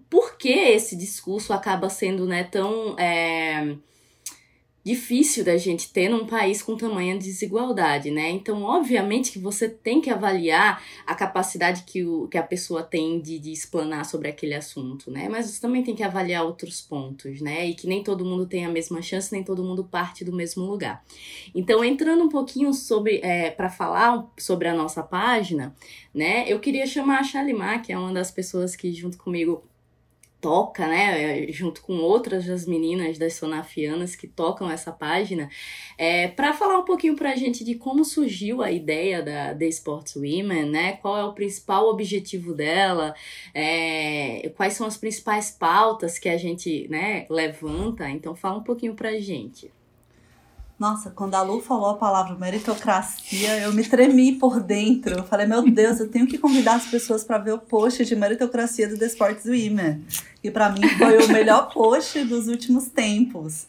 por 0.08 0.36
que 0.36 0.50
esse 0.50 0.96
discurso 0.96 1.52
acaba 1.52 1.88
sendo 1.88 2.26
né, 2.26 2.44
tão. 2.44 2.96
É, 2.98 3.76
difícil 4.82 5.44
da 5.44 5.56
gente 5.58 5.92
ter 5.92 6.08
num 6.08 6.26
país 6.26 6.62
com 6.62 6.76
tamanha 6.76 7.18
desigualdade, 7.18 8.10
né? 8.10 8.30
Então, 8.30 8.62
obviamente 8.62 9.30
que 9.30 9.38
você 9.38 9.68
tem 9.68 10.00
que 10.00 10.08
avaliar 10.08 10.82
a 11.06 11.14
capacidade 11.14 11.82
que, 11.82 12.04
o, 12.04 12.26
que 12.28 12.38
a 12.38 12.42
pessoa 12.42 12.82
tem 12.82 13.20
de, 13.20 13.38
de 13.38 13.52
explanar 13.52 14.06
sobre 14.06 14.28
aquele 14.28 14.54
assunto, 14.54 15.10
né? 15.10 15.28
Mas 15.28 15.46
você 15.46 15.60
também 15.60 15.82
tem 15.82 15.94
que 15.94 16.02
avaliar 16.02 16.44
outros 16.44 16.80
pontos, 16.80 17.42
né? 17.42 17.66
E 17.66 17.74
que 17.74 17.86
nem 17.86 18.02
todo 18.02 18.24
mundo 18.24 18.46
tem 18.46 18.64
a 18.64 18.70
mesma 18.70 19.02
chance, 19.02 19.32
nem 19.32 19.44
todo 19.44 19.62
mundo 19.62 19.84
parte 19.84 20.24
do 20.24 20.32
mesmo 20.32 20.64
lugar. 20.64 21.04
Então, 21.54 21.84
entrando 21.84 22.24
um 22.24 22.28
pouquinho 22.28 22.72
sobre, 22.72 23.20
é, 23.22 23.50
para 23.50 23.68
falar 23.68 24.26
sobre 24.38 24.66
a 24.66 24.74
nossa 24.74 25.02
página, 25.02 25.74
né? 26.14 26.44
Eu 26.48 26.58
queria 26.58 26.86
chamar 26.86 27.20
a 27.20 27.24
Shalimar, 27.24 27.82
que 27.82 27.92
é 27.92 27.98
uma 27.98 28.12
das 28.12 28.30
pessoas 28.30 28.74
que 28.74 28.92
junto 28.92 29.18
comigo 29.18 29.62
toca, 30.40 30.86
né, 30.86 31.46
junto 31.48 31.82
com 31.82 31.98
outras 31.98 32.46
das 32.46 32.66
meninas 32.66 33.18
das 33.18 33.34
sonafianas 33.34 34.16
que 34.16 34.26
tocam 34.26 34.70
essa 34.70 34.90
página, 34.90 35.48
é, 35.98 36.28
para 36.28 36.52
falar 36.54 36.78
um 36.78 36.84
pouquinho 36.84 37.16
para 37.16 37.32
a 37.32 37.36
gente 37.36 37.64
de 37.64 37.74
como 37.74 38.04
surgiu 38.04 38.62
a 38.62 38.70
ideia 38.70 39.22
da 39.22 39.54
The 39.54 39.66
Sports 39.66 40.16
Women, 40.16 40.70
né, 40.70 40.92
qual 40.94 41.16
é 41.16 41.24
o 41.24 41.34
principal 41.34 41.88
objetivo 41.88 42.54
dela, 42.54 43.14
é, 43.54 44.50
quais 44.56 44.74
são 44.74 44.86
as 44.86 44.96
principais 44.96 45.50
pautas 45.50 46.18
que 46.18 46.28
a 46.28 46.36
gente, 46.36 46.88
né, 46.88 47.26
levanta. 47.28 48.08
Então, 48.08 48.34
fala 48.34 48.58
um 48.58 48.64
pouquinho 48.64 48.94
para 48.94 49.10
a 49.10 49.20
gente. 49.20 49.70
Nossa, 50.80 51.10
quando 51.10 51.34
a 51.34 51.42
Lu 51.42 51.60
falou 51.60 51.90
a 51.90 51.96
palavra 51.98 52.34
meritocracia, 52.36 53.58
eu 53.58 53.70
me 53.74 53.84
tremi 53.84 54.32
por 54.32 54.58
dentro. 54.58 55.18
Eu 55.18 55.24
falei, 55.24 55.46
meu 55.46 55.62
Deus, 55.70 56.00
eu 56.00 56.08
tenho 56.08 56.26
que 56.26 56.38
convidar 56.38 56.76
as 56.76 56.86
pessoas 56.86 57.22
para 57.22 57.36
ver 57.36 57.52
o 57.52 57.58
post 57.58 58.02
de 58.02 58.16
meritocracia 58.16 58.88
do 58.88 58.96
The 58.96 59.04
Sports 59.04 59.44
Women. 59.44 60.02
E 60.42 60.50
para 60.50 60.70
mim 60.70 60.80
foi 60.96 61.22
o 61.22 61.28
melhor 61.28 61.70
post 61.70 62.24
dos 62.24 62.48
últimos 62.48 62.86
tempos. 62.86 63.66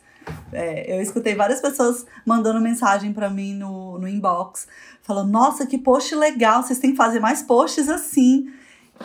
É, 0.54 0.96
eu 0.96 1.02
escutei 1.02 1.36
várias 1.36 1.60
pessoas 1.60 2.06
mandando 2.26 2.62
mensagem 2.62 3.12
para 3.12 3.30
mim 3.30 3.56
no, 3.56 4.00
no 4.00 4.08
inbox, 4.08 4.66
falando: 5.02 5.30
Nossa, 5.30 5.66
que 5.66 5.78
post 5.78 6.16
legal, 6.16 6.64
vocês 6.64 6.80
têm 6.80 6.92
que 6.92 6.98
fazer 6.98 7.20
mais 7.20 7.42
posts 7.42 7.90
assim. 7.90 8.54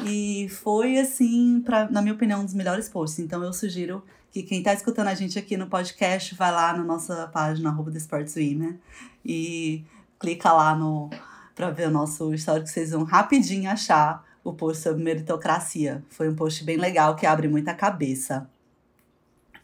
E 0.08 0.48
foi, 0.48 0.98
assim, 0.98 1.60
pra, 1.64 1.90
na 1.90 2.00
minha 2.00 2.14
opinião, 2.14 2.40
um 2.40 2.44
dos 2.44 2.54
melhores 2.54 2.88
posts. 2.88 3.18
Então 3.18 3.42
eu 3.42 3.52
sugiro 3.52 4.04
que 4.30 4.42
quem 4.42 4.58
está 4.58 4.72
escutando 4.72 5.08
a 5.08 5.14
gente 5.14 5.38
aqui 5.38 5.56
no 5.56 5.66
podcast 5.66 6.34
vai 6.34 6.52
lá 6.52 6.72
na 6.76 6.84
nossa 6.84 7.26
página 7.28 7.70
arroba 7.70 7.90
The 7.90 7.98
Sports 7.98 8.36
Women 8.36 8.78
e 9.24 9.84
clica 10.18 10.52
lá 10.52 10.76
no 10.76 11.10
para 11.54 11.70
ver 11.70 11.88
o 11.88 11.90
nosso 11.90 12.34
histórico, 12.34 12.68
vocês 12.68 12.90
vão 12.90 13.02
rapidinho 13.02 13.70
achar 13.70 14.22
o 14.44 14.52
post 14.52 14.82
sobre 14.82 15.02
meritocracia. 15.02 16.04
Foi 16.10 16.28
um 16.28 16.36
post 16.36 16.62
bem 16.62 16.76
legal 16.76 17.16
que 17.16 17.24
abre 17.24 17.48
muita 17.48 17.74
cabeça. 17.74 18.48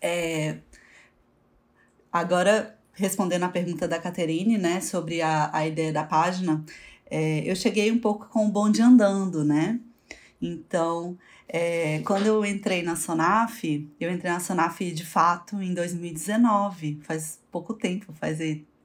É... 0.01 0.57
Agora, 2.11 2.79
respondendo 2.95 3.45
a 3.45 3.49
pergunta 3.49 3.87
da 3.87 3.99
Caterine, 3.99 4.57
né, 4.57 4.81
sobre 4.81 5.21
a, 5.21 5.51
a 5.53 5.67
ideia 5.67 5.93
da 5.93 6.03
página, 6.03 6.65
é, 7.11 7.41
eu 7.41 7.55
cheguei 7.55 7.93
um 7.93 7.99
pouco 7.99 8.27
com 8.29 8.47
o 8.47 8.51
bonde 8.51 8.81
andando, 8.81 9.45
né? 9.45 9.79
Então, 10.43 11.17
é, 11.49 12.01
quando 12.01 12.27
eu 12.27 12.45
entrei 12.45 12.83
na 12.83 12.97
Sonaf, 12.97 13.89
eu 14.01 14.11
entrei 14.11 14.33
na 14.33 14.41
Sonaf 14.41 14.91
de 14.91 15.07
fato 15.07 15.63
em 15.63 15.73
2019, 15.73 17.01
faz 17.05 17.39
pouco 17.53 17.73
tempo, 17.73 18.13
faz 18.15 18.39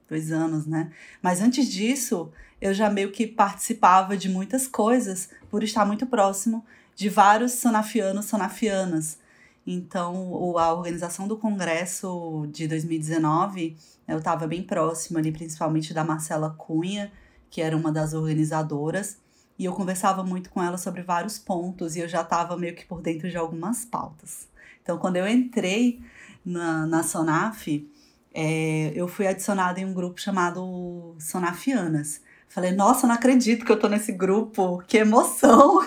dois 0.08 0.30
anos, 0.30 0.66
né? 0.66 0.92
Mas 1.20 1.40
antes 1.40 1.68
disso, 1.68 2.30
eu 2.60 2.72
já 2.72 2.88
meio 2.88 3.10
que 3.10 3.26
participava 3.26 4.16
de 4.16 4.28
muitas 4.28 4.68
coisas 4.68 5.30
por 5.50 5.64
estar 5.64 5.84
muito 5.84 6.06
próximo 6.06 6.64
de 6.94 7.08
vários 7.08 7.54
sonafianos, 7.54 8.26
sonafianas. 8.26 9.18
Então, 9.66 10.56
a 10.56 10.72
organização 10.72 11.26
do 11.26 11.36
congresso 11.36 12.48
de 12.52 12.68
2019, 12.68 13.76
eu 14.06 14.18
estava 14.18 14.46
bem 14.46 14.62
próxima 14.62 15.18
ali, 15.18 15.32
principalmente 15.32 15.92
da 15.92 16.04
Marcela 16.04 16.54
Cunha, 16.56 17.12
que 17.50 17.60
era 17.60 17.76
uma 17.76 17.90
das 17.90 18.14
organizadoras 18.14 19.18
e 19.58 19.64
eu 19.64 19.72
conversava 19.72 20.22
muito 20.22 20.50
com 20.50 20.62
ela 20.62 20.78
sobre 20.78 21.02
vários 21.02 21.38
pontos 21.38 21.96
e 21.96 22.00
eu 22.00 22.08
já 22.08 22.22
estava 22.22 22.56
meio 22.56 22.74
que 22.74 22.86
por 22.86 23.00
dentro 23.00 23.28
de 23.28 23.36
algumas 23.36 23.84
pautas. 23.84 24.46
Então, 24.82 24.98
quando 24.98 25.16
eu 25.16 25.26
entrei 25.28 26.00
na, 26.44 26.86
na 26.86 27.02
Sonaf, 27.02 27.86
é, 28.32 28.92
eu 28.94 29.08
fui 29.08 29.26
adicionada 29.26 29.80
em 29.80 29.84
um 29.84 29.92
grupo 29.92 30.20
chamado 30.20 31.16
Sonafianas. 31.18 32.20
Falei, 32.48 32.72
nossa, 32.72 33.06
não 33.06 33.14
acredito 33.14 33.64
que 33.64 33.72
eu 33.72 33.78
tô 33.78 33.88
nesse 33.88 34.12
grupo, 34.12 34.82
que 34.86 34.96
emoção! 34.96 35.80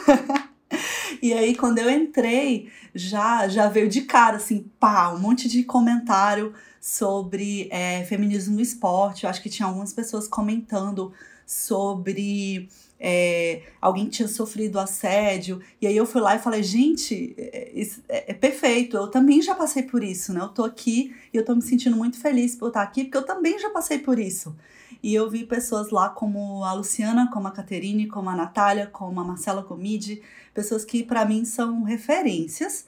e 1.22 1.34
aí, 1.34 1.56
quando 1.56 1.80
eu 1.80 1.90
entrei, 1.90 2.70
já, 2.94 3.48
já 3.48 3.70
veio 3.70 3.90
de 3.90 4.02
cara, 4.02 4.38
assim, 4.38 4.70
pá, 4.80 5.12
um 5.12 5.20
monte 5.20 5.48
de 5.48 5.64
comentário 5.64 6.54
sobre 6.80 7.68
é, 7.72 8.04
feminismo 8.04 8.56
no 8.56 8.62
esporte. 8.62 9.24
Eu 9.24 9.30
acho 9.30 9.42
que 9.42 9.50
tinha 9.50 9.68
algumas 9.68 9.94
pessoas 9.94 10.28
comentando 10.28 11.12
sobre 11.46 12.70
é, 13.04 13.64
alguém 13.82 14.08
tinha 14.08 14.28
sofrido 14.28 14.80
assédio. 14.80 15.60
E 15.82 15.88
aí 15.88 15.98
eu 15.98 16.06
fui 16.06 16.22
lá 16.22 16.36
e 16.36 16.40
falei, 16.40 16.62
gente, 16.62 17.34
é, 17.36 17.74
é, 18.08 18.32
é, 18.32 18.34
perfeito, 18.36 18.96
eu 18.96 19.08
também 19.08 19.42
já 19.42 19.56
passei 19.56 19.82
por 19.82 20.04
isso, 20.04 20.32
né? 20.32 20.40
Eu 20.40 20.50
tô 20.50 20.64
aqui 20.64 21.16
e 21.34 21.38
eu 21.38 21.44
tô 21.44 21.56
me 21.56 21.64
sentindo 21.64 21.98
muito 21.98 22.20
feliz 22.20 22.56
por 22.56 22.68
estar 22.68 22.84
aqui, 22.84 23.06
porque 23.06 23.18
eu 23.18 23.26
também 23.26 23.58
já 23.58 23.72
passei 23.72 23.98
por 23.98 24.20
isso. 24.20 24.56
E 25.02 25.16
eu 25.16 25.28
vi 25.28 25.48
pessoas 25.48 25.90
lá 25.90 26.10
como 26.10 26.64
a 26.64 26.74
Luciana, 26.74 27.28
como 27.34 27.48
a 27.48 27.52
Caterine, 27.52 28.06
como 28.08 28.30
a 28.30 28.36
Natália, 28.36 28.86
como 28.86 29.20
a 29.20 29.24
Marcela 29.24 29.64
Comide, 29.64 30.22
pessoas 30.54 30.86
que 30.86 31.02
para 31.04 31.26
mim 31.26 31.44
são 31.44 31.82
referências 31.82 32.86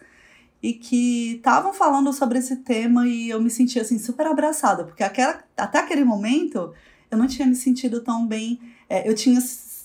e 0.62 0.74
que 0.74 1.38
estavam 1.38 1.74
falando 1.74 2.14
sobre 2.14 2.38
esse 2.38 2.58
tema 2.58 3.08
e 3.08 3.30
eu 3.30 3.42
me 3.42 3.50
senti 3.50 3.80
assim 3.80 3.98
super 3.98 4.28
abraçada, 4.28 4.84
porque 4.84 5.04
aquela, 5.04 5.44
até 5.58 5.80
aquele 5.80 6.04
momento 6.04 6.72
eu 7.10 7.18
não 7.18 7.26
tinha 7.28 7.48
me 7.48 7.56
sentido 7.56 8.02
tão 8.02 8.28
bem. 8.28 8.60
É, 8.88 9.10
eu 9.10 9.16
tinha 9.16 9.40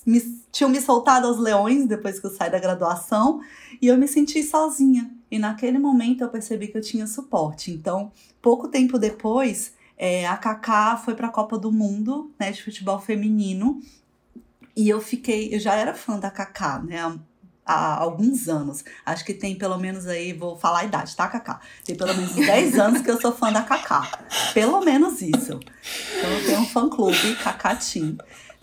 me, 0.09 0.21
tinham 0.51 0.69
me 0.69 0.81
soltado 0.81 1.27
aos 1.27 1.37
leões 1.37 1.85
depois 1.85 2.19
que 2.19 2.25
eu 2.25 2.31
saí 2.31 2.49
da 2.49 2.59
graduação 2.59 3.41
e 3.81 3.87
eu 3.87 3.97
me 3.97 4.07
senti 4.07 4.41
sozinha. 4.43 5.11
E 5.29 5.37
naquele 5.37 5.77
momento 5.77 6.23
eu 6.23 6.29
percebi 6.29 6.67
que 6.67 6.77
eu 6.77 6.81
tinha 6.81 7.05
suporte. 7.05 7.71
Então, 7.71 8.11
pouco 8.41 8.67
tempo 8.67 8.97
depois, 8.97 9.73
é, 9.97 10.25
a 10.27 10.35
Kaká 10.35 10.97
foi 10.97 11.13
para 11.13 11.27
a 11.27 11.31
Copa 11.31 11.57
do 11.57 11.71
Mundo 11.71 12.31
né, 12.39 12.51
de 12.51 12.63
futebol 12.63 12.99
feminino 12.99 13.79
e 14.75 14.89
eu 14.89 14.99
fiquei, 14.99 15.53
eu 15.53 15.59
já 15.59 15.75
era 15.75 15.93
fã 15.93 16.17
da 16.17 16.31
Kaká, 16.31 16.79
né? 16.79 16.99
Há, 17.65 17.97
alguns 17.99 18.47
anos. 18.47 18.83
Acho 19.05 19.23
que 19.23 19.33
tem 19.33 19.55
pelo 19.55 19.77
menos 19.77 20.07
aí, 20.07 20.33
vou 20.33 20.57
falar 20.57 20.79
a 20.79 20.83
idade, 20.85 21.15
tá, 21.15 21.27
Kaká? 21.27 21.59
Tem 21.85 21.95
pelo 21.95 22.15
menos 22.15 22.33
10 22.33 22.79
anos 22.79 23.01
que 23.01 23.11
eu 23.11 23.21
sou 23.21 23.31
fã 23.31 23.51
da 23.51 23.61
Kaká. 23.61 24.09
Pelo 24.53 24.79
menos 24.81 25.21
isso. 25.21 25.59
Então 26.17 26.31
eu 26.31 26.45
tenho 26.45 26.59
um 26.61 26.65
fã 26.65 26.89
clube, 26.89 27.35
Kaká 27.43 27.75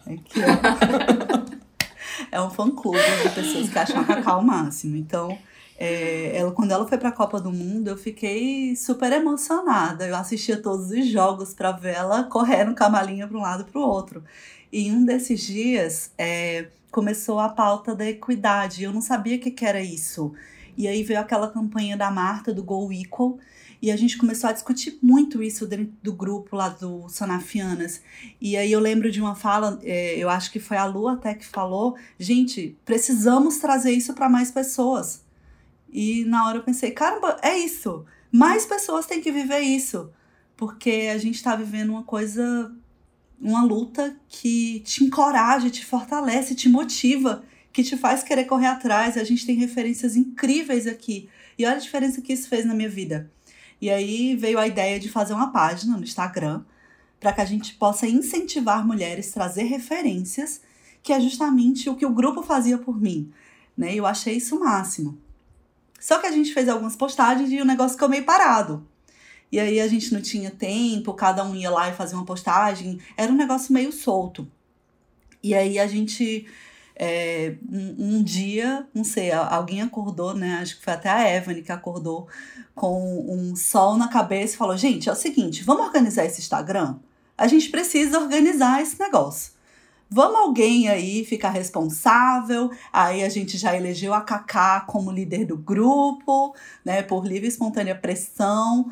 É, 0.07 0.17
que 0.17 0.41
é, 2.31 2.41
um 2.41 2.51
fã-clube 2.51 2.99
de 3.23 3.31
pessoas 3.35 3.69
que 3.69 3.79
acham 3.79 4.01
a 4.01 4.05
Cacau 4.05 4.41
o 4.41 4.45
máximo. 4.45 4.97
Então, 4.97 5.37
é, 5.79 6.37
ela, 6.37 6.53
quando 6.53 6.71
ela 6.71 6.87
foi 6.87 6.97
para 6.97 7.11
a 7.11 7.13
Copa 7.13 7.41
do 7.41 7.53
Mundo, 7.53 7.89
eu 7.89 7.97
fiquei 7.97 8.75
super 8.77 9.13
emocionada. 9.13 10.07
Eu 10.07 10.17
assistia 10.17 10.57
todos 10.57 10.91
os 10.91 11.07
jogos 11.07 11.53
para 11.53 11.73
ver 11.73 11.95
ela 11.95 12.25
correndo 12.25 12.75
com 12.75 12.85
a 12.85 12.89
malinha 12.89 13.27
para 13.27 13.37
um 13.37 13.43
lado 13.43 13.65
para 13.65 13.81
o 13.81 13.85
outro. 13.85 14.25
E 14.73 14.91
um 14.91 15.05
desses 15.05 15.41
dias 15.41 16.11
é, 16.17 16.69
começou 16.91 17.39
a 17.39 17.49
pauta 17.49 17.95
da 17.95 18.07
equidade. 18.07 18.85
Eu 18.85 18.93
não 18.93 19.01
sabia 19.01 19.37
o 19.37 19.41
que, 19.41 19.51
que 19.51 19.65
era 19.65 19.81
isso. 19.81 20.33
E 20.77 20.87
aí 20.89 21.03
veio 21.03 21.21
aquela 21.21 21.49
campanha 21.49 21.97
da 21.97 22.11
Marta, 22.11 22.53
do 22.53 22.63
Go 22.63 22.93
Equal, 22.93 23.39
e 23.81 23.91
a 23.91 23.97
gente 23.97 24.17
começou 24.17 24.49
a 24.49 24.53
discutir 24.53 24.99
muito 25.03 25.43
isso 25.43 25.67
dentro 25.67 25.93
do 26.03 26.13
grupo 26.13 26.57
lá 26.57 26.69
do 26.69 27.09
Sonafianas. 27.09 28.01
E 28.41 28.57
aí 28.57 28.73
eu 28.73 28.81
lembro 28.81 29.11
de 29.11 29.21
uma 29.21 29.35
fala, 29.35 29.79
é, 29.83 30.17
eu 30.17 30.29
acho 30.29 30.51
que 30.51 30.59
foi 30.59 30.77
a 30.77 30.85
Lu 30.87 31.09
até 31.09 31.35
que 31.35 31.47
falou: 31.47 31.97
gente, 32.19 32.77
precisamos 32.85 33.59
trazer 33.59 33.93
isso 33.93 34.15
para 34.15 34.29
mais 34.29 34.51
pessoas. 34.51 35.25
E 35.93 36.25
na 36.25 36.47
hora 36.47 36.59
eu 36.59 36.63
pensei: 36.63 36.91
caramba, 36.91 37.39
é 37.43 37.57
isso. 37.59 38.05
Mais 38.33 38.67
pessoas 38.67 39.07
têm 39.07 39.21
que 39.21 39.33
viver 39.33 39.61
isso. 39.61 40.11
Porque 40.57 41.11
a 41.13 41.19
gente 41.19 41.35
está 41.35 41.55
vivendo 41.55 41.91
uma 41.91 42.03
coisa 42.03 42.75
uma 43.39 43.63
luta 43.63 44.17
que 44.29 44.81
te 44.81 45.05
encoraja, 45.05 45.69
te 45.69 45.85
fortalece, 45.85 46.55
te 46.55 46.69
motiva, 46.69 47.45
que 47.73 47.83
te 47.83 47.97
faz 47.97 48.23
querer 48.23 48.45
correr 48.45 48.67
atrás. 48.67 49.17
A 49.17 49.25
gente 49.25 49.45
tem 49.45 49.57
referências 49.57 50.17
incríveis 50.17 50.87
aqui. 50.87 51.29
E 51.59 51.65
olha 51.67 51.77
a 51.77 51.81
diferença 51.81 52.21
que 52.21 52.33
isso 52.33 52.49
fez 52.49 52.65
na 52.65 52.75
minha 52.75 52.89
vida. 52.89 53.31
E 53.81 53.91
aí 53.91 54.35
veio 54.37 54.59
a 54.59 54.67
ideia 54.67 54.99
de 54.99 55.09
fazer 55.09 55.35
uma 55.35 55.53
página 55.53 55.97
no 55.97 56.03
Instagram 56.03 56.63
para 57.21 57.33
que 57.33 57.41
a 57.41 57.45
gente 57.45 57.75
possa 57.75 58.07
incentivar 58.07 58.87
mulheres, 58.87 59.31
trazer 59.31 59.65
referências, 59.65 60.61
que 61.03 61.13
é 61.13 61.21
justamente 61.21 61.89
o 61.89 61.97
que 61.97 62.07
o 62.07 62.13
grupo 62.13 62.43
fazia 62.43 62.79
por 62.79 63.01
mim. 63.01 63.33
Né? 63.77 63.95
Eu 63.95 64.07
achei 64.07 64.37
isso 64.37 64.57
o 64.57 64.61
máximo. 64.61 65.19
Só 65.99 66.19
que 66.19 66.27
a 66.27 66.33
gente 66.33 66.53
fez 66.53 66.69
algumas 66.69 66.97
postagens 66.97 67.51
e 67.51 67.61
o 67.61 67.65
negócio 67.65 67.95
ficou 67.95 68.09
meio 68.09 68.25
parado. 68.25 68.87
E 69.51 69.61
aí 69.61 69.81
a 69.81 69.89
gente 69.89 70.13
não 70.13 70.21
tinha 70.21 70.51
tempo, 70.51 71.15
cada 71.15 71.45
um 71.45 71.55
ia 71.55 71.71
lá 71.71 71.89
e 71.89 71.95
fazia 71.95 72.17
uma 72.17 72.25
postagem, 72.25 73.01
era 73.17 73.31
um 73.31 73.37
negócio 73.37 73.73
meio 73.73 73.93
solto. 73.93 74.51
E 75.43 75.55
aí 75.55 75.79
a 75.79 75.87
gente, 75.87 76.47
é, 76.99 77.57
um, 77.71 78.17
um, 78.17 78.23
dia, 78.23 78.87
não 78.95 79.05
sei, 79.05 79.31
alguém 79.31 79.83
acordou, 79.83 80.35
né? 80.35 80.59
Acho 80.63 80.79
que 80.79 80.85
foi 80.85 80.95
até 80.95 81.11
a 81.11 81.37
Evelyn 81.37 81.63
que 81.63 81.71
acordou 81.71 82.27
com 82.75 83.27
um 83.29 83.55
sol 83.55 83.97
na 83.97 84.09
cabeça 84.09 84.55
e 84.55 84.57
falou: 84.57 84.77
gente, 84.77 85.09
é 85.09 85.13
o 85.13 85.17
seguinte, 85.17 85.63
vamos 85.63 85.87
organizar 85.87 86.25
esse 86.25 86.41
Instagram? 86.41 86.97
A 87.37 87.47
gente 87.47 87.69
precisa 87.69 88.19
organizar 88.19 88.81
esse 88.81 88.99
negócio. 88.99 89.53
Vamos 90.09 90.39
alguém 90.39 90.89
aí 90.89 91.25
ficar 91.25 91.51
responsável. 91.51 92.71
Aí 92.93 93.25
a 93.25 93.29
gente 93.29 93.59
já 93.59 93.77
elegeu 93.77 94.15
a 94.15 94.21
Kaká 94.21 94.81
como 94.81 95.11
líder 95.11 95.45
do 95.45 95.57
grupo, 95.57 96.55
né, 96.85 97.03
por 97.03 97.27
livre 97.27 97.47
e 97.47 97.49
espontânea 97.49 97.95
pressão. 97.95 98.91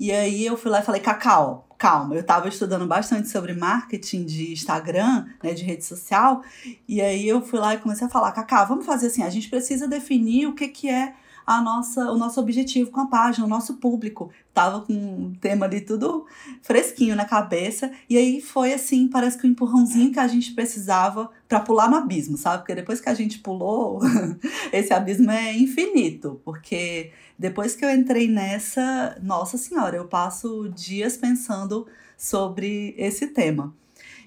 E 0.00 0.10
aí 0.10 0.44
eu 0.44 0.56
fui 0.56 0.70
lá 0.70 0.80
e 0.80 0.84
falei, 0.84 1.00
Cacau, 1.00 1.65
calma, 1.78 2.14
eu 2.14 2.20
estava 2.20 2.48
estudando 2.48 2.86
bastante 2.86 3.28
sobre 3.28 3.52
marketing 3.52 4.24
de 4.24 4.52
Instagram, 4.52 5.26
né, 5.42 5.52
de 5.52 5.62
rede 5.62 5.84
social, 5.84 6.42
e 6.88 7.00
aí 7.00 7.28
eu 7.28 7.40
fui 7.40 7.58
lá 7.58 7.74
e 7.74 7.78
comecei 7.78 8.06
a 8.06 8.10
falar, 8.10 8.32
Cacau, 8.32 8.66
vamos 8.66 8.86
fazer 8.86 9.08
assim, 9.08 9.22
a 9.22 9.30
gente 9.30 9.48
precisa 9.48 9.86
definir 9.86 10.46
o 10.46 10.54
que, 10.54 10.68
que 10.68 10.88
é 10.88 11.14
a 11.46 11.62
nossa, 11.62 12.10
o 12.10 12.18
nosso 12.18 12.40
objetivo 12.40 12.90
com 12.90 13.00
a 13.00 13.06
página, 13.06 13.46
o 13.46 13.48
nosso 13.48 13.74
público. 13.74 14.32
Tava 14.52 14.80
com 14.80 14.92
um 14.92 15.34
tema 15.40 15.66
ali 15.66 15.80
tudo 15.80 16.26
fresquinho 16.60 17.14
na 17.14 17.24
cabeça. 17.24 17.92
E 18.10 18.18
aí 18.18 18.40
foi 18.40 18.72
assim, 18.72 19.06
parece 19.06 19.38
que 19.38 19.46
o 19.46 19.48
um 19.48 19.52
empurrãozinho 19.52 20.12
que 20.12 20.18
a 20.18 20.26
gente 20.26 20.52
precisava 20.52 21.30
para 21.48 21.60
pular 21.60 21.88
no 21.88 21.96
abismo, 21.96 22.36
sabe? 22.36 22.58
Porque 22.58 22.74
depois 22.74 23.00
que 23.00 23.08
a 23.08 23.14
gente 23.14 23.38
pulou, 23.38 24.00
esse 24.72 24.92
abismo 24.92 25.30
é 25.30 25.56
infinito. 25.56 26.40
Porque 26.44 27.12
depois 27.38 27.76
que 27.76 27.84
eu 27.84 27.90
entrei 27.90 28.26
nessa, 28.26 29.16
nossa 29.22 29.56
senhora, 29.56 29.96
eu 29.96 30.08
passo 30.08 30.68
dias 30.74 31.16
pensando 31.16 31.86
sobre 32.18 32.92
esse 32.98 33.28
tema. 33.28 33.72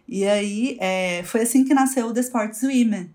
E 0.08 0.26
aí 0.26 0.78
é, 0.80 1.22
foi 1.24 1.42
assim 1.42 1.66
que 1.66 1.74
nasceu 1.74 2.08
o 2.08 2.14
The 2.14 2.22
Sports 2.22 2.64
Women 2.64 3.12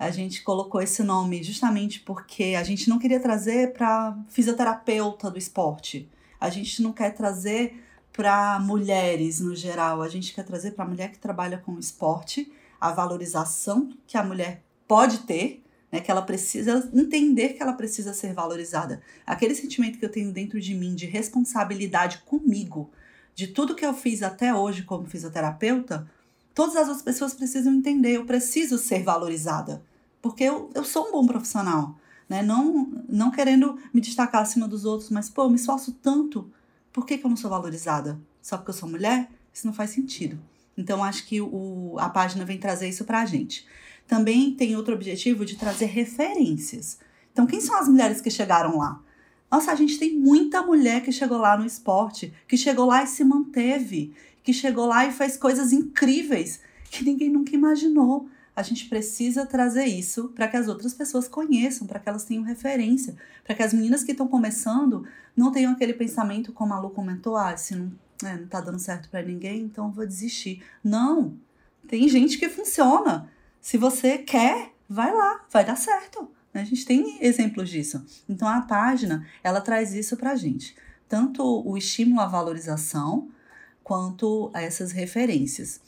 a 0.00 0.10
gente 0.10 0.42
colocou 0.42 0.80
esse 0.80 1.02
nome 1.02 1.42
justamente 1.42 2.00
porque 2.00 2.54
a 2.58 2.64
gente 2.64 2.88
não 2.88 2.98
queria 2.98 3.20
trazer 3.20 3.74
para 3.74 4.16
fisioterapeuta 4.30 5.30
do 5.30 5.36
esporte. 5.36 6.08
A 6.40 6.48
gente 6.48 6.80
não 6.80 6.90
quer 6.90 7.10
trazer 7.10 7.84
para 8.10 8.58
mulheres 8.60 9.40
no 9.40 9.54
geral, 9.54 10.00
a 10.00 10.08
gente 10.08 10.32
quer 10.32 10.42
trazer 10.42 10.70
para 10.70 10.86
a 10.86 10.88
mulher 10.88 11.10
que 11.10 11.18
trabalha 11.18 11.58
com 11.58 11.78
esporte 11.78 12.50
a 12.80 12.90
valorização 12.92 13.90
que 14.06 14.16
a 14.16 14.24
mulher 14.24 14.62
pode 14.88 15.18
ter, 15.18 15.62
né, 15.92 16.00
que 16.00 16.10
ela 16.10 16.22
precisa 16.22 16.90
entender 16.94 17.50
que 17.50 17.62
ela 17.62 17.74
precisa 17.74 18.14
ser 18.14 18.32
valorizada. 18.32 19.02
Aquele 19.26 19.54
sentimento 19.54 19.98
que 19.98 20.04
eu 20.06 20.10
tenho 20.10 20.32
dentro 20.32 20.58
de 20.58 20.74
mim 20.74 20.94
de 20.94 21.04
responsabilidade 21.04 22.22
comigo, 22.24 22.90
de 23.34 23.48
tudo 23.48 23.74
que 23.74 23.84
eu 23.84 23.92
fiz 23.92 24.22
até 24.22 24.54
hoje 24.54 24.82
como 24.82 25.06
fisioterapeuta, 25.06 26.10
todas 26.54 26.74
as 26.74 26.88
outras 26.88 27.02
pessoas 27.02 27.34
precisam 27.34 27.74
entender, 27.74 28.12
eu 28.12 28.24
preciso 28.24 28.78
ser 28.78 29.02
valorizada 29.02 29.89
porque 30.22 30.44
eu, 30.44 30.70
eu 30.74 30.84
sou 30.84 31.08
um 31.08 31.12
bom 31.12 31.26
profissional, 31.26 31.96
né? 32.28 32.42
Não, 32.42 32.92
não 33.08 33.30
querendo 33.30 33.78
me 33.92 34.00
destacar 34.00 34.42
acima 34.42 34.68
dos 34.68 34.84
outros, 34.84 35.10
mas, 35.10 35.28
pô, 35.28 35.44
eu 35.44 35.50
me 35.50 35.56
esforço 35.56 35.92
tanto, 36.02 36.50
por 36.92 37.06
que, 37.06 37.18
que 37.18 37.24
eu 37.24 37.30
não 37.30 37.36
sou 37.36 37.50
valorizada? 37.50 38.20
Só 38.42 38.56
porque 38.56 38.70
eu 38.70 38.74
sou 38.74 38.88
mulher? 38.88 39.30
Isso 39.52 39.66
não 39.66 39.74
faz 39.74 39.90
sentido. 39.90 40.38
Então, 40.76 41.02
acho 41.02 41.26
que 41.26 41.40
o, 41.40 41.96
a 41.98 42.08
página 42.08 42.44
vem 42.44 42.58
trazer 42.58 42.88
isso 42.88 43.04
pra 43.04 43.26
gente. 43.26 43.66
Também 44.06 44.54
tem 44.54 44.76
outro 44.76 44.94
objetivo 44.94 45.44
de 45.44 45.56
trazer 45.56 45.86
referências. 45.86 46.98
Então, 47.32 47.46
quem 47.46 47.60
são 47.60 47.76
as 47.76 47.88
mulheres 47.88 48.20
que 48.20 48.30
chegaram 48.30 48.78
lá? 48.78 49.00
Nossa, 49.50 49.72
a 49.72 49.74
gente 49.74 49.98
tem 49.98 50.16
muita 50.16 50.62
mulher 50.62 51.02
que 51.02 51.10
chegou 51.10 51.38
lá 51.38 51.56
no 51.56 51.66
esporte, 51.66 52.32
que 52.46 52.56
chegou 52.56 52.86
lá 52.86 53.02
e 53.02 53.06
se 53.06 53.24
manteve, 53.24 54.14
que 54.42 54.52
chegou 54.52 54.86
lá 54.86 55.04
e 55.06 55.12
fez 55.12 55.36
coisas 55.36 55.72
incríveis 55.72 56.60
que 56.90 57.04
ninguém 57.04 57.30
nunca 57.30 57.54
imaginou 57.54 58.28
a 58.60 58.62
gente 58.62 58.88
precisa 58.88 59.46
trazer 59.46 59.86
isso 59.86 60.28
para 60.28 60.46
que 60.46 60.56
as 60.56 60.68
outras 60.68 60.92
pessoas 60.92 61.26
conheçam, 61.26 61.86
para 61.86 61.98
que 61.98 62.08
elas 62.08 62.24
tenham 62.24 62.42
referência, 62.42 63.16
para 63.42 63.54
que 63.54 63.62
as 63.62 63.72
meninas 63.72 64.04
que 64.04 64.12
estão 64.12 64.28
começando 64.28 65.06
não 65.34 65.50
tenham 65.50 65.72
aquele 65.72 65.94
pensamento, 65.94 66.52
como 66.52 66.74
a 66.74 66.78
Lu 66.78 66.90
comentou, 66.90 67.36
ah, 67.36 67.56
se 67.56 67.74
não, 67.74 67.90
né, 68.22 68.36
não 68.38 68.46
tá 68.46 68.60
dando 68.60 68.78
certo 68.78 69.08
para 69.08 69.22
ninguém, 69.22 69.62
então 69.62 69.86
eu 69.86 69.92
vou 69.92 70.06
desistir. 70.06 70.62
Não! 70.84 71.34
Tem 71.88 72.06
gente 72.08 72.38
que 72.38 72.48
funciona. 72.48 73.30
Se 73.60 73.78
você 73.78 74.18
quer, 74.18 74.72
vai 74.88 75.12
lá, 75.12 75.44
vai 75.50 75.64
dar 75.64 75.76
certo. 75.76 76.30
Né? 76.52 76.60
A 76.60 76.64
gente 76.64 76.84
tem 76.84 77.18
exemplos 77.24 77.70
disso. 77.70 78.04
Então 78.28 78.46
a 78.46 78.60
página, 78.60 79.26
ela 79.42 79.60
traz 79.60 79.94
isso 79.94 80.16
pra 80.16 80.36
gente. 80.36 80.76
Tanto 81.08 81.42
o 81.42 81.76
estímulo 81.76 82.20
à 82.20 82.26
valorização, 82.26 83.28
quanto 83.82 84.50
a 84.52 84.62
essas 84.62 84.92
referências. 84.92 85.80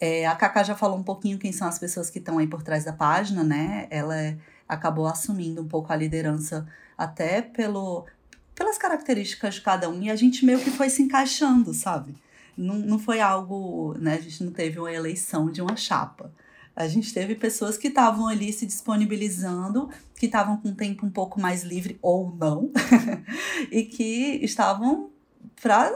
É, 0.00 0.26
a 0.26 0.36
Cacá 0.36 0.62
já 0.62 0.76
falou 0.76 0.96
um 0.96 1.02
pouquinho 1.02 1.38
quem 1.38 1.52
são 1.52 1.66
as 1.66 1.78
pessoas 1.78 2.08
que 2.08 2.18
estão 2.18 2.38
aí 2.38 2.46
por 2.46 2.62
trás 2.62 2.84
da 2.84 2.92
página, 2.92 3.42
né? 3.42 3.86
Ela 3.90 4.36
acabou 4.68 5.06
assumindo 5.06 5.60
um 5.62 5.68
pouco 5.68 5.92
a 5.92 5.96
liderança 5.96 6.66
até 6.96 7.42
pelo, 7.42 8.06
pelas 8.54 8.78
características 8.78 9.56
de 9.56 9.60
cada 9.60 9.88
um 9.88 10.02
e 10.02 10.10
a 10.10 10.16
gente 10.16 10.44
meio 10.44 10.60
que 10.60 10.70
foi 10.70 10.90
se 10.90 11.02
encaixando, 11.02 11.72
sabe? 11.72 12.14
Não, 12.56 12.74
não 12.74 12.98
foi 12.98 13.20
algo, 13.20 13.94
né? 13.98 14.14
A 14.14 14.20
gente 14.20 14.44
não 14.44 14.52
teve 14.52 14.78
uma 14.78 14.92
eleição 14.92 15.50
de 15.50 15.62
uma 15.62 15.76
chapa. 15.76 16.32
A 16.74 16.86
gente 16.86 17.12
teve 17.12 17.34
pessoas 17.34 17.76
que 17.76 17.88
estavam 17.88 18.28
ali 18.28 18.52
se 18.52 18.64
disponibilizando, 18.64 19.90
que 20.16 20.26
estavam 20.26 20.56
com 20.58 20.68
um 20.68 20.74
tempo 20.74 21.04
um 21.04 21.10
pouco 21.10 21.40
mais 21.40 21.64
livre 21.64 21.98
ou 22.00 22.32
não, 22.32 22.70
e 23.70 23.82
que 23.82 24.38
estavam 24.44 25.10
para, 25.60 25.92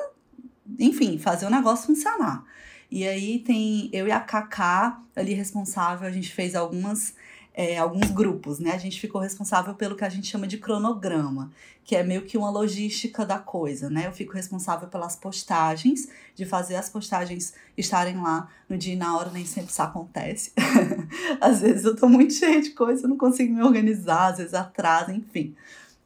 enfim, 0.78 1.18
fazer 1.18 1.46
o 1.46 1.50
negócio 1.50 1.86
funcionar. 1.86 2.44
E 2.92 3.08
aí 3.08 3.38
tem 3.38 3.88
eu 3.90 4.06
e 4.06 4.12
a 4.12 4.20
Kaká 4.20 5.00
ali 5.16 5.32
responsável, 5.32 6.06
a 6.06 6.10
gente 6.10 6.30
fez 6.30 6.54
algumas 6.54 7.14
é, 7.54 7.78
alguns 7.78 8.10
grupos, 8.10 8.58
né? 8.58 8.72
A 8.72 8.78
gente 8.78 9.00
ficou 9.00 9.18
responsável 9.18 9.74
pelo 9.74 9.96
que 9.96 10.04
a 10.04 10.10
gente 10.10 10.26
chama 10.26 10.46
de 10.46 10.58
cronograma, 10.58 11.50
que 11.84 11.96
é 11.96 12.02
meio 12.02 12.22
que 12.26 12.36
uma 12.36 12.50
logística 12.50 13.24
da 13.24 13.38
coisa, 13.38 13.88
né? 13.88 14.06
Eu 14.06 14.12
fico 14.12 14.34
responsável 14.34 14.88
pelas 14.88 15.16
postagens, 15.16 16.06
de 16.34 16.44
fazer 16.44 16.76
as 16.76 16.90
postagens 16.90 17.54
estarem 17.78 18.20
lá 18.20 18.46
no 18.68 18.76
dia 18.76 18.92
e 18.92 18.96
na 18.96 19.16
hora, 19.16 19.30
nem 19.30 19.46
sempre 19.46 19.70
isso 19.70 19.82
acontece. 19.82 20.52
às 21.40 21.62
vezes 21.62 21.86
eu 21.86 21.96
tô 21.96 22.06
muito 22.06 22.34
cheia 22.34 22.60
de 22.60 22.70
coisa, 22.70 23.04
eu 23.04 23.08
não 23.08 23.16
consigo 23.16 23.54
me 23.54 23.62
organizar, 23.62 24.32
às 24.32 24.36
vezes 24.36 24.52
atrasa, 24.52 25.14
enfim. 25.14 25.54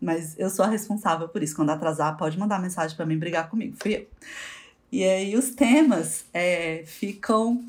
Mas 0.01 0.39
eu 0.39 0.49
sou 0.51 0.65
a 0.65 0.69
responsável 0.69 1.29
por 1.29 1.43
isso. 1.43 1.57
Quando 1.57 1.71
atrasar, 1.71 2.17
pode 2.17 2.39
mandar 2.39 2.61
mensagem 2.61 2.97
para 2.97 3.07
mim 3.07 3.19
brigar 3.19 3.51
comigo. 3.51 3.77
Fui 3.77 3.97
eu. 3.97 4.07
E 4.97 5.05
aí 5.05 5.37
os 5.37 5.51
temas 5.51 6.25
é, 6.33 6.83
ficam 6.87 7.63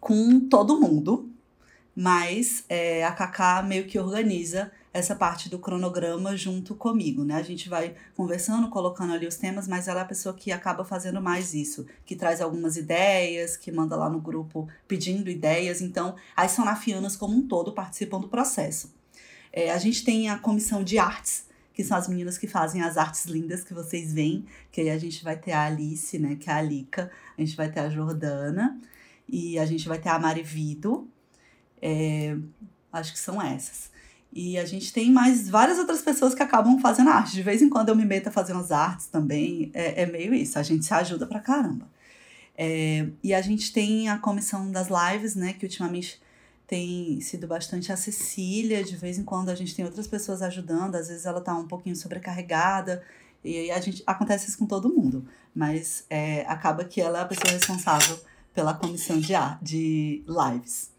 com 0.00 0.40
todo 0.48 0.80
mundo, 0.80 1.30
mas 1.94 2.64
é, 2.66 3.04
a 3.04 3.12
Kaká 3.12 3.62
meio 3.62 3.84
que 3.84 3.98
organiza 3.98 4.72
essa 4.90 5.14
parte 5.14 5.50
do 5.50 5.58
cronograma 5.58 6.34
junto 6.34 6.74
comigo, 6.74 7.24
né? 7.24 7.34
A 7.34 7.42
gente 7.42 7.68
vai 7.68 7.94
conversando, 8.16 8.70
colocando 8.70 9.12
ali 9.12 9.26
os 9.26 9.36
temas, 9.36 9.68
mas 9.68 9.86
ela 9.86 10.00
é 10.00 10.02
a 10.02 10.06
pessoa 10.06 10.34
que 10.34 10.50
acaba 10.50 10.82
fazendo 10.82 11.20
mais 11.20 11.52
isso, 11.52 11.86
que 12.06 12.16
traz 12.16 12.40
algumas 12.40 12.78
ideias, 12.78 13.54
que 13.58 13.70
manda 13.70 13.94
lá 13.94 14.08
no 14.08 14.18
grupo 14.18 14.66
pedindo 14.88 15.28
ideias. 15.28 15.82
Então, 15.82 16.16
as 16.34 16.52
sonafianas 16.52 17.16
como 17.16 17.36
um 17.36 17.46
todo 17.46 17.74
participam 17.74 18.18
do 18.18 18.28
processo. 18.28 18.94
É, 19.52 19.70
a 19.72 19.76
gente 19.76 20.02
tem 20.06 20.30
a 20.30 20.38
comissão 20.38 20.82
de 20.82 20.96
artes, 20.96 21.47
que 21.78 21.84
são 21.84 21.96
as 21.96 22.08
meninas 22.08 22.36
que 22.36 22.48
fazem 22.48 22.82
as 22.82 22.96
artes 22.96 23.26
lindas 23.26 23.62
que 23.62 23.72
vocês 23.72 24.12
veem, 24.12 24.44
que 24.72 24.80
aí 24.80 24.90
a 24.90 24.98
gente 24.98 25.22
vai 25.22 25.36
ter 25.36 25.52
a 25.52 25.66
Alice, 25.66 26.18
né, 26.18 26.34
que 26.34 26.50
é 26.50 26.52
a 26.52 26.56
Alica, 26.56 27.08
a 27.36 27.40
gente 27.40 27.56
vai 27.56 27.70
ter 27.70 27.78
a 27.78 27.88
Jordana 27.88 28.80
e 29.28 29.56
a 29.60 29.64
gente 29.64 29.86
vai 29.86 29.96
ter 29.96 30.08
a 30.08 30.18
Marivido, 30.18 31.08
é, 31.80 32.36
acho 32.92 33.12
que 33.12 33.18
são 33.20 33.40
essas. 33.40 33.92
E 34.32 34.58
a 34.58 34.64
gente 34.64 34.92
tem 34.92 35.08
mais 35.12 35.48
várias 35.48 35.78
outras 35.78 36.02
pessoas 36.02 36.34
que 36.34 36.42
acabam 36.42 36.80
fazendo 36.80 37.10
arte. 37.10 37.32
De 37.32 37.44
vez 37.44 37.62
em 37.62 37.68
quando 37.68 37.90
eu 37.90 37.94
me 37.94 38.04
meto 38.04 38.26
a 38.26 38.32
fazer 38.32 38.54
umas 38.54 38.72
artes 38.72 39.06
também. 39.06 39.70
É, 39.72 40.02
é 40.02 40.06
meio 40.06 40.34
isso, 40.34 40.58
a 40.58 40.64
gente 40.64 40.84
se 40.84 40.92
ajuda 40.92 41.28
pra 41.28 41.38
caramba. 41.38 41.88
É, 42.56 43.06
e 43.22 43.32
a 43.32 43.40
gente 43.40 43.72
tem 43.72 44.08
a 44.08 44.18
comissão 44.18 44.68
das 44.72 44.88
lives, 44.88 45.36
né? 45.36 45.52
Que 45.52 45.64
ultimamente 45.64 46.20
tem 46.68 47.18
sido 47.22 47.46
bastante 47.46 47.90
a 47.90 47.96
Cecília, 47.96 48.84
de 48.84 48.94
vez 48.94 49.18
em 49.18 49.24
quando 49.24 49.48
a 49.48 49.54
gente 49.54 49.74
tem 49.74 49.86
outras 49.86 50.06
pessoas 50.06 50.42
ajudando, 50.42 50.96
às 50.96 51.08
vezes 51.08 51.24
ela 51.24 51.40
tá 51.40 51.54
um 51.54 51.66
pouquinho 51.66 51.96
sobrecarregada, 51.96 53.02
e 53.42 53.70
a 53.70 53.80
gente 53.80 54.02
acontece 54.06 54.50
isso 54.50 54.58
com 54.58 54.66
todo 54.66 54.94
mundo, 54.94 55.26
mas 55.54 56.04
é, 56.10 56.42
acaba 56.42 56.84
que 56.84 57.00
ela 57.00 57.20
é 57.20 57.22
a 57.22 57.24
pessoa 57.24 57.50
responsável 57.50 58.20
pela 58.54 58.74
comissão 58.74 59.18
de, 59.18 59.32
de 59.62 60.22
lives. 60.28 60.90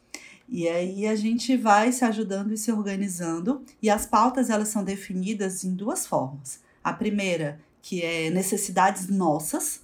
E 0.47 0.67
aí 0.67 1.05
a 1.05 1.15
gente 1.15 1.55
vai 1.55 1.91
se 1.91 2.03
ajudando 2.03 2.51
e 2.51 2.57
se 2.57 2.71
organizando, 2.71 3.63
e 3.79 3.91
as 3.91 4.07
pautas 4.07 4.49
elas 4.49 4.69
são 4.69 4.83
definidas 4.83 5.63
em 5.63 5.75
duas 5.75 6.07
formas. 6.07 6.61
A 6.83 6.91
primeira, 6.91 7.61
que 7.83 8.01
é 8.01 8.31
necessidades 8.31 9.07
nossas. 9.07 9.81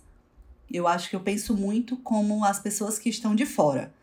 Eu 0.71 0.87
acho 0.87 1.11
que 1.11 1.15
eu 1.15 1.19
penso 1.19 1.55
muito 1.55 1.95
como 1.97 2.43
as 2.43 2.59
pessoas 2.59 2.97
que 2.97 3.09
estão 3.09 3.35
de 3.35 3.45
fora. 3.45 3.93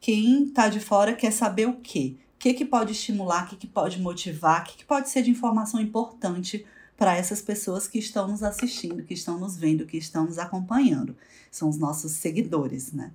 Quem 0.00 0.44
está 0.44 0.68
de 0.68 0.80
fora 0.80 1.14
quer 1.14 1.32
saber 1.32 1.66
o 1.68 1.74
quê? 1.74 2.16
O 2.36 2.38
que, 2.38 2.54
que 2.54 2.64
pode 2.64 2.92
estimular, 2.92 3.44
o 3.44 3.48
que, 3.48 3.56
que 3.56 3.66
pode 3.66 4.00
motivar, 4.00 4.62
o 4.62 4.64
que, 4.64 4.76
que 4.78 4.84
pode 4.84 5.08
ser 5.08 5.22
de 5.22 5.30
informação 5.30 5.80
importante 5.80 6.64
para 6.96 7.16
essas 7.16 7.40
pessoas 7.40 7.86
que 7.86 7.98
estão 7.98 8.26
nos 8.28 8.42
assistindo, 8.42 9.04
que 9.04 9.14
estão 9.14 9.38
nos 9.38 9.56
vendo, 9.56 9.86
que 9.86 9.96
estão 9.96 10.24
nos 10.24 10.38
acompanhando. 10.38 11.16
São 11.50 11.68
os 11.68 11.78
nossos 11.78 12.12
seguidores, 12.12 12.92
né? 12.92 13.12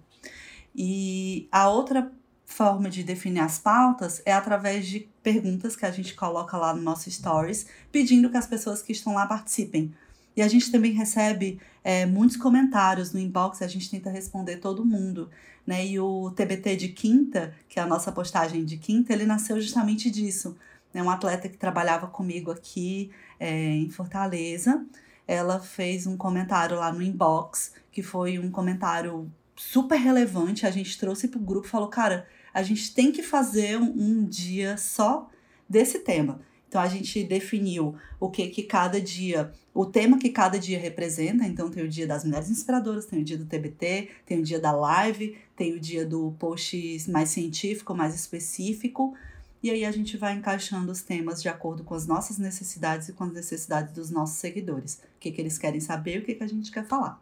E 0.75 1.47
a 1.51 1.69
outra 1.69 2.11
forma 2.45 2.89
de 2.89 3.03
definir 3.03 3.39
as 3.39 3.59
pautas 3.59 4.21
é 4.25 4.31
através 4.31 4.88
de 4.88 5.07
perguntas 5.21 5.75
que 5.75 5.86
a 5.86 5.91
gente 5.91 6.13
coloca 6.13 6.55
lá 6.57 6.73
no 6.73 6.81
nosso 6.81 7.09
stories, 7.09 7.65
pedindo 7.91 8.29
que 8.29 8.38
as 8.38 8.47
pessoas 8.47 8.81
que 8.81 8.91
estão 8.91 9.13
lá 9.13 9.25
participem. 9.25 9.93
E 10.36 10.41
a 10.41 10.47
gente 10.47 10.71
também 10.71 10.91
recebe 10.91 11.59
é, 11.84 12.05
muitos 12.05 12.38
comentários 12.38 13.13
no 13.13 13.19
inbox, 13.19 13.61
a 13.61 13.67
gente 13.67 13.89
tenta 13.89 14.09
responder 14.09 14.57
todo 14.57 14.86
mundo. 14.86 15.29
Né? 15.65 15.86
E 15.86 15.99
o 15.99 16.31
TBT 16.31 16.75
de 16.75 16.89
quinta, 16.89 17.53
que 17.69 17.79
é 17.79 17.84
a 17.84 17.88
nossa 17.88 18.11
postagem 18.11 18.65
de 18.65 18.77
quinta, 18.77 19.13
ele 19.13 19.25
nasceu 19.25 19.59
justamente 19.61 20.09
disso. 20.09 20.55
É 20.93 21.01
um 21.01 21.09
atleta 21.09 21.49
que 21.49 21.57
trabalhava 21.57 22.07
comigo 22.07 22.51
aqui 22.51 23.11
é, 23.39 23.49
em 23.49 23.89
Fortaleza. 23.89 24.86
Ela 25.27 25.59
fez 25.59 26.05
um 26.05 26.15
comentário 26.17 26.77
lá 26.77 26.91
no 26.91 27.01
inbox, 27.01 27.73
que 27.91 28.03
foi 28.03 28.38
um 28.38 28.51
comentário 28.51 29.31
super 29.55 29.97
relevante. 29.97 30.65
A 30.65 30.71
gente 30.71 30.97
trouxe 30.99 31.27
para 31.27 31.39
o 31.39 31.43
grupo 31.43 31.65
e 31.65 31.69
falou: 31.69 31.88
cara, 31.88 32.27
a 32.53 32.61
gente 32.61 32.93
tem 32.93 33.11
que 33.11 33.23
fazer 33.23 33.79
um, 33.79 33.93
um 33.95 34.25
dia 34.25 34.77
só 34.77 35.29
desse 35.67 35.99
tema. 35.99 36.41
Então 36.74 36.82
a 36.82 36.88
gente 36.88 37.24
definiu 37.24 37.95
o 38.19 38.32
que 38.32 38.47
que 38.47 38.63
cada 38.63 38.99
dia, 38.99 39.53
o 39.76 39.86
tema 39.86 40.17
que 40.17 40.32
cada 40.32 40.57
dia 40.57 40.80
representa. 40.80 41.45
Então 41.45 41.69
tem 41.69 41.84
o 41.84 41.88
dia 41.88 42.07
das 42.07 42.26
mulheres 42.26 42.49
inspiradoras, 42.49 43.05
tem 43.05 43.19
o 43.19 43.24
dia 43.24 43.38
do 43.38 43.45
TBT, 43.45 44.09
tem 44.26 44.39
o 44.39 44.43
dia 44.43 44.59
da 44.59 44.71
live, 44.71 45.38
tem 45.55 45.74
o 45.74 45.80
dia 45.80 46.03
do 46.03 46.32
post 46.39 46.76
mais 47.11 47.30
científico, 47.30 47.93
mais 47.93 48.15
específico. 48.15 49.15
E 49.61 49.69
aí 49.69 49.86
a 49.86 49.91
gente 49.91 50.17
vai 50.17 50.34
encaixando 50.34 50.91
os 50.91 51.03
temas 51.03 51.43
de 51.43 51.47
acordo 51.47 51.84
com 51.84 51.93
as 51.93 52.07
nossas 52.07 52.39
necessidades 52.39 53.09
e 53.09 53.13
com 53.13 53.26
as 53.26 53.34
necessidades 53.34 53.93
dos 53.93 54.09
nossos 54.09 54.38
seguidores. 54.38 54.95
O 54.95 55.19
que, 55.19 55.32
que 55.32 55.39
eles 55.39 55.59
querem 55.59 55.80
saber 55.80 56.15
e 56.15 56.17
o 56.17 56.26
que, 56.26 56.34
que 56.34 56.43
a 56.43 56.47
gente 56.47 56.71
quer 56.71 56.88
falar. 56.88 57.21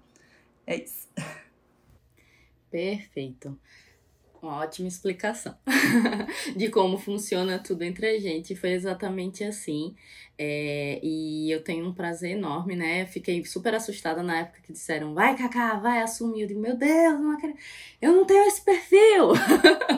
É 0.65 0.81
isso. 0.81 1.09
Perfeito. 2.71 3.59
Uma 4.41 4.57
ótima 4.61 4.87
explicação 4.87 5.55
de 6.57 6.69
como 6.69 6.97
funciona 6.97 7.59
tudo 7.59 7.83
entre 7.83 8.07
a 8.07 8.19
gente. 8.19 8.55
Foi 8.55 8.71
exatamente 8.71 9.43
assim. 9.43 9.95
É, 10.43 10.99
e 11.03 11.51
eu 11.51 11.63
tenho 11.63 11.85
um 11.85 11.93
prazer 11.93 12.31
enorme, 12.31 12.75
né? 12.75 13.05
Fiquei 13.05 13.45
super 13.45 13.75
assustada 13.75 14.23
na 14.23 14.39
época 14.39 14.59
que 14.63 14.73
disseram, 14.73 15.13
vai, 15.13 15.37
Cacá, 15.37 15.75
vai 15.75 16.01
assumir. 16.01 16.41
Eu 16.41 16.47
digo, 16.47 16.59
meu 16.59 16.75
Deus, 16.75 17.19
não 17.19 17.37
eu 18.01 18.11
não 18.11 18.25
tenho 18.25 18.47
esse 18.47 18.65
perfil. 18.65 19.33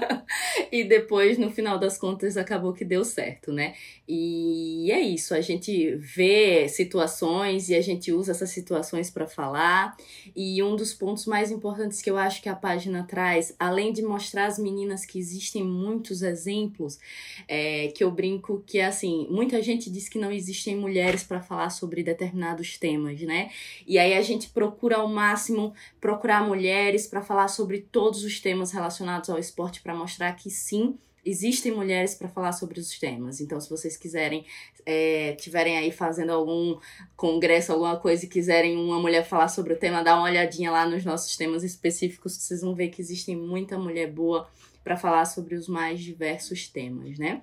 e 0.70 0.84
depois, 0.84 1.38
no 1.38 1.50
final 1.50 1.80
das 1.80 1.98
contas, 1.98 2.36
acabou 2.36 2.74
que 2.74 2.84
deu 2.84 3.06
certo, 3.06 3.54
né? 3.54 3.74
E 4.06 4.91
é 4.91 5.00
isso, 5.00 5.34
a 5.34 5.39
gente 5.39 5.96
vê 5.96 6.68
situações 6.68 7.70
e 7.70 7.76
a 7.76 7.80
gente 7.80 8.12
usa 8.12 8.34
essas 8.34 8.50
situações 8.50 9.10
para 9.10 9.26
falar. 9.26 9.96
E 10.36 10.62
um 10.62 10.76
dos 10.76 10.94
pontos 10.94 11.26
mais 11.26 11.52
importantes 11.52 12.02
que 12.02 12.10
eu 12.10 12.18
acho 12.18 12.41
que 12.41 12.50
a 12.50 12.56
página 12.56 13.06
traz, 13.08 13.56
além 13.58 13.94
de 13.94 14.02
mostrar 14.02 14.48
às 14.48 14.60
meninas 14.60 15.06
que 15.06 15.18
existem 15.18 15.64
muitos 15.64 16.22
exemplos, 16.22 17.00
é, 17.48 17.88
que 17.96 18.04
eu 18.04 18.12
brinco 18.12 18.62
que, 18.68 18.82
assim, 18.82 19.26
muita 19.30 19.62
gente 19.62 19.89
diz 19.89 20.10
que 20.10 20.20
não 20.20 20.33
existem 20.34 20.76
mulheres 20.76 21.24
para 21.24 21.42
falar 21.42 21.70
sobre 21.70 22.04
determinados 22.04 22.78
temas, 22.78 23.22
né? 23.22 23.52
E 23.88 23.98
aí 23.98 24.14
a 24.14 24.22
gente 24.22 24.50
procura 24.50 24.98
ao 24.98 25.08
máximo 25.08 25.74
procurar 26.00 26.46
mulheres 26.46 27.08
para 27.08 27.22
falar 27.22 27.48
sobre 27.48 27.82
todos 27.82 28.24
os 28.24 28.40
temas 28.40 28.72
relacionados 28.72 29.30
ao 29.30 29.40
esporte 29.40 29.82
para 29.82 29.96
mostrar 29.96 30.34
que 30.34 30.50
sim, 30.50 30.98
existem 31.26 31.72
mulheres 31.72 32.16
para 32.16 32.28
falar 32.28 32.52
sobre 32.52 32.80
os 32.80 33.00
temas. 33.00 33.40
Então, 33.40 33.60
se 33.60 33.70
vocês 33.70 33.96
quiserem, 33.96 34.46
é, 34.86 35.34
tiverem 35.34 35.78
aí 35.78 35.92
fazendo 35.92 36.32
algum 36.32 36.78
congresso, 37.16 37.72
alguma 37.72 37.98
coisa 37.98 38.26
e 38.26 38.30
quiserem 38.30 38.78
uma 38.78 39.00
mulher 39.00 39.24
falar 39.26 39.48
sobre 39.48 39.74
o 39.74 39.78
tema, 39.78 40.04
dá 40.04 40.16
uma 40.16 40.26
olhadinha 40.26 40.72
lá 40.72 40.86
nos 40.86 41.06
nossos 41.06 41.36
temas 41.38 41.64
específicos, 41.64 42.36
vocês 42.36 42.62
vão 42.62 42.76
ver 42.76 42.90
que 42.90 43.02
existem 43.02 43.36
muita 43.36 43.78
mulher 43.78 44.12
boa 44.12 44.50
para 44.84 44.98
falar 44.98 45.26
sobre 45.26 45.56
os 45.56 45.68
mais 45.68 46.02
diversos 46.02 46.68
temas, 46.68 47.18
né? 47.18 47.42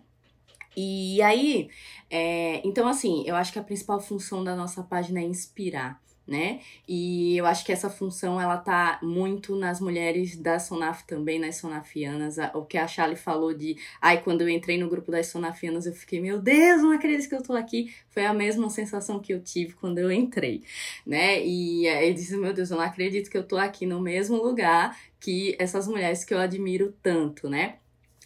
E 0.82 1.22
aí, 1.22 1.68
é, 2.08 2.66
então 2.66 2.88
assim, 2.88 3.24
eu 3.26 3.36
acho 3.36 3.52
que 3.52 3.58
a 3.58 3.62
principal 3.62 4.00
função 4.00 4.42
da 4.44 4.56
nossa 4.56 4.82
página 4.82 5.20
é 5.20 5.24
inspirar 5.24 6.00
né? 6.30 6.60
E 6.86 7.36
eu 7.36 7.44
acho 7.44 7.64
que 7.64 7.72
essa 7.72 7.90
função 7.90 8.40
ela 8.40 8.56
tá 8.56 9.00
muito 9.02 9.56
nas 9.56 9.80
mulheres 9.80 10.36
da 10.36 10.60
Sonaf 10.60 11.04
também, 11.04 11.40
nas 11.40 11.56
sonafianas. 11.56 12.36
O 12.54 12.64
que 12.64 12.78
a 12.78 12.86
Charlie 12.86 13.16
falou 13.16 13.52
de, 13.52 13.76
ai, 14.00 14.22
quando 14.22 14.42
eu 14.42 14.48
entrei 14.48 14.78
no 14.78 14.88
grupo 14.88 15.10
das 15.10 15.26
sonafianas, 15.26 15.86
eu 15.86 15.92
fiquei, 15.92 16.20
meu 16.20 16.40
Deus, 16.40 16.82
não 16.82 16.92
acredito 16.92 17.28
que 17.28 17.34
eu 17.34 17.42
tô 17.42 17.54
aqui. 17.54 17.92
Foi 18.10 18.24
a 18.24 18.32
mesma 18.32 18.70
sensação 18.70 19.18
que 19.18 19.34
eu 19.34 19.42
tive 19.42 19.72
quando 19.74 19.98
eu 19.98 20.10
entrei, 20.12 20.62
né? 21.04 21.44
E 21.44 21.86
eu 21.86 22.14
disse, 22.14 22.36
meu 22.36 22.54
Deus, 22.54 22.70
eu 22.70 22.76
não 22.76 22.84
acredito 22.84 23.28
que 23.28 23.36
eu 23.36 23.46
tô 23.46 23.56
aqui 23.56 23.84
no 23.84 24.00
mesmo 24.00 24.36
lugar 24.36 24.96
que 25.18 25.56
essas 25.58 25.88
mulheres 25.88 26.24
que 26.24 26.32
eu 26.32 26.38
admiro 26.38 26.94
tanto, 27.02 27.48
né? 27.48 27.78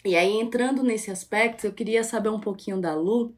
E 0.05 0.17
aí, 0.17 0.33
entrando 0.39 0.83
nesse 0.83 1.11
aspecto, 1.11 1.67
eu 1.67 1.73
queria 1.73 2.05
saber 2.05 2.29
um 2.29 2.41
pouquinho 2.41 2.81
da 2.81 2.95
Lu, 2.95 3.35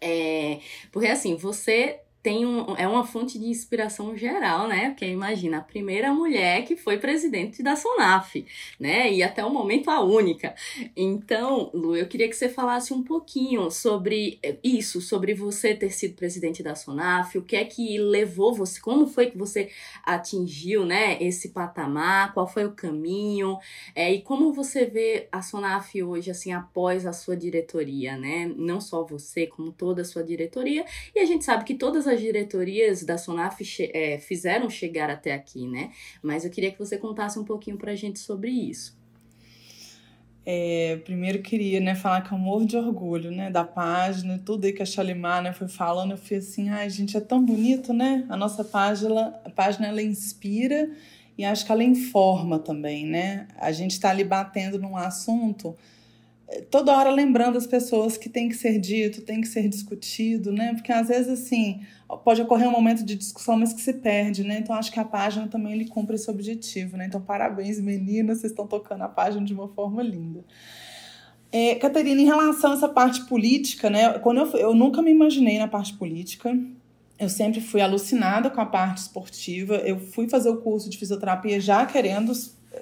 é, 0.00 0.60
porque 0.92 1.08
assim, 1.08 1.36
você 1.36 2.03
tem 2.24 2.46
um, 2.46 2.74
é 2.76 2.88
uma 2.88 3.04
fonte 3.04 3.38
de 3.38 3.44
inspiração 3.44 4.16
geral, 4.16 4.66
né? 4.66 4.88
Porque 4.88 5.04
imagina, 5.04 5.58
a 5.58 5.60
primeira 5.60 6.10
mulher 6.10 6.64
que 6.64 6.74
foi 6.74 6.96
presidente 6.96 7.62
da 7.62 7.76
SONAF, 7.76 8.46
né? 8.80 9.12
E 9.12 9.22
até 9.22 9.44
o 9.44 9.50
momento 9.50 9.90
a 9.90 10.00
única. 10.00 10.54
Então, 10.96 11.70
Lu, 11.74 11.94
eu 11.94 12.06
queria 12.06 12.26
que 12.26 12.34
você 12.34 12.48
falasse 12.48 12.94
um 12.94 13.02
pouquinho 13.02 13.70
sobre 13.70 14.40
isso, 14.62 15.02
sobre 15.02 15.34
você 15.34 15.74
ter 15.74 15.90
sido 15.90 16.14
presidente 16.14 16.62
da 16.62 16.74
SONAF, 16.74 17.36
o 17.36 17.42
que 17.42 17.56
é 17.56 17.64
que 17.66 17.98
levou 17.98 18.54
você, 18.54 18.80
como 18.80 19.06
foi 19.06 19.26
que 19.26 19.36
você 19.36 19.68
atingiu, 20.02 20.86
né, 20.86 21.22
esse 21.22 21.50
patamar, 21.50 22.32
qual 22.32 22.48
foi 22.48 22.64
o 22.64 22.72
caminho, 22.72 23.58
é, 23.94 24.10
e 24.10 24.22
como 24.22 24.50
você 24.50 24.86
vê 24.86 25.28
a 25.30 25.42
SONAF 25.42 26.02
hoje, 26.02 26.30
assim, 26.30 26.54
após 26.54 27.04
a 27.04 27.12
sua 27.12 27.36
diretoria, 27.36 28.16
né? 28.16 28.50
Não 28.56 28.80
só 28.80 29.04
você, 29.04 29.46
como 29.46 29.70
toda 29.70 30.00
a 30.00 30.04
sua 30.06 30.24
diretoria, 30.24 30.86
e 31.14 31.18
a 31.18 31.26
gente 31.26 31.44
sabe 31.44 31.64
que 31.64 31.74
todas 31.74 32.06
as 32.06 32.13
as 32.14 32.20
diretorias 32.20 33.02
da 33.02 33.18
Sonaf 33.18 33.60
é, 33.92 34.18
fizeram 34.18 34.70
chegar 34.70 35.10
até 35.10 35.32
aqui, 35.32 35.66
né? 35.66 35.90
Mas 36.22 36.44
eu 36.44 36.50
queria 36.50 36.70
que 36.70 36.78
você 36.78 36.96
contasse 36.96 37.38
um 37.38 37.44
pouquinho 37.44 37.76
para 37.76 37.92
a 37.92 37.96
gente 37.96 38.18
sobre 38.18 38.50
isso. 38.50 38.96
É, 40.46 41.00
primeiro 41.04 41.40
queria 41.40 41.80
né, 41.80 41.94
falar 41.94 42.28
com 42.28 42.34
amor 42.34 42.66
de 42.66 42.76
orgulho 42.76 43.30
né, 43.30 43.50
da 43.50 43.64
página, 43.64 44.38
tudo 44.44 44.66
aí 44.66 44.74
que 44.74 44.82
a 44.82 44.86
Shalimar 44.86 45.42
né, 45.42 45.54
foi 45.54 45.68
falando, 45.68 46.10
eu 46.10 46.18
fui 46.18 46.36
assim, 46.36 46.68
ai 46.68 46.90
gente, 46.90 47.16
é 47.16 47.20
tão 47.20 47.42
bonito, 47.42 47.94
né? 47.94 48.26
A 48.28 48.36
nossa 48.36 48.62
página, 48.62 49.40
a 49.42 49.48
página 49.48 49.86
ela 49.86 50.02
inspira 50.02 50.90
e 51.38 51.44
acho 51.44 51.64
que 51.64 51.72
ela 51.72 51.82
informa 51.82 52.58
também, 52.58 53.06
né? 53.06 53.48
A 53.56 53.72
gente 53.72 53.92
está 53.92 54.10
ali 54.10 54.22
batendo 54.22 54.78
num 54.78 54.96
assunto 54.98 55.74
toda 56.70 56.92
hora 56.96 57.10
lembrando 57.10 57.56
as 57.56 57.66
pessoas 57.66 58.16
que 58.16 58.28
tem 58.28 58.48
que 58.48 58.54
ser 58.54 58.78
dito, 58.78 59.22
tem 59.22 59.40
que 59.40 59.48
ser 59.48 59.68
discutido, 59.68 60.52
né? 60.52 60.74
Porque 60.74 60.92
às 60.92 61.08
vezes 61.08 61.28
assim 61.28 61.80
pode 62.22 62.42
ocorrer 62.42 62.68
um 62.68 62.72
momento 62.72 63.02
de 63.02 63.14
discussão, 63.14 63.56
mas 63.56 63.72
que 63.72 63.80
se 63.80 63.94
perde, 63.94 64.44
né? 64.44 64.58
Então 64.58 64.76
acho 64.76 64.92
que 64.92 65.00
a 65.00 65.04
página 65.04 65.48
também 65.48 65.72
ele 65.72 65.86
cumpre 65.86 66.16
esse 66.16 66.30
objetivo, 66.30 66.96
né? 66.96 67.06
Então 67.06 67.20
parabéns 67.20 67.80
meninas, 67.80 68.38
vocês 68.38 68.52
estão 68.52 68.66
tocando 68.66 69.02
a 69.02 69.08
página 69.08 69.44
de 69.44 69.54
uma 69.54 69.68
forma 69.68 70.02
linda. 70.02 70.44
É, 71.50 71.76
Catarina, 71.76 72.20
em 72.20 72.26
relação 72.26 72.72
a 72.72 72.74
essa 72.74 72.88
parte 72.88 73.24
política, 73.24 73.88
né? 73.88 74.18
Quando 74.18 74.40
eu, 74.40 74.50
eu 74.58 74.74
nunca 74.74 75.00
me 75.00 75.10
imaginei 75.10 75.58
na 75.58 75.68
parte 75.68 75.94
política. 75.94 76.56
Eu 77.16 77.28
sempre 77.28 77.60
fui 77.60 77.80
alucinada 77.80 78.50
com 78.50 78.60
a 78.60 78.66
parte 78.66 78.98
esportiva. 78.98 79.76
Eu 79.76 80.00
fui 80.00 80.28
fazer 80.28 80.50
o 80.50 80.56
curso 80.56 80.90
de 80.90 80.98
fisioterapia 80.98 81.60
já 81.60 81.86
querendo 81.86 82.32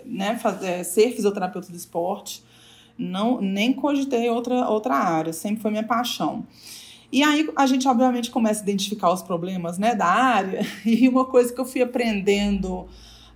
né, 0.07 0.39
fazer, 0.39 0.85
ser 0.85 1.13
fisioterapeuta 1.13 1.71
do 1.71 1.77
esporte 1.77 2.43
não 3.03 3.41
nem 3.41 3.73
cogitei 3.73 4.31
outra, 4.31 4.69
outra 4.69 4.95
área, 4.95 5.33
sempre 5.33 5.61
foi 5.61 5.71
minha 5.71 5.83
paixão. 5.83 6.45
E 7.11 7.23
aí 7.23 7.49
a 7.57 7.67
gente 7.67 7.87
obviamente 7.87 8.31
começa 8.31 8.61
a 8.61 8.63
identificar 8.63 9.13
os 9.13 9.23
problemas 9.23 9.79
né, 9.79 9.95
da 9.95 10.07
área, 10.07 10.65
e 10.87 11.09
uma 11.09 11.25
coisa 11.25 11.53
que 11.53 11.61
eu 11.61 11.65
fui 11.65 11.83
aprendendo 11.83 12.87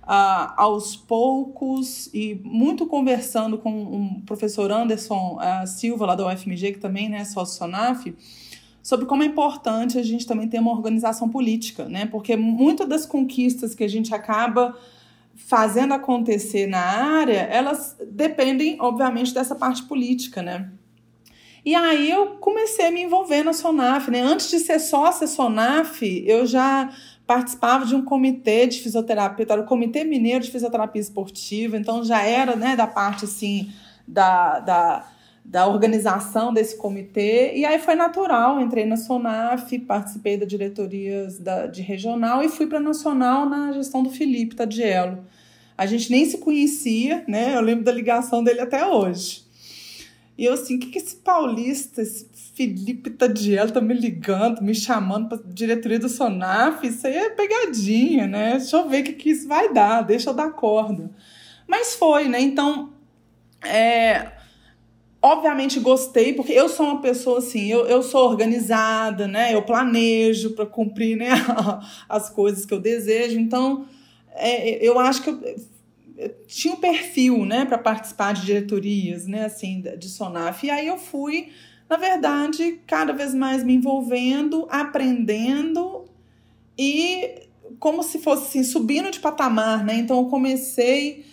uh, 0.07 0.53
aos 0.55 0.95
poucos 0.95 2.09
e 2.13 2.41
muito 2.43 2.87
conversando 2.87 3.57
com 3.57 3.69
um 3.71 4.21
professor 4.21 4.71
Anderson 4.71 5.37
uh, 5.37 5.67
Silva, 5.67 6.07
lá 6.07 6.15
da 6.15 6.25
UFMG, 6.25 6.73
que 6.73 6.79
também 6.79 7.09
né, 7.09 7.23
sócio 7.25 7.57
Sonaf, 7.57 8.15
sobre 8.81 9.05
como 9.05 9.21
é 9.21 9.25
importante 9.25 9.99
a 9.99 10.03
gente 10.03 10.25
também 10.25 10.47
ter 10.47 10.59
uma 10.59 10.71
organização 10.71 11.27
política, 11.27 11.89
né? 11.89 12.05
Porque 12.05 12.37
muitas 12.37 12.87
das 12.87 13.05
conquistas 13.05 13.75
que 13.75 13.83
a 13.83 13.87
gente 13.87 14.15
acaba 14.15 14.77
fazendo 15.37 15.93
acontecer 15.93 16.67
na 16.67 16.79
área, 16.79 17.41
elas 17.51 17.95
dependem, 18.09 18.75
obviamente, 18.79 19.33
dessa 19.33 19.55
parte 19.55 19.83
política, 19.83 20.41
né? 20.41 20.69
E 21.63 21.75
aí 21.75 22.09
eu 22.09 22.37
comecei 22.37 22.87
a 22.87 22.91
me 22.91 23.03
envolver 23.03 23.43
na 23.43 23.53
Sonaf, 23.53 24.09
né? 24.09 24.21
Antes 24.21 24.49
de 24.49 24.59
ser 24.59 24.79
sócia 24.79 25.27
Sonaf, 25.27 26.01
eu 26.25 26.45
já 26.45 26.89
participava 27.27 27.85
de 27.85 27.93
um 27.93 28.03
comitê 28.03 28.65
de 28.65 28.79
fisioterapia, 28.79 29.45
era 29.49 29.61
o 29.61 29.65
Comitê 29.65 30.05
Mineiro 30.05 30.43
de 30.43 30.49
Fisioterapia 30.49 31.01
Esportiva, 31.01 31.75
então 31.75 32.03
já 32.03 32.21
era, 32.21 32.55
né, 32.55 32.75
da 32.75 32.87
parte, 32.87 33.25
assim, 33.25 33.69
da, 34.07 34.59
da, 34.61 35.07
da 35.47 35.65
organização 35.65 36.53
desse 36.53 36.75
comitê, 36.75 37.55
e 37.55 37.63
aí 37.63 37.79
foi 37.79 37.95
natural, 37.95 38.59
entrei 38.59 38.85
na 38.85 38.97
Sonaf, 38.97 39.79
participei 39.79 40.35
da 40.35 40.45
diretoria 40.45 41.25
da, 41.39 41.67
de 41.67 41.81
regional 41.81 42.43
e 42.43 42.49
fui 42.49 42.67
para 42.67 42.81
nacional 42.81 43.47
na 43.47 43.71
gestão 43.71 44.03
do 44.03 44.09
Felipe 44.09 44.57
Tadiello. 44.57 45.23
A 45.77 45.85
gente 45.85 46.11
nem 46.11 46.25
se 46.25 46.39
conhecia, 46.39 47.23
né, 47.29 47.55
eu 47.55 47.61
lembro 47.61 47.85
da 47.85 47.93
ligação 47.93 48.43
dele 48.43 48.59
até 48.59 48.85
hoje. 48.85 49.45
E 50.37 50.43
eu 50.43 50.53
assim, 50.53 50.75
o 50.75 50.79
que, 50.79 50.87
que 50.87 50.97
esse 50.97 51.15
paulista, 51.15 52.01
esse 52.01 52.27
Felipe 52.53 53.09
Tadiel 53.09 53.71
tá 53.71 53.79
me 53.79 53.93
ligando, 53.93 54.61
me 54.61 54.75
chamando 54.75 55.29
para 55.29 55.39
diretoria 55.45 55.97
do 55.97 56.09
Sonaf? 56.09 56.85
Isso 56.85 57.07
aí 57.07 57.15
é 57.15 57.29
pegadinha, 57.29 58.27
né? 58.27 58.57
Deixa 58.57 58.75
eu 58.75 58.89
ver 58.89 59.01
o 59.01 59.03
que, 59.05 59.13
que 59.13 59.29
isso 59.29 59.47
vai 59.47 59.71
dar, 59.71 60.01
deixa 60.01 60.29
eu 60.29 60.33
dar 60.33 60.51
corda. 60.51 61.09
Mas 61.65 61.95
foi, 61.95 62.27
né? 62.27 62.39
Então, 62.39 62.93
é, 63.63 64.36
obviamente 65.21 65.79
gostei, 65.79 66.33
porque 66.33 66.53
eu 66.53 66.69
sou 66.69 66.85
uma 66.85 67.01
pessoa 67.01 67.39
assim, 67.39 67.67
eu, 67.71 67.85
eu 67.87 68.01
sou 68.01 68.29
organizada, 68.29 69.27
né? 69.27 69.53
Eu 69.53 69.63
planejo 69.63 70.51
para 70.51 70.65
cumprir 70.65 71.17
né, 71.17 71.29
as 72.07 72.29
coisas 72.29 72.65
que 72.65 72.73
eu 72.73 72.79
desejo. 72.79 73.39
Então, 73.39 73.85
é, 74.33 74.85
eu 74.85 74.99
acho 74.99 75.23
que 75.23 75.29
eu 75.29 76.35
tinha 76.47 76.73
um 76.73 76.77
perfil, 76.77 77.45
né, 77.45 77.65
para 77.65 77.77
participar 77.77 78.33
de 78.33 78.45
diretorias, 78.45 79.27
né, 79.27 79.45
assim, 79.45 79.83
de 79.97 80.09
Sonaf. 80.09 80.65
E 80.65 80.69
aí 80.69 80.87
eu 80.87 80.97
fui, 80.97 81.49
na 81.89 81.97
verdade, 81.97 82.79
cada 82.87 83.13
vez 83.13 83.33
mais 83.33 83.63
me 83.63 83.75
envolvendo, 83.75 84.67
aprendendo 84.69 86.05
e 86.77 87.47
como 87.79 88.01
se 88.01 88.19
fosse 88.19 88.47
assim, 88.47 88.63
subindo 88.63 89.11
de 89.11 89.19
patamar, 89.19 89.83
né? 89.83 89.95
Então 89.95 90.17
eu 90.19 90.25
comecei 90.25 91.25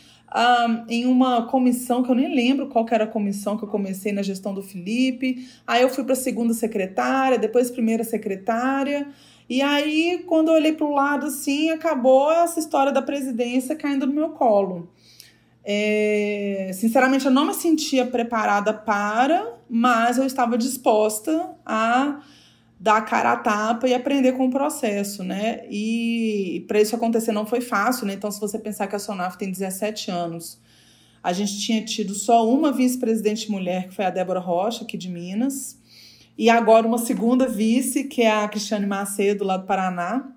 em 0.89 1.07
uma 1.07 1.47
comissão 1.47 2.03
que 2.03 2.11
eu 2.11 2.15
nem 2.15 2.35
lembro 2.35 2.69
qual 2.69 2.87
era 2.91 3.05
a 3.05 3.07
comissão 3.07 3.57
que 3.57 3.65
eu 3.65 3.69
comecei 3.69 4.13
na 4.13 4.23
gestão 4.23 4.53
do 4.53 4.63
Felipe. 4.63 5.49
Aí 5.67 5.83
eu 5.83 5.89
fui 5.89 6.03
para 6.03 6.15
segunda 6.15 6.53
secretária, 6.53 7.39
depois 7.39 7.71
primeira 7.71 8.03
secretária. 8.03 9.07
E 9.49 9.63
aí, 9.63 10.25
quando 10.27 10.49
eu 10.49 10.55
olhei 10.55 10.73
para 10.73 10.87
o 10.87 10.95
lado 10.95 11.27
assim, 11.27 11.71
acabou 11.71 12.33
essa 12.33 12.59
história 12.59 12.91
da 12.91 13.03
presidência 13.03 13.77
caindo 13.77 14.07
no 14.07 14.13
meu 14.13 14.31
colo. 14.31 14.89
É, 15.65 16.71
sinceramente, 16.75 17.25
eu 17.27 17.31
não 17.31 17.47
me 17.47 17.55
sentia 17.55 18.07
preparada 18.07 18.73
para, 18.73 19.55
mas 19.69 20.19
eu 20.19 20.25
estava 20.25 20.59
disposta 20.59 21.51
a 21.65 22.21
dar 22.85 22.99
a 22.99 23.01
cara 23.01 23.33
a 23.33 23.37
tapa 23.39 23.89
e 23.89 23.95
aprender 23.95 24.33
com 24.33 24.47
o 24.47 24.51
processo, 24.51 25.25
né? 25.25 25.63
E 25.71 26.67
para 26.69 26.83
isso 26.83 26.95
acontecer 26.95 27.33
não 27.33 27.47
foi 27.47 27.63
fácil, 27.63 28.07
né? 28.07 28.13
Então, 28.13 28.31
se 28.31 28.39
você 28.39 28.59
pensar 28.59 28.87
que 28.87 28.95
a 28.95 28.99
Sonaf 28.99 29.39
tem 29.39 29.51
17 29.51 30.11
anos, 30.11 30.61
a 31.23 31.33
gente 31.33 31.59
tinha 31.59 31.83
tido 31.83 32.13
só 32.13 32.47
uma 32.47 32.71
vice-presidente 32.71 33.51
mulher, 33.51 33.89
que 33.89 33.95
foi 33.95 34.05
a 34.05 34.11
Débora 34.11 34.39
Rocha, 34.39 34.85
aqui 34.85 34.99
de 34.99 35.09
Minas, 35.09 35.81
e 36.37 36.51
agora 36.51 36.87
uma 36.87 36.99
segunda 36.99 37.49
vice, 37.49 38.05
que 38.05 38.21
é 38.21 38.31
a 38.31 38.47
Cristiane 38.49 38.85
Macedo, 38.85 39.45
lá 39.45 39.57
do 39.57 39.65
Paraná. 39.65 40.37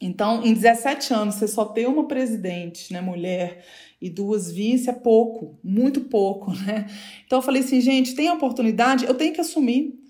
Então, 0.00 0.42
em 0.42 0.54
17 0.54 1.12
anos, 1.12 1.34
você 1.34 1.46
só 1.46 1.66
ter 1.66 1.86
uma 1.86 2.08
presidente, 2.08 2.90
né, 2.90 3.02
mulher, 3.02 3.66
e 4.00 4.08
duas 4.08 4.50
vice 4.50 4.88
é 4.88 4.94
pouco, 4.94 5.58
muito 5.62 6.00
pouco, 6.00 6.52
né? 6.64 6.86
Então 7.26 7.40
eu 7.40 7.42
falei 7.42 7.60
assim, 7.60 7.82
gente, 7.82 8.14
tem 8.14 8.30
oportunidade, 8.30 9.04
eu 9.04 9.12
tenho 9.12 9.34
que 9.34 9.42
assumir. 9.42 10.01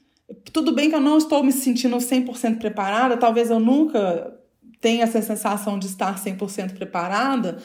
Tudo 0.52 0.74
bem 0.74 0.88
que 0.88 0.96
eu 0.96 1.00
não 1.00 1.18
estou 1.18 1.42
me 1.42 1.52
sentindo 1.52 1.96
100% 1.96 2.58
preparada, 2.58 3.16
talvez 3.16 3.50
eu 3.50 3.60
nunca 3.60 4.38
tenha 4.80 5.04
essa 5.04 5.22
sensação 5.22 5.78
de 5.78 5.86
estar 5.86 6.18
100% 6.18 6.74
preparada, 6.74 7.58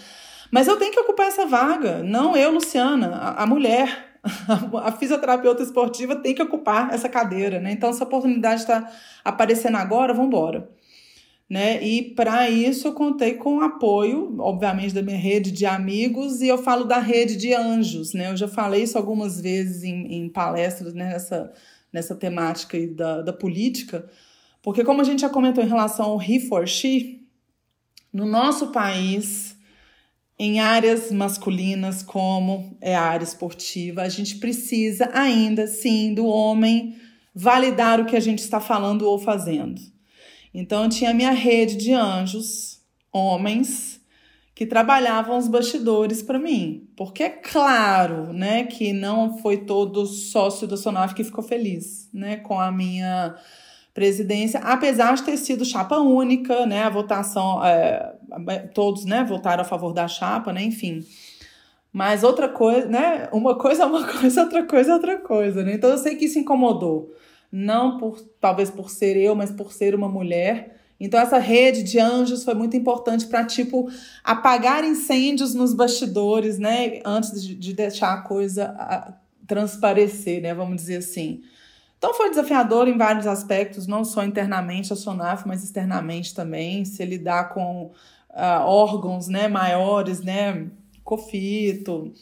mas 0.52 0.68
eu 0.68 0.78
tenho 0.78 0.92
que 0.92 1.00
ocupar 1.00 1.28
essa 1.28 1.46
vaga, 1.46 2.04
não 2.04 2.38
eu, 2.38 2.52
Luciana, 2.52 3.16
a, 3.16 3.44
a 3.44 3.46
mulher, 3.46 4.20
a 4.84 4.92
fisioterapeuta 4.92 5.64
esportiva 5.64 6.16
tem 6.16 6.34
que 6.34 6.42
ocupar 6.42 6.94
essa 6.94 7.10
cadeira, 7.10 7.60
né? 7.60 7.72
Então, 7.72 7.90
essa 7.90 8.04
oportunidade 8.04 8.62
está 8.62 8.90
aparecendo 9.24 9.78
agora, 9.78 10.14
vamos 10.14 10.28
embora. 10.28 10.70
Né? 11.50 11.82
E 11.82 12.14
para 12.14 12.50
isso 12.50 12.90
eu 12.90 12.94
contei 12.94 13.36
com 13.36 13.58
o 13.58 13.62
apoio, 13.62 14.36
obviamente, 14.38 14.94
da 14.94 15.02
minha 15.02 15.18
rede 15.18 15.50
de 15.50 15.66
amigos, 15.66 16.42
e 16.42 16.48
eu 16.50 16.58
falo 16.58 16.84
da 16.84 17.00
rede 17.00 17.38
de 17.38 17.54
anjos, 17.54 18.14
né? 18.14 18.32
Eu 18.32 18.36
já 18.36 18.50
falei 18.50 18.84
isso 18.84 18.98
algumas 18.98 19.40
vezes 19.40 19.84
em, 19.84 20.14
em 20.14 20.30
palestras 20.30 20.94
né? 20.94 21.06
nessa, 21.06 21.54
nessa 21.98 22.16
temática 22.16 22.78
da, 22.90 23.24
da 23.24 23.34
política, 23.34 24.08
porque 24.62 24.84
como 24.84 25.02
a 25.02 25.04
gente 25.04 25.22
já 25.22 25.30
comentou 25.30 25.64
em 25.64 25.68
relação 25.68 26.06
ao 26.06 26.22
He 26.22 26.40
for 26.40 26.68
She, 26.68 27.24
no 28.14 28.24
nosso 28.24 28.68
país, 28.68 29.58
em 30.38 30.60
áreas 30.60 31.12
masculinas, 31.12 32.04
como 32.04 32.78
é 32.80 32.96
a 32.96 33.02
área 33.02 33.24
esportiva, 33.24 34.04
a 34.04 34.10
gente 34.10 34.36
precisa 34.36 35.10
ainda, 35.12 35.66
sim, 35.66 36.14
do 36.14 36.28
homem 36.28 36.96
validar 37.34 38.00
o 38.00 38.06
que 38.06 38.16
a 38.16 38.20
gente 38.20 38.40
está 38.40 38.60
falando 38.60 39.02
ou 39.02 39.18
fazendo. 39.18 39.82
Então, 40.54 40.84
eu 40.84 40.90
tinha 40.90 41.16
minha 41.16 41.32
rede 41.32 41.78
de 41.78 41.94
anjos, 41.94 42.80
homens, 43.12 43.97
que 44.58 44.66
trabalhavam 44.66 45.38
os 45.38 45.48
bastidores 45.48 46.24
para 46.24 46.40
mim. 46.40 46.90
Porque 46.96 47.22
é 47.22 47.30
claro, 47.30 48.34
né, 48.34 48.64
que 48.64 48.92
não 48.92 49.38
foi 49.38 49.58
todo 49.58 50.04
sócio 50.08 50.66
da 50.66 50.76
Sonaf 50.76 51.14
que 51.14 51.24
ficou 51.24 51.44
feliz, 51.44 52.10
né, 52.12 52.38
com 52.38 52.60
a 52.60 52.72
minha 52.72 53.36
presidência, 53.94 54.60
apesar 54.62 55.14
de 55.14 55.22
ter 55.22 55.38
sido 55.38 55.64
chapa 55.64 56.00
única, 56.00 56.66
né? 56.66 56.82
A 56.84 56.90
votação, 56.90 57.64
é, 57.64 58.16
todos, 58.74 59.06
né, 59.06 59.24
votaram 59.24 59.62
a 59.62 59.64
favor 59.64 59.94
da 59.94 60.08
chapa, 60.08 60.52
né? 60.52 60.64
Enfim. 60.64 61.06
Mas 61.94 62.24
outra 62.24 62.50
coisa, 62.50 62.88
né? 62.88 63.30
Uma 63.32 63.56
coisa 63.60 63.84
é 63.84 63.86
uma 63.86 64.06
coisa, 64.12 64.42
outra 64.42 64.64
coisa 64.64 64.90
é 64.90 64.94
outra 64.96 65.18
coisa, 65.20 65.64
né? 65.64 65.76
Então 65.76 65.92
eu 65.92 66.00
sei 66.00 66.16
que 66.16 66.26
isso 66.26 66.40
incomodou. 66.40 67.14
Não 67.52 68.00
por 68.00 68.20
talvez 68.42 68.72
por 68.72 68.90
ser 68.90 69.18
eu, 69.18 69.36
mas 69.36 69.52
por 69.52 69.72
ser 69.72 69.94
uma 69.94 70.10
mulher. 70.10 70.77
Então 71.00 71.20
essa 71.20 71.38
rede 71.38 71.84
de 71.84 72.00
anjos 72.00 72.44
foi 72.44 72.54
muito 72.54 72.76
importante 72.76 73.28
para 73.28 73.46
tipo 73.46 73.90
apagar 74.24 74.84
incêndios 74.84 75.54
nos 75.54 75.74
bastidores, 75.74 76.58
né? 76.58 77.00
Antes 77.06 77.44
de, 77.44 77.56
de 77.56 77.74
deixar 77.74 78.14
a 78.14 78.22
coisa 78.22 79.18
transparecer, 79.48 80.42
né? 80.42 80.54
Vamos 80.54 80.76
dizer 80.78 80.98
assim. 80.98 81.42
Então 81.98 82.14
foi 82.14 82.30
desafiador 82.30 82.88
em 82.88 82.98
vários 82.98 83.26
aspectos, 83.26 83.88
não 83.88 84.06
só 84.06 84.24
internamente 84.24 84.94
a 84.94 84.96
Sonaf, 84.96 85.48
mas 85.48 85.64
externamente 85.64 86.34
também, 86.34 86.86
se 86.86 87.04
lidar 87.04 87.50
com 87.50 87.92
uh, 88.30 88.62
órgãos 88.66 89.28
né, 89.28 89.48
maiores, 89.48 90.22
né, 90.22 90.68
COFITO, 91.04 92.14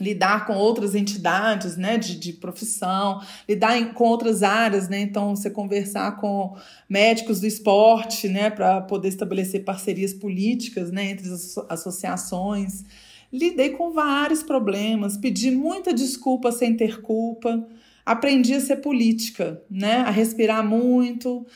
lidar 0.00 0.46
com 0.46 0.54
outras 0.54 0.94
entidades 0.94 1.76
né, 1.76 1.98
de, 1.98 2.18
de 2.18 2.32
profissão, 2.32 3.20
lidar 3.48 3.78
em, 3.78 3.92
com 3.92 4.04
outras 4.04 4.42
áreas, 4.42 4.88
né? 4.88 5.00
Então, 5.00 5.36
você 5.36 5.50
conversar 5.50 6.16
com 6.16 6.56
médicos 6.88 7.40
do 7.40 7.46
esporte, 7.46 8.28
né, 8.28 8.50
para 8.50 8.80
poder 8.80 9.08
estabelecer 9.08 9.64
parcerias 9.64 10.14
políticas 10.14 10.90
né, 10.90 11.10
entre 11.10 11.28
as 11.32 11.56
associações. 11.68 12.84
Lidei 13.32 13.70
com 13.70 13.92
vários 13.92 14.42
problemas, 14.42 15.16
pedi 15.16 15.50
muita 15.50 15.92
desculpa 15.92 16.50
sem 16.50 16.76
ter 16.76 17.00
culpa 17.00 17.66
aprendi 18.04 18.54
a 18.54 18.60
ser 18.60 18.76
política, 18.76 19.62
né? 19.70 19.98
A 19.98 20.10
respirar 20.10 20.66
muito. 20.66 21.46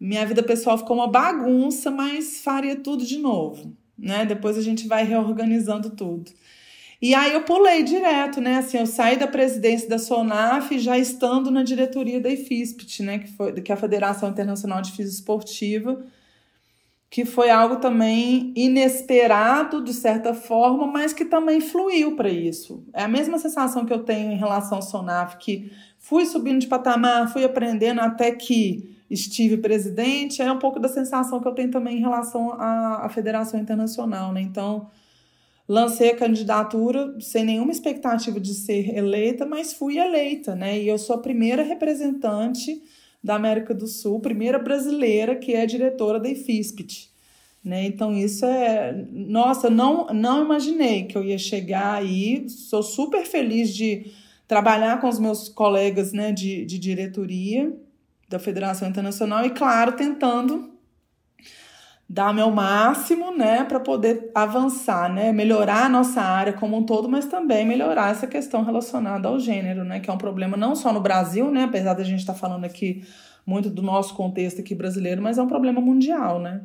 Minha 0.00 0.24
vida 0.24 0.42
pessoal 0.42 0.78
ficou 0.78 0.96
uma 0.96 1.08
bagunça, 1.08 1.90
mas 1.90 2.40
faria 2.40 2.76
tudo 2.76 3.04
de 3.04 3.18
novo, 3.18 3.76
né? 3.96 4.24
Depois 4.24 4.56
a 4.56 4.62
gente 4.62 4.86
vai 4.86 5.04
reorganizando 5.04 5.90
tudo. 5.90 6.30
E 7.00 7.14
aí 7.14 7.32
eu 7.32 7.42
pulei 7.42 7.84
direto, 7.84 8.40
né? 8.40 8.56
Assim, 8.58 8.78
eu 8.78 8.86
saí 8.86 9.16
da 9.16 9.28
presidência 9.28 9.88
da 9.88 9.98
SONAF 9.98 10.78
já 10.80 10.98
estando 10.98 11.48
na 11.50 11.62
diretoria 11.62 12.20
da 12.20 12.28
IFISPT, 12.28 13.02
né? 13.04 13.18
Que, 13.20 13.28
foi, 13.28 13.52
que 13.52 13.70
é 13.70 13.74
a 13.74 13.78
Federação 13.78 14.28
Internacional 14.28 14.82
de 14.82 14.90
Física 14.90 15.14
Esportiva, 15.20 16.04
que 17.08 17.24
foi 17.24 17.50
algo 17.50 17.76
também 17.76 18.52
inesperado, 18.56 19.82
de 19.82 19.94
certa 19.94 20.34
forma, 20.34 20.88
mas 20.88 21.12
que 21.12 21.24
também 21.24 21.60
fluiu 21.60 22.16
para 22.16 22.28
isso. 22.28 22.84
É 22.92 23.04
a 23.04 23.08
mesma 23.08 23.38
sensação 23.38 23.86
que 23.86 23.92
eu 23.92 24.02
tenho 24.02 24.32
em 24.32 24.36
relação 24.36 24.78
ao 24.78 24.82
SONAF, 24.82 25.38
que 25.38 25.70
fui 25.98 26.26
subindo 26.26 26.58
de 26.58 26.66
patamar, 26.66 27.32
fui 27.32 27.44
aprendendo 27.44 28.00
até 28.00 28.32
que 28.32 28.98
estive 29.08 29.56
presidente, 29.56 30.42
é 30.42 30.52
um 30.52 30.58
pouco 30.58 30.80
da 30.80 30.88
sensação 30.88 31.40
que 31.40 31.48
eu 31.48 31.54
tenho 31.54 31.70
também 31.70 31.96
em 31.96 32.00
relação 32.00 32.52
à, 32.54 33.06
à 33.06 33.08
Federação 33.08 33.58
Internacional, 33.58 34.32
né? 34.32 34.40
Então, 34.40 34.88
lancei 35.68 36.10
a 36.10 36.16
candidatura 36.16 37.14
sem 37.20 37.44
nenhuma 37.44 37.70
expectativa 37.70 38.40
de 38.40 38.54
ser 38.54 38.96
eleita, 38.96 39.44
mas 39.44 39.72
fui 39.72 39.98
eleita, 39.98 40.56
né? 40.56 40.80
E 40.80 40.88
eu 40.88 40.96
sou 40.96 41.16
a 41.16 41.20
primeira 41.20 41.62
representante 41.62 42.82
da 43.22 43.34
América 43.34 43.74
do 43.74 43.86
Sul, 43.86 44.20
primeira 44.20 44.58
brasileira 44.58 45.36
que 45.36 45.52
é 45.52 45.66
diretora 45.66 46.18
da 46.18 46.28
IFISPT. 46.28 47.10
Né? 47.62 47.84
Então, 47.84 48.16
isso 48.16 48.46
é. 48.46 49.04
Nossa, 49.10 49.68
não, 49.68 50.06
não 50.06 50.44
imaginei 50.44 51.04
que 51.04 51.18
eu 51.18 51.24
ia 51.24 51.36
chegar 51.36 51.96
aí. 51.96 52.48
Sou 52.48 52.82
super 52.82 53.26
feliz 53.26 53.74
de 53.74 54.12
trabalhar 54.46 55.00
com 55.00 55.08
os 55.08 55.18
meus 55.18 55.48
colegas 55.48 56.12
né, 56.12 56.32
de, 56.32 56.64
de 56.64 56.78
diretoria 56.78 57.70
da 58.28 58.38
Federação 58.38 58.88
Internacional 58.88 59.44
e, 59.44 59.50
claro, 59.50 59.92
tentando 59.92 60.77
dar 62.08 62.32
meu 62.32 62.50
máximo, 62.50 63.36
né, 63.36 63.64
para 63.64 63.78
poder 63.78 64.30
avançar, 64.34 65.12
né, 65.12 65.30
melhorar 65.30 65.84
a 65.84 65.88
nossa 65.90 66.22
área 66.22 66.54
como 66.54 66.76
um 66.76 66.82
todo, 66.82 67.06
mas 67.06 67.26
também 67.26 67.66
melhorar 67.66 68.10
essa 68.10 68.26
questão 68.26 68.64
relacionada 68.64 69.28
ao 69.28 69.38
gênero, 69.38 69.84
né, 69.84 70.00
que 70.00 70.08
é 70.08 70.12
um 70.12 70.18
problema 70.18 70.56
não 70.56 70.74
só 70.74 70.90
no 70.90 71.00
Brasil, 71.00 71.50
né, 71.50 71.64
apesar 71.64 71.92
da 71.92 72.02
gente 72.02 72.20
estar 72.20 72.32
tá 72.32 72.38
falando 72.38 72.64
aqui 72.64 73.04
muito 73.44 73.68
do 73.68 73.82
nosso 73.82 74.14
contexto 74.14 74.60
aqui 74.60 74.74
brasileiro, 74.74 75.20
mas 75.20 75.36
é 75.36 75.42
um 75.42 75.48
problema 75.48 75.82
mundial, 75.82 76.40
né. 76.40 76.62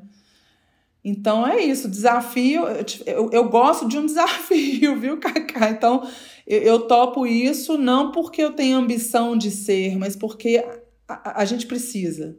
Então 1.04 1.46
é 1.46 1.62
isso, 1.62 1.90
desafio. 1.90 2.64
Eu, 3.06 3.30
eu 3.30 3.50
gosto 3.50 3.90
de 3.90 3.98
um 3.98 4.06
desafio, 4.08 4.98
viu, 4.98 5.18
Cacá? 5.20 5.70
Então 5.70 6.08
eu, 6.48 6.62
eu 6.62 6.80
topo 6.88 7.28
isso 7.28 7.78
não 7.78 8.12
porque 8.12 8.42
eu 8.42 8.54
tenho 8.54 8.78
ambição 8.78 9.36
de 9.36 9.52
ser, 9.52 9.98
mas 9.98 10.16
porque 10.16 10.64
a, 11.08 11.42
a 11.42 11.46
gente 11.46 11.68
precisa. 11.68 12.38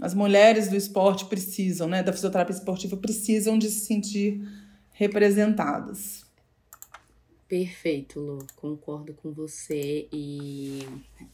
As 0.00 0.12
mulheres 0.14 0.68
do 0.68 0.76
esporte 0.76 1.26
precisam, 1.26 1.88
né, 1.88 2.02
da 2.02 2.12
fisioterapia 2.12 2.54
esportiva, 2.54 2.96
precisam 2.96 3.56
de 3.56 3.68
se 3.68 3.86
sentir 3.86 4.42
representadas. 4.90 6.24
Perfeito, 7.46 8.18
Lu. 8.20 8.38
Concordo 8.56 9.14
com 9.14 9.32
você. 9.32 10.08
E 10.12 10.80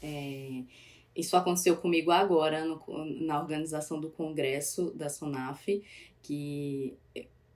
é, 0.03 0.63
isso 1.17 1.37
aconteceu 1.37 1.77
comigo 1.77 2.11
agora 2.11 2.65
no, 2.65 2.83
na 3.21 3.41
organização 3.41 4.01
do 4.01 4.11
congresso 4.11 4.93
da 4.95 5.09
SONAF, 5.09 5.83
que 6.23 6.95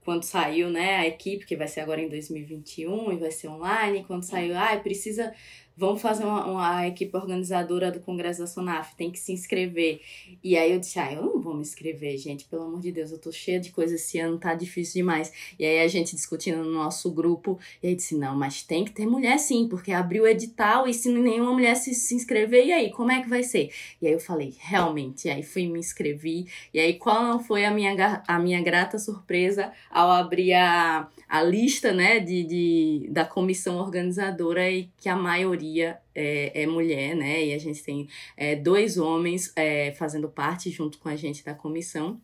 quando 0.05 0.23
saiu, 0.23 0.69
né, 0.69 0.97
a 0.97 1.07
equipe, 1.07 1.45
que 1.45 1.55
vai 1.55 1.67
ser 1.67 1.81
agora 1.81 1.99
em 1.99 2.07
2021 2.07 3.11
e 3.11 3.17
vai 3.17 3.31
ser 3.31 3.47
online, 3.47 4.03
quando 4.05 4.23
saiu, 4.23 4.55
ah, 4.55 4.77
precisa 4.77 5.33
vamos 5.77 6.01
fazer 6.01 6.23
uma, 6.23 6.45
uma 6.45 6.77
a 6.77 6.87
equipe 6.87 7.15
organizadora 7.15 7.91
do 7.91 7.99
Congresso 7.99 8.39
da 8.41 8.47
Sonaf, 8.47 8.95
tem 8.95 9.11
que 9.11 9.19
se 9.19 9.31
inscrever. 9.31 10.01
E 10.43 10.57
aí 10.57 10.71
eu 10.71 10.79
disse, 10.79 10.99
ah, 10.99 11.11
eu 11.11 11.21
não 11.23 11.41
vou 11.41 11.53
me 11.53 11.61
inscrever, 11.61 12.17
gente, 12.17 12.45
pelo 12.45 12.63
amor 12.63 12.79
de 12.79 12.91
Deus, 12.91 13.11
eu 13.11 13.19
tô 13.19 13.31
cheia 13.31 13.59
de 13.59 13.71
coisa 13.71 13.95
esse 13.95 14.19
ano, 14.19 14.37
tá 14.37 14.53
difícil 14.53 15.01
demais. 15.01 15.31
E 15.59 15.65
aí 15.65 15.79
a 15.79 15.87
gente 15.87 16.15
discutindo 16.15 16.63
no 16.63 16.71
nosso 16.71 17.11
grupo, 17.11 17.59
e 17.81 17.87
aí 17.87 17.95
disse, 17.95 18.15
não, 18.15 18.35
mas 18.35 18.63
tem 18.63 18.85
que 18.85 18.91
ter 18.91 19.05
mulher 19.05 19.37
sim, 19.37 19.67
porque 19.67 19.91
abriu 19.91 20.23
o 20.23 20.27
edital 20.27 20.87
e 20.87 20.93
se 20.93 21.09
nenhuma 21.09 21.51
mulher 21.51 21.75
se, 21.75 21.93
se 21.93 22.15
inscrever, 22.15 22.65
e 22.65 22.71
aí, 22.71 22.91
como 22.91 23.11
é 23.11 23.21
que 23.21 23.29
vai 23.29 23.43
ser? 23.43 23.71
E 24.01 24.07
aí 24.07 24.13
eu 24.13 24.19
falei, 24.19 24.55
realmente, 24.59 25.27
e 25.27 25.31
aí 25.31 25.43
fui 25.43 25.67
me 25.67 25.79
inscrevi, 25.79 26.47
e 26.73 26.79
aí 26.79 26.93
qual 26.93 27.39
foi 27.39 27.65
a 27.65 27.71
minha, 27.71 28.23
a 28.27 28.39
minha 28.39 28.61
grata 28.61 28.97
surpresa 28.97 29.71
ao 29.89 30.09
abrir 30.11 30.53
a, 30.53 31.09
a 31.27 31.43
lista, 31.43 31.91
né, 31.91 32.19
de, 32.19 32.43
de, 32.43 33.07
da 33.09 33.25
comissão 33.25 33.77
organizadora 33.77 34.69
e 34.69 34.89
que 34.97 35.09
a 35.09 35.15
maioria 35.15 35.64
maioria 35.65 35.97
é, 36.13 36.63
é 36.63 36.67
mulher, 36.67 37.15
né? 37.15 37.45
E 37.45 37.53
a 37.53 37.57
gente 37.57 37.83
tem 37.83 38.07
é, 38.37 38.55
dois 38.55 38.97
homens 38.97 39.51
é, 39.55 39.91
fazendo 39.93 40.29
parte 40.29 40.69
junto 40.69 40.97
com 40.99 41.09
a 41.09 41.15
gente 41.15 41.43
da 41.43 41.53
comissão 41.53 42.21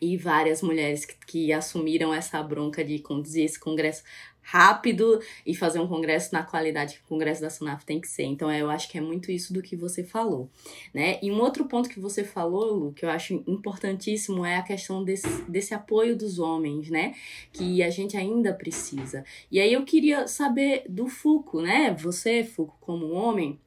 e 0.00 0.16
várias 0.16 0.62
mulheres 0.62 1.04
que, 1.04 1.14
que 1.26 1.52
assumiram 1.52 2.12
essa 2.12 2.42
bronca 2.42 2.82
de 2.84 2.98
conduzir 2.98 3.44
esse 3.44 3.60
congresso 3.60 4.02
rápido 4.42 5.20
e 5.46 5.54
fazer 5.54 5.78
um 5.78 5.86
congresso 5.86 6.32
na 6.32 6.42
qualidade 6.42 6.94
que 6.94 7.00
o 7.04 7.08
congresso 7.08 7.40
da 7.40 7.50
Sunaf 7.50 7.84
tem 7.84 8.00
que 8.00 8.08
ser. 8.08 8.24
Então, 8.24 8.52
eu 8.52 8.70
acho 8.70 8.88
que 8.88 8.98
é 8.98 9.00
muito 9.00 9.30
isso 9.30 9.52
do 9.52 9.62
que 9.62 9.76
você 9.76 10.02
falou, 10.02 10.50
né? 10.92 11.18
E 11.22 11.30
um 11.30 11.40
outro 11.40 11.66
ponto 11.66 11.88
que 11.88 12.00
você 12.00 12.24
falou, 12.24 12.72
Lu, 12.72 12.92
que 12.92 13.04
eu 13.04 13.10
acho 13.10 13.42
importantíssimo 13.46 14.44
é 14.44 14.56
a 14.56 14.62
questão 14.62 15.04
desse, 15.04 15.42
desse 15.48 15.74
apoio 15.74 16.16
dos 16.16 16.38
homens, 16.38 16.90
né? 16.90 17.14
Que 17.52 17.82
a 17.82 17.90
gente 17.90 18.16
ainda 18.16 18.52
precisa. 18.52 19.24
E 19.50 19.60
aí 19.60 19.72
eu 19.72 19.84
queria 19.84 20.26
saber 20.26 20.84
do 20.88 21.06
Fuco, 21.06 21.60
né? 21.60 21.94
Você, 21.98 22.44
Fuco, 22.44 22.76
como 22.80 23.12
homem, 23.12 23.58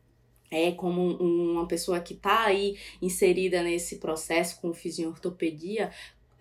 é 0.54 0.72
como 0.72 1.18
uma 1.18 1.68
pessoa 1.68 2.00
que 2.00 2.14
está 2.14 2.46
aí 2.46 2.78
inserida 3.02 3.64
nesse 3.64 3.98
processo 3.98 4.62
com 4.62 4.72
fisiortopedia, 4.74 5.92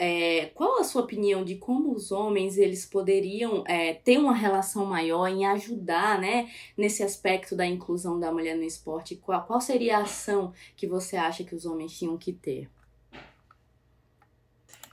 é, 0.05 0.47
qual 0.47 0.81
a 0.81 0.85
sua 0.85 1.03
opinião 1.03 1.45
de 1.45 1.55
como 1.55 1.95
os 1.95 2.11
homens 2.11 2.59
eles 2.59 2.85
poderiam 2.85 3.63
é, 3.69 3.95
ter 3.95 4.19
uma 4.19 4.35
relação 4.35 4.85
maior 4.85 5.29
em 5.29 5.47
ajudar 5.47 6.21
né, 6.21 6.51
nesse 6.77 7.05
aspecto 7.05 7.55
da 7.55 7.65
inclusão 7.65 8.19
da 8.19 8.33
mulher 8.33 8.57
no 8.57 8.65
esporte? 8.65 9.15
Qual, 9.15 9.41
qual 9.47 9.61
seria 9.61 9.99
a 9.99 10.03
ação 10.03 10.53
que 10.75 10.89
você 10.89 11.17
acha 11.17 11.45
que 11.45 11.55
os 11.55 11.65
homens 11.65 11.97
tinham 11.97 12.19
que 12.19 12.33
ter? 12.33 12.69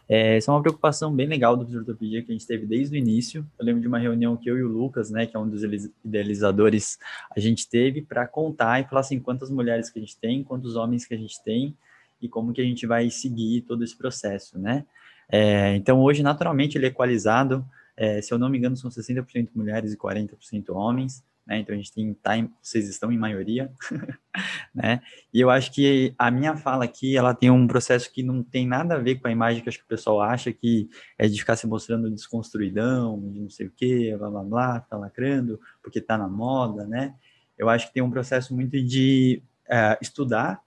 É, 0.08 0.38
essa 0.38 0.52
é 0.52 0.54
uma 0.54 0.62
preocupação 0.62 1.12
bem 1.12 1.26
legal 1.26 1.58
do 1.58 1.66
Fisioterapia 1.66 2.22
que 2.22 2.32
a 2.32 2.34
gente 2.34 2.46
teve 2.46 2.68
desde 2.68 2.96
o 2.96 3.00
início. 3.00 3.44
Eu 3.58 3.66
lembro 3.66 3.82
de 3.82 3.88
uma 3.88 3.98
reunião 3.98 4.38
que 4.38 4.48
eu 4.48 4.60
e 4.60 4.62
o 4.64 4.68
Lucas, 4.68 5.10
né, 5.10 5.26
que 5.26 5.36
é 5.36 5.40
um 5.40 5.50
dos 5.50 5.64
idealizadores, 6.06 7.00
a 7.36 7.40
gente 7.40 7.68
teve 7.68 8.04
para 8.04 8.28
contar 8.28 8.80
e 8.80 8.88
falar 8.88 9.02
assim 9.02 9.20
quantas 9.20 9.50
mulheres 9.50 9.90
que 9.90 9.98
a 9.98 10.02
gente 10.04 10.18
tem, 10.18 10.44
quantos 10.44 10.76
homens 10.76 11.04
que 11.04 11.16
a 11.16 11.18
gente 11.18 11.44
tem, 11.44 11.76
e 12.22 12.28
como 12.28 12.54
que 12.54 12.62
a 12.62 12.66
gente 12.66 12.86
vai 12.86 13.10
seguir 13.10 13.62
todo 13.62 13.84
esse 13.84 13.96
processo, 13.96 14.60
né? 14.60 14.86
É, 15.32 15.76
então, 15.76 16.02
hoje, 16.02 16.24
naturalmente, 16.24 16.78
ele 16.78 16.86
é 16.86 16.90
equalizado, 16.90 17.66
é, 17.96 18.22
se 18.22 18.34
eu 18.34 18.40
não 18.40 18.50
me 18.50 18.58
engano, 18.58 18.76
são 18.76 18.90
60% 18.90 19.50
mulheres 19.54 19.94
e 19.94 19.98
40% 19.98 20.70
homens, 20.70 21.24
né? 21.46 21.58
Então, 21.60 21.74
a 21.74 21.78
gente 21.78 21.92
tem, 21.92 22.14
tá 22.14 22.38
em, 22.38 22.50
vocês 22.62 22.88
estão 22.88 23.12
em 23.12 23.18
maioria, 23.18 23.72
né? 24.74 25.02
E 25.34 25.42
eu 25.42 25.50
acho 25.50 25.72
que 25.72 26.14
a 26.18 26.30
minha 26.30 26.56
fala 26.56 26.86
aqui, 26.86 27.18
ela 27.18 27.34
tem 27.34 27.50
um 27.50 27.68
processo 27.68 28.12
que 28.14 28.22
não 28.22 28.44
tem 28.44 28.68
nada 28.68 28.96
a 28.96 29.00
ver 29.00 29.16
com 29.16 29.28
a 29.28 29.32
imagem 29.32 29.62
que 29.62 29.68
acho 29.68 29.80
que 29.80 29.84
o 29.84 29.88
pessoal 29.88 30.22
acha 30.22 30.54
que 30.54 30.88
é 31.18 31.28
de 31.28 31.40
ficar 31.40 31.56
se 31.56 31.66
mostrando 31.66 32.10
desconstruidão, 32.12 33.20
de 33.32 33.40
não 33.40 33.50
sei 33.50 33.66
o 33.66 33.72
quê, 33.76 34.16
blá, 34.18 34.30
blá, 34.30 34.44
blá, 34.44 34.80
tá 34.82 34.96
lacrando, 34.96 35.60
porque 35.82 36.00
tá 36.00 36.18
na 36.18 36.28
moda, 36.28 36.86
né? 36.86 37.16
Eu 37.58 37.68
acho 37.68 37.88
que 37.88 37.94
tem 37.94 38.04
um 38.04 38.12
processo 38.12 38.56
muito 38.56 38.82
de 38.82 39.42
uh, 39.66 39.98
estudar, 40.02 40.62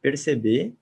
perceber 0.00 0.74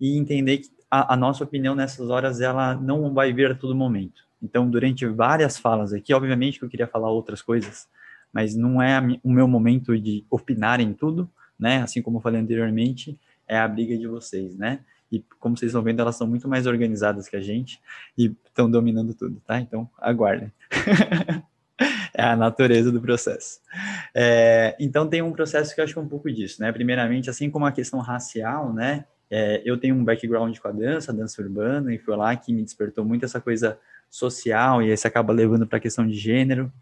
e 0.00 0.16
entender 0.16 0.58
que 0.58 0.70
a, 0.94 1.14
a, 1.14 1.16
nossa 1.16 1.42
opinião 1.42 1.74
nessas 1.74 2.08
horas 2.08 2.40
ela 2.40 2.76
não 2.76 3.12
vai 3.12 3.32
vir 3.32 3.50
a 3.50 3.54
todo 3.54 3.74
momento. 3.74 4.22
Então, 4.40 4.70
durante 4.70 5.04
várias 5.06 5.58
falas 5.58 5.92
aqui, 5.92 6.14
obviamente 6.14 6.58
que 6.58 6.64
eu 6.64 6.68
queria 6.68 6.86
falar 6.86 7.10
outras 7.10 7.42
coisas, 7.42 7.88
mas 8.32 8.54
não 8.54 8.80
é 8.80 9.00
o 9.24 9.32
meu 9.32 9.48
momento 9.48 9.98
de 9.98 10.24
opinar 10.30 10.80
em 10.80 10.92
tudo, 10.92 11.28
né? 11.58 11.82
Assim 11.82 12.00
como 12.00 12.18
eu 12.18 12.20
falei 12.20 12.40
anteriormente, 12.40 13.18
é 13.48 13.58
a 13.58 13.66
briga 13.66 13.98
de 13.98 14.06
vocês, 14.06 14.56
né? 14.56 14.80
E 15.10 15.24
como 15.40 15.56
vocês 15.56 15.70
estão 15.70 15.82
vendo, 15.82 16.00
elas 16.00 16.14
são 16.14 16.28
muito 16.28 16.48
mais 16.48 16.64
organizadas 16.66 17.28
que 17.28 17.36
a 17.36 17.40
gente 17.40 17.80
e 18.16 18.32
estão 18.46 18.70
dominando 18.70 19.14
tudo, 19.14 19.42
tá? 19.44 19.58
Então, 19.58 19.88
aguardem. 19.98 20.52
é 22.14 22.22
a 22.22 22.36
natureza 22.36 22.92
do 22.92 23.00
processo. 23.00 23.58
É, 24.14 24.76
então, 24.78 25.08
tem 25.08 25.22
um 25.22 25.32
processo 25.32 25.74
que 25.74 25.80
eu 25.80 25.84
acho 25.84 25.92
que 25.92 25.98
é 25.98 26.02
um 26.02 26.08
pouco 26.08 26.30
disso, 26.30 26.62
né? 26.62 26.70
Primeiramente, 26.70 27.28
assim 27.28 27.50
como 27.50 27.66
a 27.66 27.72
questão 27.72 27.98
racial, 27.98 28.72
né? 28.72 29.06
É, 29.36 29.60
eu 29.64 29.76
tenho 29.76 29.96
um 29.96 30.04
background 30.04 30.56
com 30.58 30.68
a 30.68 30.70
dança, 30.70 31.12
dança 31.12 31.42
urbana, 31.42 31.92
e 31.92 31.98
foi 31.98 32.16
lá 32.16 32.36
que 32.36 32.52
me 32.52 32.62
despertou 32.62 33.04
muito 33.04 33.24
essa 33.24 33.40
coisa 33.40 33.76
social, 34.08 34.80
e 34.80 34.92
aí 34.92 34.96
você 34.96 35.08
acaba 35.08 35.32
levando 35.32 35.66
para 35.66 35.78
a 35.78 35.80
questão 35.80 36.06
de 36.06 36.14
gênero, 36.14 36.72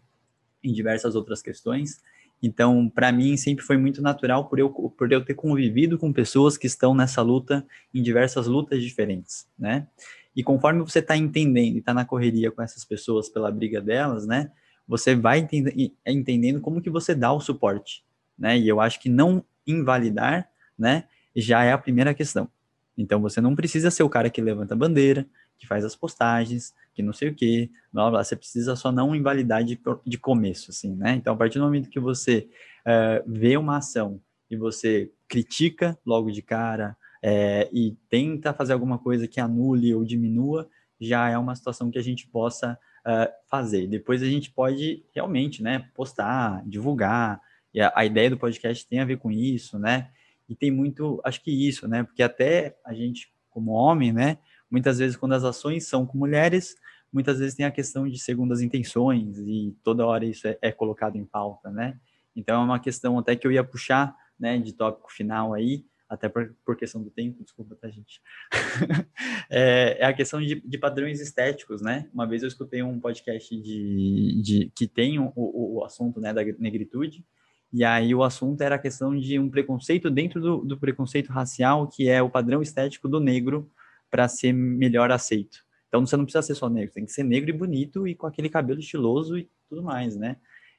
em 0.63 0.71
diversas 0.71 1.15
outras 1.15 1.41
questões. 1.41 1.99
Então, 2.43 2.87
para 2.87 3.11
mim, 3.11 3.35
sempre 3.37 3.65
foi 3.65 3.75
muito 3.75 4.03
natural 4.03 4.47
por 4.47 4.59
eu, 4.59 4.69
por 4.69 5.11
eu 5.11 5.25
ter 5.25 5.33
convivido 5.33 5.97
com 5.97 6.13
pessoas 6.13 6.55
que 6.55 6.67
estão 6.67 6.93
nessa 6.93 7.23
luta, 7.23 7.65
em 7.91 8.03
diversas 8.03 8.45
lutas 8.45 8.83
diferentes, 8.83 9.47
né? 9.57 9.87
E 10.35 10.43
conforme 10.43 10.81
você 10.81 10.99
está 10.99 11.17
entendendo 11.17 11.73
e 11.73 11.79
está 11.79 11.91
na 11.91 12.05
correria 12.05 12.51
com 12.51 12.61
essas 12.61 12.85
pessoas 12.85 13.29
pela 13.29 13.49
briga 13.49 13.81
delas, 13.81 14.27
né? 14.27 14.51
Você 14.87 15.15
vai 15.15 15.39
entend 15.39 15.91
entendendo 16.05 16.61
como 16.61 16.83
que 16.83 16.89
você 16.91 17.15
dá 17.15 17.33
o 17.33 17.41
suporte, 17.41 18.05
né? 18.37 18.55
E 18.59 18.69
eu 18.69 18.79
acho 18.79 18.99
que 18.99 19.09
não 19.09 19.43
invalidar, 19.65 20.47
né? 20.77 21.05
Já 21.35 21.63
é 21.63 21.71
a 21.71 21.77
primeira 21.77 22.13
questão. 22.13 22.49
Então 22.97 23.21
você 23.21 23.41
não 23.41 23.55
precisa 23.55 23.89
ser 23.89 24.03
o 24.03 24.09
cara 24.09 24.29
que 24.29 24.41
levanta 24.41 24.73
a 24.73 24.77
bandeira, 24.77 25.25
que 25.57 25.67
faz 25.67 25.83
as 25.85 25.95
postagens, 25.95 26.73
que 26.93 27.01
não 27.01 27.13
sei 27.13 27.29
o 27.29 27.35
quê, 27.35 27.69
blá, 27.91 28.09
blá, 28.09 28.23
você 28.23 28.35
precisa 28.35 28.75
só 28.75 28.91
não 28.91 29.15
invalidar 29.15 29.63
de, 29.63 29.79
de 30.05 30.17
começo, 30.17 30.71
assim, 30.71 30.95
né? 30.95 31.15
Então, 31.15 31.33
a 31.33 31.37
partir 31.37 31.57
do 31.57 31.65
momento 31.65 31.89
que 31.89 31.99
você 31.99 32.47
uh, 32.85 33.23
vê 33.25 33.57
uma 33.57 33.77
ação 33.77 34.21
e 34.49 34.55
você 34.55 35.11
critica 35.27 35.97
logo 36.05 36.29
de 36.29 36.41
cara 36.41 36.95
é, 37.21 37.69
e 37.71 37.95
tenta 38.09 38.53
fazer 38.53 38.73
alguma 38.73 38.99
coisa 38.99 39.27
que 39.27 39.39
anule 39.39 39.93
ou 39.95 40.03
diminua, 40.03 40.69
já 40.99 41.29
é 41.29 41.37
uma 41.37 41.55
situação 41.55 41.89
que 41.89 41.97
a 41.97 42.03
gente 42.03 42.27
possa 42.27 42.77
uh, 43.05 43.31
fazer. 43.49 43.87
Depois 43.87 44.21
a 44.21 44.27
gente 44.27 44.51
pode 44.51 45.03
realmente, 45.13 45.63
né, 45.63 45.89
postar, 45.95 46.61
divulgar, 46.67 47.41
e 47.73 47.81
a, 47.81 47.91
a 47.95 48.05
ideia 48.05 48.29
do 48.29 48.37
podcast 48.37 48.87
tem 48.87 48.99
a 48.99 49.05
ver 49.05 49.17
com 49.17 49.31
isso, 49.31 49.79
né? 49.79 50.09
E 50.47 50.55
tem 50.55 50.71
muito, 50.71 51.21
acho 51.23 51.41
que 51.41 51.51
isso, 51.51 51.87
né? 51.87 52.03
Porque 52.03 52.23
até 52.23 52.77
a 52.85 52.93
gente, 52.93 53.31
como 53.49 53.71
homem, 53.71 54.11
né? 54.11 54.37
Muitas 54.69 54.99
vezes, 54.99 55.15
quando 55.15 55.33
as 55.33 55.43
ações 55.43 55.87
são 55.87 56.05
com 56.05 56.17
mulheres, 56.17 56.75
muitas 57.11 57.39
vezes 57.39 57.55
tem 57.55 57.65
a 57.65 57.71
questão 57.71 58.07
de 58.07 58.19
segundas 58.19 58.61
intenções 58.61 59.37
e 59.37 59.75
toda 59.83 60.05
hora 60.05 60.25
isso 60.25 60.47
é, 60.47 60.57
é 60.61 60.71
colocado 60.71 61.15
em 61.15 61.25
pauta, 61.25 61.69
né? 61.69 61.99
Então 62.35 62.61
é 62.61 62.65
uma 62.65 62.79
questão 62.79 63.19
até 63.19 63.35
que 63.35 63.45
eu 63.45 63.51
ia 63.51 63.63
puxar, 63.63 64.15
né, 64.39 64.57
de 64.57 64.73
tópico 64.73 65.11
final 65.11 65.53
aí, 65.53 65.85
até 66.09 66.29
por, 66.29 66.55
por 66.65 66.75
questão 66.75 67.01
do 67.01 67.09
tempo, 67.09 67.43
desculpa, 67.43 67.75
tá, 67.75 67.89
gente? 67.89 68.21
é, 69.49 69.97
é, 69.99 70.05
a 70.05 70.13
questão 70.13 70.41
de, 70.41 70.61
de, 70.61 70.77
padrões 70.77 71.19
estéticos, 71.19 71.81
né? 71.81 72.09
Uma 72.13 72.27
vez 72.27 72.43
eu 72.43 72.47
escutei 72.47 72.83
um 72.83 72.99
podcast 72.99 73.55
de, 73.61 74.41
de 74.41 74.71
que 74.75 74.87
tem 74.87 75.19
o, 75.19 75.31
o, 75.35 75.79
o, 75.79 75.85
assunto 75.85 76.19
né, 76.19 76.33
da 76.33 76.43
negritude, 76.43 77.25
e 77.73 77.83
aí 77.83 78.13
o 78.13 78.23
assunto 78.23 78.61
era 78.61 78.75
a 78.75 78.79
questão 78.79 79.17
de 79.17 79.39
um 79.39 79.49
preconceito 79.49 80.11
dentro 80.11 80.39
do, 80.39 80.57
do 80.59 80.77
preconceito 80.77 81.31
racial, 81.31 81.87
que 81.87 82.07
é 82.07 82.21
o 82.21 82.29
padrão 82.29 82.61
estético 82.61 83.09
do 83.09 83.19
negro 83.19 83.67
para 84.11 84.27
ser 84.27 84.53
melhor 84.53 85.11
aceito. 85.11 85.65
Então 85.87 86.05
você 86.05 86.15
não 86.15 86.23
precisa 86.23 86.43
ser 86.43 86.55
só 86.55 86.69
negro, 86.69 86.93
tem 86.93 87.05
que 87.05 87.11
ser 87.11 87.23
negro 87.23 87.49
e 87.49 87.53
bonito 87.53 88.07
e 88.07 88.13
com 88.13 88.27
aquele 88.27 88.47
cabelo 88.47 88.79
estiloso 88.79 89.37
e 89.37 89.49
tudo 89.67 89.81
mais, 89.81 90.15
né? 90.15 90.37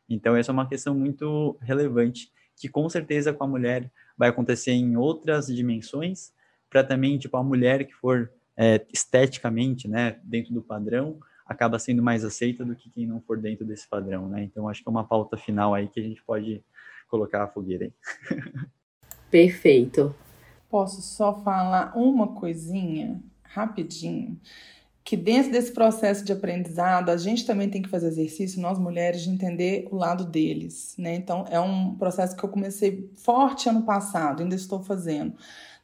Então 0.09 0.37
essa 0.37 0.53
é 0.53 0.55
uma 0.55 0.69
questão 0.69 0.95
muito 0.95 1.59
relevante 1.61 2.33
que 2.57 2.69
com 2.69 2.89
certeza 2.89 3.33
com 3.33 3.43
a 3.43 3.49
mulher 3.49 3.91
vai 4.17 4.29
acontecer 4.29 4.71
em 4.71 4.97
outras 4.97 5.49
dimensões, 5.49 6.33
para 6.71 6.85
também, 6.85 7.19
tipo, 7.19 7.37
a 7.37 7.43
mulher 7.43 7.85
que 7.85 7.95
for 7.95 8.31
é, 8.57 8.85
esteticamente, 8.93 9.89
né, 9.89 10.19
dentro 10.23 10.55
do 10.55 10.63
padrão, 10.63 11.19
acaba 11.47 11.79
sendo 11.79 12.03
mais 12.03 12.25
aceita 12.25 12.65
do 12.65 12.75
que 12.75 12.89
quem 12.91 13.07
não 13.07 13.21
for 13.21 13.39
dentro 13.39 13.65
desse 13.65 13.89
padrão, 13.89 14.29
né? 14.29 14.45
Então, 14.45 14.69
acho 14.69 14.83
que 14.83 14.89
é 14.89 14.91
uma 14.91 15.05
pauta 15.05 15.37
final 15.37 15.75
aí 15.75 15.89
que 15.89 16.01
a 16.01 16.03
gente 16.03 16.23
pode 16.23 16.65
colocar 17.15 17.45
a 17.45 17.49
fogueira 17.49 17.85
aí. 17.85 17.93
Perfeito. 19.31 20.15
Posso 20.69 21.01
só 21.01 21.41
falar 21.43 21.97
uma 21.97 22.35
coisinha, 22.35 23.21
rapidinho? 23.43 24.41
que 25.05 25.19
dentro 25.19 25.53
desse 25.53 25.71
processo 25.71 26.25
de 26.25 26.33
aprendizado, 26.33 27.11
a 27.11 27.17
gente 27.19 27.45
também 27.45 27.69
tem 27.69 27.83
que 27.83 27.91
fazer 27.91 28.07
exercício, 28.07 28.61
nós 28.61 28.79
mulheres, 28.79 29.21
de 29.21 29.29
entender 29.29 29.87
o 29.91 29.97
lado 29.97 30.25
deles, 30.25 30.95
né? 30.97 31.15
Então, 31.15 31.45
é 31.51 31.61
um 31.61 31.95
processo 31.95 32.35
que 32.35 32.43
eu 32.43 32.49
comecei 32.49 33.11
forte 33.15 33.69
ano 33.69 33.83
passado, 33.83 34.43
ainda 34.43 34.55
estou 34.55 34.83
fazendo. 34.83 35.35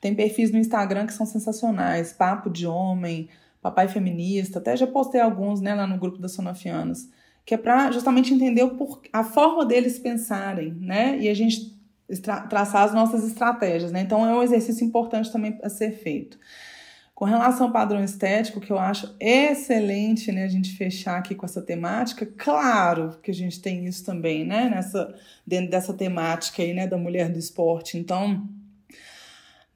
Tem 0.00 0.14
perfis 0.14 0.50
no 0.50 0.56
Instagram 0.56 1.06
que 1.06 1.12
são 1.12 1.26
sensacionais, 1.26 2.14
Papo 2.14 2.48
de 2.48 2.66
Homem, 2.66 3.28
Papai 3.60 3.88
Feminista, 3.88 4.58
até 4.58 4.74
já 4.74 4.86
postei 4.86 5.20
alguns, 5.20 5.60
né, 5.60 5.74
lá 5.74 5.86
no 5.86 5.98
grupo 5.98 6.16
das 6.16 6.32
Sonofianas, 6.32 7.10
que 7.50 7.54
é 7.54 7.58
para 7.58 7.90
justamente 7.90 8.32
entender 8.32 8.64
por, 8.76 9.02
a 9.12 9.24
forma 9.24 9.66
deles 9.66 9.98
pensarem, 9.98 10.72
né? 10.74 11.18
E 11.18 11.28
a 11.28 11.34
gente 11.34 11.76
traçar 12.48 12.84
as 12.84 12.94
nossas 12.94 13.24
estratégias, 13.24 13.90
né? 13.90 14.02
Então, 14.02 14.24
é 14.24 14.32
um 14.32 14.40
exercício 14.40 14.86
importante 14.86 15.32
também 15.32 15.58
a 15.60 15.68
ser 15.68 15.90
feito. 15.90 16.38
Com 17.12 17.24
relação 17.24 17.66
ao 17.66 17.72
padrão 17.72 18.04
estético, 18.04 18.60
que 18.60 18.70
eu 18.70 18.78
acho 18.78 19.16
excelente 19.18 20.30
né, 20.30 20.44
a 20.44 20.48
gente 20.48 20.76
fechar 20.76 21.18
aqui 21.18 21.34
com 21.34 21.44
essa 21.44 21.60
temática, 21.60 22.24
claro 22.24 23.18
que 23.20 23.32
a 23.32 23.34
gente 23.34 23.60
tem 23.60 23.84
isso 23.84 24.04
também, 24.06 24.44
né? 24.44 24.70
Nessa, 24.70 25.12
dentro 25.44 25.72
dessa 25.72 25.92
temática 25.92 26.62
aí, 26.62 26.72
né, 26.72 26.86
da 26.86 26.96
mulher 26.96 27.32
do 27.32 27.38
esporte. 27.40 27.98
Então, 27.98 28.48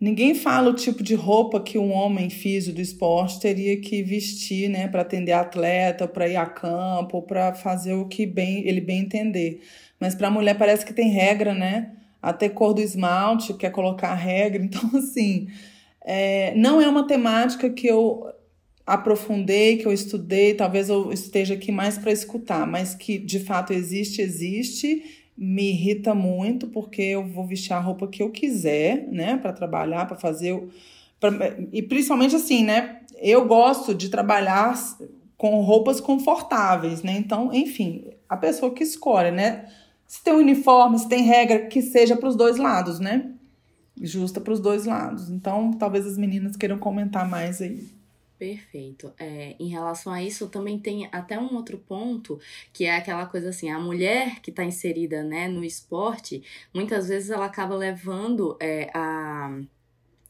ninguém 0.04 0.34
fala 0.34 0.68
o 0.68 0.74
tipo 0.74 1.02
de 1.02 1.14
roupa 1.14 1.58
que 1.58 1.78
um 1.78 1.90
homem 1.90 2.28
físico 2.28 2.76
do 2.76 2.82
esporte 2.82 3.40
teria 3.40 3.80
que 3.80 4.02
vestir, 4.02 4.68
né, 4.68 4.86
para 4.86 5.00
atender 5.00 5.32
atleta, 5.32 6.06
para 6.06 6.28
ir 6.28 6.36
a 6.36 6.44
campo, 6.44 7.22
para 7.22 7.54
fazer 7.54 7.94
o 7.94 8.06
que 8.06 8.26
bem 8.26 8.68
ele 8.68 8.82
bem 8.82 9.00
entender. 9.00 9.62
Mas 9.98 10.14
para 10.14 10.28
a 10.28 10.30
mulher 10.30 10.58
parece 10.58 10.84
que 10.84 10.92
tem 10.92 11.08
regra, 11.08 11.54
né? 11.54 11.92
Até 12.20 12.50
cor 12.50 12.74
do 12.74 12.82
esmalte 12.82 13.54
quer 13.54 13.70
colocar 13.70 14.14
regra. 14.14 14.60
Então, 14.64 14.90
assim, 14.98 15.48
é, 16.04 16.54
não 16.54 16.82
é 16.82 16.86
uma 16.86 17.06
temática 17.06 17.70
que 17.70 17.86
eu 17.86 18.30
aprofundei, 18.86 19.78
que 19.78 19.86
eu 19.86 19.92
estudei, 19.92 20.52
talvez 20.52 20.90
eu 20.90 21.10
esteja 21.12 21.54
aqui 21.54 21.72
mais 21.72 21.96
para 21.96 22.12
escutar, 22.12 22.66
mas 22.66 22.94
que 22.94 23.16
de 23.16 23.40
fato 23.40 23.72
existe, 23.72 24.20
existe, 24.20 25.23
me 25.36 25.70
irrita 25.70 26.14
muito, 26.14 26.68
porque 26.68 27.02
eu 27.02 27.26
vou 27.26 27.46
vestir 27.46 27.72
a 27.72 27.80
roupa 27.80 28.06
que 28.06 28.22
eu 28.22 28.30
quiser, 28.30 29.08
né, 29.10 29.36
para 29.36 29.52
trabalhar, 29.52 30.06
para 30.06 30.16
fazer. 30.16 30.68
Pra, 31.18 31.30
e 31.72 31.82
principalmente 31.82 32.36
assim, 32.36 32.64
né, 32.64 33.00
eu 33.18 33.46
gosto 33.46 33.94
de 33.94 34.08
trabalhar 34.08 34.74
com 35.36 35.60
roupas 35.60 36.00
confortáveis, 36.00 37.02
né, 37.02 37.16
então, 37.16 37.52
enfim, 37.52 38.04
a 38.28 38.36
pessoa 38.36 38.72
que 38.72 38.84
escolhe, 38.84 39.30
né, 39.30 39.66
se 40.06 40.22
tem 40.22 40.34
uniforme, 40.34 40.98
se 40.98 41.08
tem 41.08 41.22
regra, 41.22 41.66
que 41.66 41.82
seja 41.82 42.16
para 42.16 42.28
os 42.28 42.36
dois 42.36 42.56
lados, 42.56 43.00
né 43.00 43.34
justa 44.00 44.40
para 44.40 44.52
os 44.52 44.60
dois 44.60 44.84
lados. 44.84 45.30
Então, 45.30 45.72
talvez 45.72 46.06
as 46.06 46.18
meninas 46.18 46.56
queiram 46.56 46.78
comentar 46.78 47.28
mais 47.28 47.60
aí. 47.60 47.86
Perfeito. 48.38 49.12
É, 49.18 49.54
em 49.58 49.68
relação 49.68 50.12
a 50.12 50.22
isso, 50.22 50.48
também 50.48 50.78
tem 50.78 51.08
até 51.12 51.38
um 51.38 51.54
outro 51.54 51.78
ponto, 51.78 52.38
que 52.72 52.84
é 52.84 52.96
aquela 52.96 53.26
coisa 53.26 53.50
assim, 53.50 53.70
a 53.70 53.78
mulher 53.78 54.40
que 54.40 54.50
está 54.50 54.64
inserida 54.64 55.22
né, 55.22 55.48
no 55.48 55.64
esporte, 55.64 56.42
muitas 56.72 57.08
vezes 57.08 57.30
ela 57.30 57.46
acaba 57.46 57.76
levando 57.76 58.56
é, 58.60 58.90
a 58.94 59.60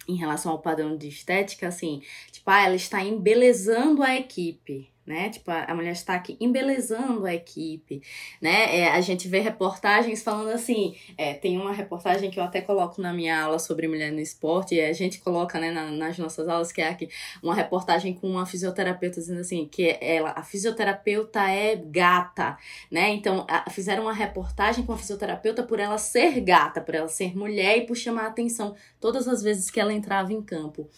em 0.07 0.17
relação 0.17 0.53
ao 0.53 0.59
padrão 0.59 0.99
de 0.99 1.09
estética, 1.09 1.67
assim, 1.69 2.03
tipo, 2.31 2.51
ah, 2.51 2.63
ela 2.63 2.77
está 2.77 3.03
embelezando 3.03 4.03
a 4.03 4.15
equipe, 4.15 4.91
né? 5.07 5.29
Tipo, 5.29 5.51
a, 5.51 5.75
mulher 5.75 5.93
está 5.93 6.15
aqui 6.15 6.37
embelezando 6.41 7.27
a 7.27 7.35
equipe, 7.35 8.03
né? 8.41 8.79
É, 8.79 8.89
a 8.89 9.01
gente 9.01 9.29
vê 9.29 9.41
reportagens 9.41 10.23
falando 10.23 10.51
assim, 10.51 10.97
é, 11.19 11.35
tem 11.35 11.59
uma 11.59 11.73
reportagem 11.73 12.31
que 12.31 12.41
eu 12.41 12.45
até 12.45 12.61
coloco 12.61 13.01
na 13.03 13.13
minha 13.13 13.43
aula 13.43 13.59
sobre 13.59 13.87
mulher 13.87 14.11
no 14.11 14.21
esporte, 14.21 14.75
e 14.75 14.81
a 14.81 14.93
gente 14.93 15.21
coloca, 15.21 15.59
né, 15.59 15.71
na, 15.71 15.91
nas 15.91 16.19
nossas 16.19 16.49
aulas, 16.49 16.73
que 16.73 16.81
é 16.81 16.89
aqui, 16.89 17.09
uma 17.43 17.55
reportagem 17.55 18.15
com 18.15 18.29
uma 18.31 18.47
fisioterapeuta 18.47 19.21
dizendo 19.21 19.41
assim, 19.41 19.67
que 19.67 19.99
ela, 20.01 20.33
a 20.37 20.43
fisioterapeuta 20.43 21.41
é 21.51 21.77
gata, 21.77 22.57
né? 22.91 23.11
Então, 23.11 23.47
a, 23.49 23.69
fizeram 23.71 24.05
uma 24.05 24.13
reportagem 24.13 24.85
com 24.85 24.93
a 24.93 24.99
fisioterapeuta 24.99 25.63
por 25.63 25.79
ela 25.79 25.99
ser 25.99 26.41
gata, 26.41 26.81
por 26.81 26.95
ela 26.95 27.09
ser 27.09 27.37
mulher 27.37 27.79
e 27.79 27.87
por 27.87 27.97
chamar 27.97 28.25
a 28.25 28.29
atenção 28.29 28.75
todas 29.01 29.29
as 29.29 29.43
vezes 29.43 29.71
que 29.71 29.79
ela 29.79 29.93
entrava 29.93 30.33
em 30.33 30.41
campo. 30.41 30.89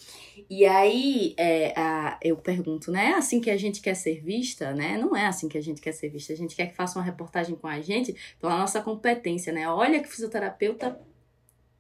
E 0.51 0.67
aí, 0.67 1.35
é, 1.39 1.73
a, 1.79 2.19
eu 2.23 2.37
pergunto, 2.37 2.91
né? 2.93 3.07
É 3.07 3.15
assim 3.15 3.41
que 3.41 3.51
a 3.51 3.57
gente 3.57 3.81
quer 3.81 3.95
ser 3.95 4.21
vista, 4.23 4.73
né? 4.75 4.99
Não 4.99 5.17
é 5.17 5.27
assim 5.27 5.49
que 5.49 5.57
a 5.57 5.63
gente 5.63 5.81
quer 5.81 5.93
ser 5.93 6.11
vista. 6.11 6.33
A 6.33 6.37
gente 6.37 6.55
quer 6.55 6.67
que 6.67 6.77
faça 6.77 6.99
uma 6.99 7.05
reportagem 7.05 7.57
com 7.57 7.67
a 7.67 7.81
gente 7.81 8.15
pela 8.41 8.59
nossa 8.59 8.83
competência, 8.83 9.53
né? 9.53 9.69
Olha 9.69 10.01
que 10.03 10.09
fisioterapeuta 10.09 11.01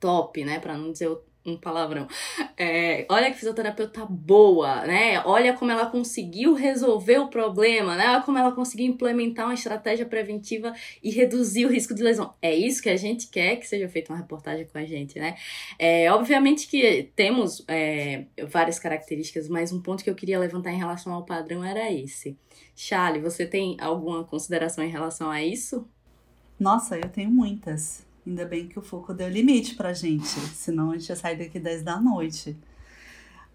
top, 0.00 0.44
né? 0.44 0.58
Para 0.58 0.76
não 0.76 0.92
dizer 0.92 1.16
um 1.50 1.56
palavrão. 1.56 2.06
É, 2.56 3.06
olha 3.08 3.30
que 3.30 3.36
fisioterapeuta 3.36 4.06
boa, 4.06 4.86
né? 4.86 5.22
Olha 5.24 5.52
como 5.52 5.70
ela 5.70 5.86
conseguiu 5.86 6.54
resolver 6.54 7.18
o 7.18 7.28
problema, 7.28 7.96
né? 7.96 8.08
Olha 8.10 8.22
como 8.22 8.38
ela 8.38 8.52
conseguiu 8.52 8.86
implementar 8.86 9.46
uma 9.46 9.54
estratégia 9.54 10.06
preventiva 10.06 10.72
e 11.02 11.10
reduzir 11.10 11.66
o 11.66 11.68
risco 11.68 11.94
de 11.94 12.02
lesão. 12.02 12.34
É 12.40 12.54
isso 12.54 12.82
que 12.82 12.88
a 12.88 12.96
gente 12.96 13.28
quer 13.28 13.56
que 13.56 13.66
seja 13.66 13.88
feita 13.88 14.12
uma 14.12 14.18
reportagem 14.18 14.66
com 14.66 14.78
a 14.78 14.84
gente, 14.84 15.18
né? 15.18 15.36
É, 15.78 16.10
obviamente 16.12 16.68
que 16.68 17.10
temos 17.14 17.64
é, 17.68 18.24
várias 18.48 18.78
características, 18.78 19.48
mas 19.48 19.72
um 19.72 19.80
ponto 19.80 20.02
que 20.04 20.10
eu 20.10 20.14
queria 20.14 20.38
levantar 20.38 20.72
em 20.72 20.78
relação 20.78 21.12
ao 21.12 21.24
padrão 21.24 21.64
era 21.64 21.90
esse. 21.92 22.38
Charlie, 22.74 23.20
você 23.20 23.46
tem 23.46 23.76
alguma 23.80 24.24
consideração 24.24 24.84
em 24.84 24.90
relação 24.90 25.30
a 25.30 25.42
isso? 25.42 25.88
Nossa, 26.58 26.96
eu 26.96 27.08
tenho 27.08 27.30
muitas. 27.30 28.05
Ainda 28.26 28.44
bem 28.44 28.66
que 28.66 28.78
o 28.78 28.82
Foucault 28.82 29.16
deu 29.16 29.28
limite 29.28 29.76
pra 29.76 29.92
gente, 29.92 30.26
senão 30.26 30.90
a 30.90 30.98
gente 30.98 31.08
ia 31.08 31.16
sair 31.16 31.38
daqui 31.38 31.60
10 31.60 31.82
da 31.82 32.00
noite. 32.00 32.56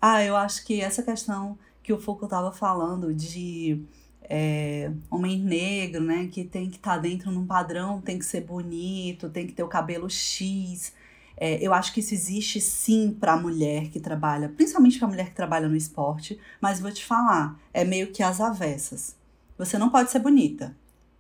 Ah, 0.02 0.24
eu 0.24 0.36
acho 0.36 0.66
que 0.66 0.80
essa 0.80 1.04
questão 1.04 1.60
que 1.84 1.92
o 1.92 2.00
Foucault 2.00 2.26
estava 2.26 2.54
falando 2.54 3.14
de 3.14 3.84
é, 4.24 4.90
homem 5.10 5.38
negro, 5.40 6.02
né, 6.02 6.30
que 6.32 6.46
tem 6.46 6.70
que 6.70 6.78
estar 6.78 6.96
tá 6.96 6.98
dentro 6.98 7.32
num 7.32 7.46
padrão, 7.46 8.00
tem 8.00 8.18
que 8.18 8.26
ser 8.26 8.42
bonito, 8.42 9.30
tem 9.30 9.46
que 9.46 9.54
ter 9.54 9.64
o 9.64 9.68
cabelo 9.68 10.10
X. 10.10 10.94
É, 11.36 11.62
eu 11.62 11.74
acho 11.74 11.94
que 11.94 12.00
isso 12.00 12.14
existe 12.14 12.62
sim 12.62 13.16
para 13.20 13.34
a 13.34 13.38
mulher 13.38 13.90
que 13.90 14.00
trabalha, 14.00 14.48
principalmente 14.48 14.98
para 14.98 15.08
a 15.08 15.12
mulher 15.12 15.30
que 15.30 15.36
trabalha 15.36 15.68
no 15.68 15.76
esporte, 15.76 16.40
mas 16.62 16.80
vou 16.80 16.92
te 16.92 17.04
falar, 17.04 17.60
é 17.74 17.84
meio 17.84 18.12
que 18.12 18.24
as 18.24 18.40
avessas. 18.40 19.18
Você 19.58 19.78
não 19.78 19.90
pode 19.90 20.12
ser 20.12 20.20
bonita, 20.20 20.76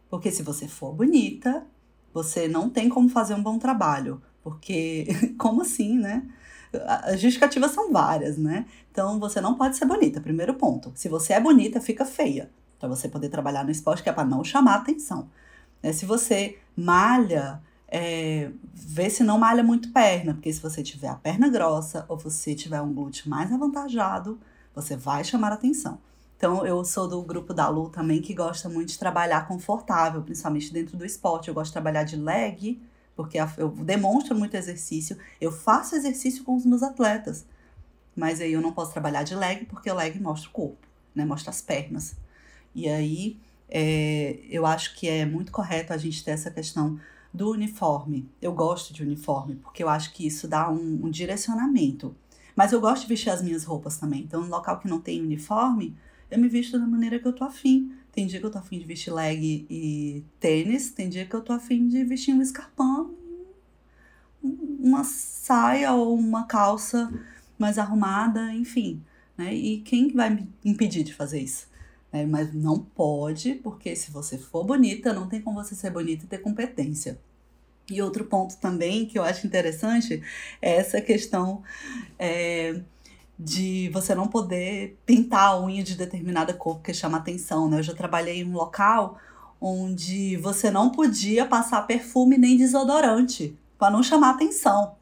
porque 0.10 0.32
se 0.32 0.41
você 0.41 0.68
for 0.68 0.93
bonita, 0.93 1.66
você 2.14 2.47
não 2.47 2.70
tem 2.70 2.89
como 2.89 3.09
fazer 3.09 3.34
um 3.34 3.43
bom 3.43 3.57
trabalho, 3.57 4.22
porque 4.43 5.07
como 5.38 5.62
assim, 5.62 5.97
né? 5.97 6.24
As 6.88 7.20
justificativas 7.20 7.72
são 7.72 7.91
várias, 7.91 8.38
né? 8.38 8.66
Então 8.91 9.20
você 9.20 9.41
não 9.41 9.55
pode 9.55 9.76
ser 9.76 9.86
bonita, 9.86 10.22
primeiro 10.22 10.53
ponto. 10.53 10.91
Se 10.95 11.09
você 11.09 11.34
é 11.34 11.39
bonita, 11.39 11.82
fica 11.82 12.05
feia, 12.05 12.49
para 12.80 12.88
você 12.88 13.09
poder 13.09 13.30
trabalhar 13.30 13.64
no 13.64 13.72
esporte, 13.72 14.01
que 14.01 14.09
é 14.09 14.14
para 14.14 14.26
não 14.26 14.43
chamar 14.43 14.76
atenção. 14.76 15.30
É, 15.84 15.91
se 15.91 16.05
você 16.05 16.57
malha, 16.76 17.62
é, 17.88 18.51
vê 18.74 19.09
se 19.09 19.24
não 19.24 19.38
malha 19.38 19.64
muito 19.64 19.91
perna, 19.91 20.34
porque 20.34 20.51
se 20.51 20.62
você 20.62 20.82
tiver 20.82 21.09
a 21.09 21.16
perna 21.16 21.49
grossa 21.49 22.05
ou 22.07 22.18
você 22.18 22.55
tiver 22.55 22.82
um 22.82 22.93
glúteo 22.93 23.30
mais 23.30 23.51
avantajado, 23.51 24.39
você 24.74 24.95
vai 24.95 25.24
chamar 25.24 25.51
atenção. 25.51 25.99
Então, 26.42 26.66
eu 26.66 26.84
sou 26.84 27.08
do 27.08 27.22
grupo 27.22 27.54
da 27.54 27.70
Lu 27.70 27.88
também, 27.89 28.20
que 28.20 28.34
gosta 28.34 28.68
muito 28.68 28.89
de 28.89 28.98
trabalhar 28.98 29.48
confortável, 29.48 30.24
principalmente 30.24 30.74
dentro 30.74 30.98
do 30.98 31.06
esporte. 31.06 31.50
Eu 31.50 31.54
gosto 31.54 31.68
de 31.68 31.74
trabalhar 31.74 32.04
de 32.04 32.16
leg, 32.16 32.82
porque 33.16 33.38
eu 33.60 33.70
demonstro 33.70 34.36
muito 34.36 34.56
exercício. 34.56 35.16
Eu 35.39 35.52
faço 35.52 35.96
exercício 35.96 36.44
com 36.44 36.56
os 36.56 36.66
meus 36.66 36.82
atletas. 36.82 37.46
Mas 38.16 38.42
aí 38.42 38.54
eu 38.54 38.60
não 38.60 38.74
posso 38.74 38.92
trabalhar 38.92 39.22
de 39.22 39.36
leg, 39.36 39.66
porque 39.66 39.92
o 39.92 39.94
leg 39.94 40.20
mostra 40.20 40.50
o 40.50 40.52
corpo, 40.52 40.88
né? 41.14 41.24
Mostra 41.26 41.52
as 41.52 41.62
pernas. 41.62 42.16
E 42.74 42.89
aí, 42.89 43.38
é, 43.70 44.39
eu 44.50 44.66
acho 44.66 44.96
que 44.96 45.08
é 45.08 45.28
muito 45.28 45.52
correto 45.52 45.94
a 45.94 45.98
gente 45.98 46.24
ter 46.24 46.32
essa 46.32 46.50
questão 46.50 47.00
do 47.32 47.52
uniforme. 47.52 48.28
Eu 48.42 48.52
gosto 48.52 48.96
de 48.96 49.04
uniforme, 49.04 49.58
porque 49.58 49.84
eu 49.84 49.89
acho 49.89 50.12
que 50.12 50.26
isso 50.26 50.48
dá 50.48 50.72
um, 50.72 51.02
um 51.04 51.12
direcionamento. 51.12 52.16
Mas 52.56 52.72
eu 52.72 52.82
gosto 52.82 53.04
de 53.04 53.10
vestir 53.10 53.30
as 53.30 53.44
minhas 53.44 53.64
roupas 53.64 53.98
também. 53.98 54.22
Então, 54.22 54.42
no 54.42 54.50
local 54.50 54.80
que 54.80 54.88
não 54.88 55.00
tem 55.00 55.22
uniforme, 55.22 55.96
eu 56.32 56.40
me 56.40 56.48
visto 56.48 56.80
da 56.80 56.88
maneira 56.88 57.20
que 57.20 57.28
eu 57.28 57.34
tô 57.34 57.44
afim. 57.44 57.92
Tem 58.12 58.26
dia 58.26 58.40
que 58.40 58.46
eu 58.46 58.52
tô 58.52 58.58
afim 58.58 58.80
de 58.80 58.86
vestir 58.86 59.14
leg 59.14 59.66
e 59.70 60.24
tênis, 60.40 60.90
tem 60.90 61.10
dia 61.10 61.26
que 61.26 61.36
eu 61.36 61.42
tô 61.42 61.54
afim 61.54 61.88
de 61.88 62.04
vestir 62.04 62.34
um 62.34 62.42
escarpão, 62.42 63.14
uma 64.44 65.04
saia 65.04 65.94
ou 65.94 66.18
uma 66.18 66.46
calça 66.46 67.12
mais 67.58 67.78
arrumada, 67.78 68.54
enfim. 68.54 69.02
Né? 69.38 69.54
E 69.54 69.82
quem 69.82 70.12
vai 70.12 70.30
me 70.30 70.50
impedir 70.66 71.04
de 71.04 71.14
fazer 71.14 71.40
isso? 71.40 71.70
É, 72.12 72.26
mas 72.26 72.54
não 72.54 72.80
pode, 72.80 73.56
porque 73.56 73.96
se 73.96 74.12
você 74.12 74.38
for 74.38 74.66
bonita, 74.66 75.14
não 75.14 75.28
tem 75.28 75.40
como 75.42 75.64
você 75.64 75.76
ser 75.76 75.92
bonita 75.92 76.26
e 76.26 76.28
ter 76.28 76.40
competência. 76.40 77.18
E 77.90 78.02
outro 78.02 78.26
ponto 78.26 78.58
também 78.58 79.06
que 79.06 79.18
eu 79.18 79.24
acho 79.24 79.48
interessante 79.48 80.22
é 80.62 80.76
essa 80.76 81.02
questão 81.02 81.64
é, 82.20 82.82
de 83.44 83.89
você 83.89 84.14
não 84.14 84.28
poder 84.28 85.00
pintar 85.04 85.50
a 85.50 85.60
unha 85.60 85.84
de 85.84 85.96
determinada 85.96 86.54
cor 86.54 86.76
porque 86.76 86.94
chama 86.94 87.18
atenção, 87.18 87.68
né? 87.68 87.80
Eu 87.80 87.84
já 87.84 87.94
trabalhei 87.94 88.42
em 88.42 88.46
um 88.48 88.54
local 88.54 89.18
onde 89.60 90.38
você 90.38 90.70
não 90.70 90.92
podia 90.92 91.46
passar 91.48 91.88
perfume 91.88 92.38
nem 92.38 92.56
desodorante 92.56 93.58
para 93.80 93.92
não 93.92 94.04
chamar 94.04 94.32
atenção. 94.32 94.96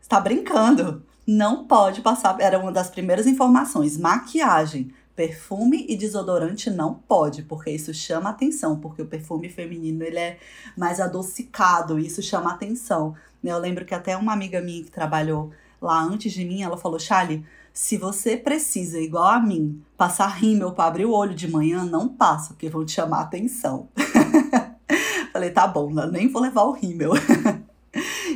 Está 0.00 0.20
brincando? 0.20 1.02
Não 1.26 1.64
pode 1.64 2.02
passar, 2.02 2.38
era 2.40 2.58
uma 2.58 2.70
das 2.70 2.90
primeiras 2.90 3.26
informações, 3.26 3.96
maquiagem 3.96 4.92
perfume 5.14 5.86
e 5.88 5.96
desodorante 5.96 6.70
não 6.70 6.94
pode, 6.94 7.42
porque 7.42 7.70
isso 7.70 7.92
chama 7.92 8.30
atenção, 8.30 8.80
porque 8.80 9.02
o 9.02 9.06
perfume 9.06 9.48
feminino 9.48 10.02
ele 10.02 10.18
é 10.18 10.38
mais 10.76 11.00
adocicado, 11.00 11.98
e 11.98 12.06
isso 12.06 12.22
chama 12.22 12.52
atenção. 12.52 13.14
Eu 13.44 13.58
lembro 13.58 13.84
que 13.84 13.94
até 13.94 14.16
uma 14.16 14.32
amiga 14.32 14.60
minha 14.60 14.82
que 14.82 14.90
trabalhou 14.90 15.52
lá 15.80 16.02
antes 16.02 16.32
de 16.32 16.44
mim, 16.44 16.62
ela 16.62 16.76
falou, 16.76 16.98
Charlie, 16.98 17.44
se 17.72 17.96
você 17.96 18.36
precisa, 18.36 19.00
igual 19.00 19.24
a 19.24 19.40
mim, 19.40 19.82
passar 19.96 20.26
rímel 20.26 20.72
para 20.72 20.86
abrir 20.86 21.06
o 21.06 21.12
olho 21.12 21.34
de 21.34 21.50
manhã, 21.50 21.84
não 21.84 22.08
passa, 22.08 22.48
porque 22.48 22.68
vão 22.68 22.84
te 22.84 22.92
chamar 22.92 23.20
atenção. 23.20 23.88
Falei, 25.32 25.50
tá 25.50 25.66
bom, 25.66 25.90
nem 26.10 26.28
vou 26.28 26.42
levar 26.42 26.62
o 26.64 26.72
rímel. 26.72 27.12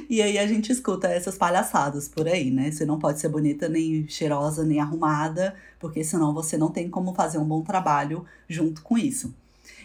E 0.08 0.22
aí 0.22 0.38
a 0.38 0.46
gente 0.46 0.70
escuta 0.70 1.08
essas 1.08 1.36
palhaçadas 1.36 2.08
por 2.08 2.28
aí, 2.28 2.50
né? 2.50 2.70
Você 2.70 2.84
não 2.86 2.98
pode 2.98 3.18
ser 3.18 3.28
bonita, 3.28 3.68
nem 3.68 4.06
cheirosa, 4.06 4.64
nem 4.64 4.78
arrumada, 4.78 5.54
porque 5.80 6.04
senão 6.04 6.32
você 6.32 6.56
não 6.56 6.70
tem 6.70 6.88
como 6.88 7.14
fazer 7.14 7.38
um 7.38 7.44
bom 7.44 7.62
trabalho 7.62 8.24
junto 8.48 8.82
com 8.82 8.96
isso. 8.96 9.34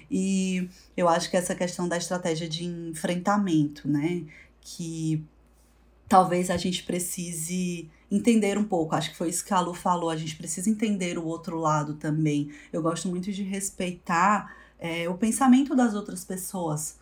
E 0.10 0.70
eu 0.96 1.10
acho 1.10 1.30
que 1.30 1.38
essa 1.38 1.56
questão 1.56 1.88
da 1.88 1.98
estratégia 1.98 2.48
de 2.48 2.66
enfrentamento, 2.66 3.88
né? 3.88 4.24
Que 4.60 5.24
talvez 6.12 6.50
a 6.50 6.58
gente 6.58 6.84
precise 6.84 7.90
entender 8.12 8.58
um 8.58 8.66
pouco. 8.66 8.94
Acho 8.94 9.12
que 9.12 9.16
foi 9.16 9.30
isso 9.30 9.46
que 9.46 9.54
a 9.54 9.62
Lu 9.62 9.74
falou. 9.74 10.10
A 10.10 10.18
gente 10.18 10.36
precisa 10.36 10.70
entender 10.70 11.18
o 11.18 11.24
outro 11.24 11.58
lado 11.58 11.94
também. 11.94 12.52
Eu 12.74 12.82
gosto 12.82 13.08
muito 13.08 13.32
de 13.32 13.44
respeitar 13.44 14.54
é, 14.78 15.08
o 15.08 15.14
pensamento 15.14 15.74
das 15.74 15.94
outras 15.94 16.26
pessoas. 16.26 17.00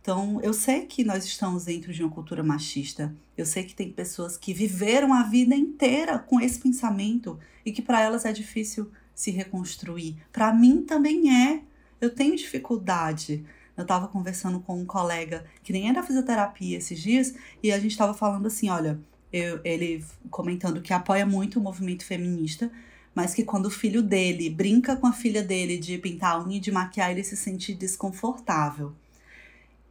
Então, 0.00 0.40
eu 0.44 0.54
sei 0.54 0.86
que 0.86 1.02
nós 1.02 1.24
estamos 1.24 1.64
dentro 1.64 1.92
de 1.92 2.04
uma 2.04 2.12
cultura 2.12 2.40
machista. 2.44 3.12
Eu 3.36 3.44
sei 3.44 3.64
que 3.64 3.74
tem 3.74 3.90
pessoas 3.90 4.36
que 4.36 4.54
viveram 4.54 5.12
a 5.12 5.24
vida 5.24 5.56
inteira 5.56 6.20
com 6.20 6.40
esse 6.40 6.60
pensamento 6.60 7.40
e 7.66 7.72
que 7.72 7.82
para 7.82 8.00
elas 8.00 8.24
é 8.24 8.32
difícil 8.32 8.92
se 9.12 9.32
reconstruir. 9.32 10.18
Para 10.32 10.54
mim 10.54 10.82
também 10.82 11.34
é. 11.48 11.62
Eu 12.00 12.14
tenho 12.14 12.36
dificuldade. 12.36 13.44
Eu 13.76 13.82
estava 13.82 14.06
conversando 14.08 14.60
com 14.60 14.80
um 14.80 14.84
colega 14.84 15.44
que 15.62 15.72
nem 15.72 15.88
era 15.88 16.02
fisioterapia 16.02 16.78
esses 16.78 17.00
dias 17.00 17.34
e 17.62 17.72
a 17.72 17.78
gente 17.78 17.92
estava 17.92 18.12
falando 18.12 18.46
assim, 18.46 18.68
olha, 18.68 19.00
eu, 19.32 19.60
ele 19.64 20.04
comentando 20.30 20.82
que 20.82 20.92
apoia 20.92 21.24
muito 21.24 21.58
o 21.58 21.62
movimento 21.62 22.04
feminista, 22.04 22.70
mas 23.14 23.34
que 23.34 23.44
quando 23.44 23.66
o 23.66 23.70
filho 23.70 24.02
dele 24.02 24.50
brinca 24.50 24.96
com 24.96 25.06
a 25.06 25.12
filha 25.12 25.42
dele 25.42 25.78
de 25.78 25.96
pintar 25.98 26.32
a 26.32 26.44
unha 26.44 26.56
e 26.56 26.60
de 26.60 26.70
maquiar, 26.70 27.10
ele 27.10 27.24
se 27.24 27.36
sente 27.36 27.74
desconfortável. 27.74 28.92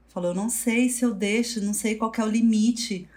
Falou, 0.09 0.33
não 0.33 0.49
sei 0.49 0.89
se 0.89 1.05
eu 1.05 1.13
deixo, 1.13 1.61
não 1.61 1.73
sei 1.73 1.95
qual 1.95 2.11
é 2.17 2.23
o 2.23 2.27
limite. 2.27 3.07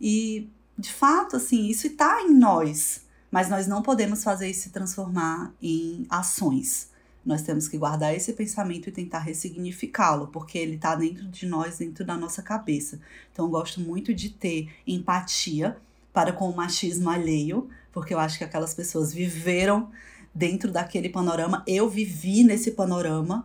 E, 0.00 0.48
de 0.78 0.92
fato, 0.92 1.36
assim, 1.36 1.66
isso 1.66 1.86
está 1.86 2.22
em 2.22 2.34
nós. 2.34 3.02
Mas 3.30 3.50
nós 3.50 3.66
não 3.66 3.82
podemos 3.82 4.24
fazer 4.24 4.48
isso 4.48 4.62
se 4.62 4.70
transformar 4.70 5.52
em 5.60 6.06
ações. 6.08 6.88
Nós 7.24 7.42
temos 7.42 7.68
que 7.68 7.76
guardar 7.76 8.14
esse 8.14 8.32
pensamento 8.32 8.88
e 8.88 8.92
tentar 8.92 9.18
ressignificá-lo, 9.18 10.28
porque 10.28 10.56
ele 10.56 10.76
está 10.76 10.94
dentro 10.94 11.26
de 11.26 11.46
nós, 11.46 11.78
dentro 11.78 12.04
da 12.04 12.16
nossa 12.16 12.42
cabeça. 12.42 13.00
Então, 13.32 13.44
eu 13.44 13.50
gosto 13.50 13.80
muito 13.80 14.14
de 14.14 14.30
ter 14.30 14.68
empatia 14.86 15.76
para 16.12 16.32
com 16.32 16.48
o 16.48 16.56
machismo 16.56 17.10
alheio, 17.10 17.68
porque 17.92 18.14
eu 18.14 18.18
acho 18.18 18.38
que 18.38 18.44
aquelas 18.44 18.74
pessoas 18.74 19.12
viveram 19.12 19.90
dentro 20.34 20.70
daquele 20.70 21.08
panorama. 21.08 21.62
Eu 21.66 21.88
vivi 21.88 22.44
nesse 22.44 22.70
panorama, 22.70 23.44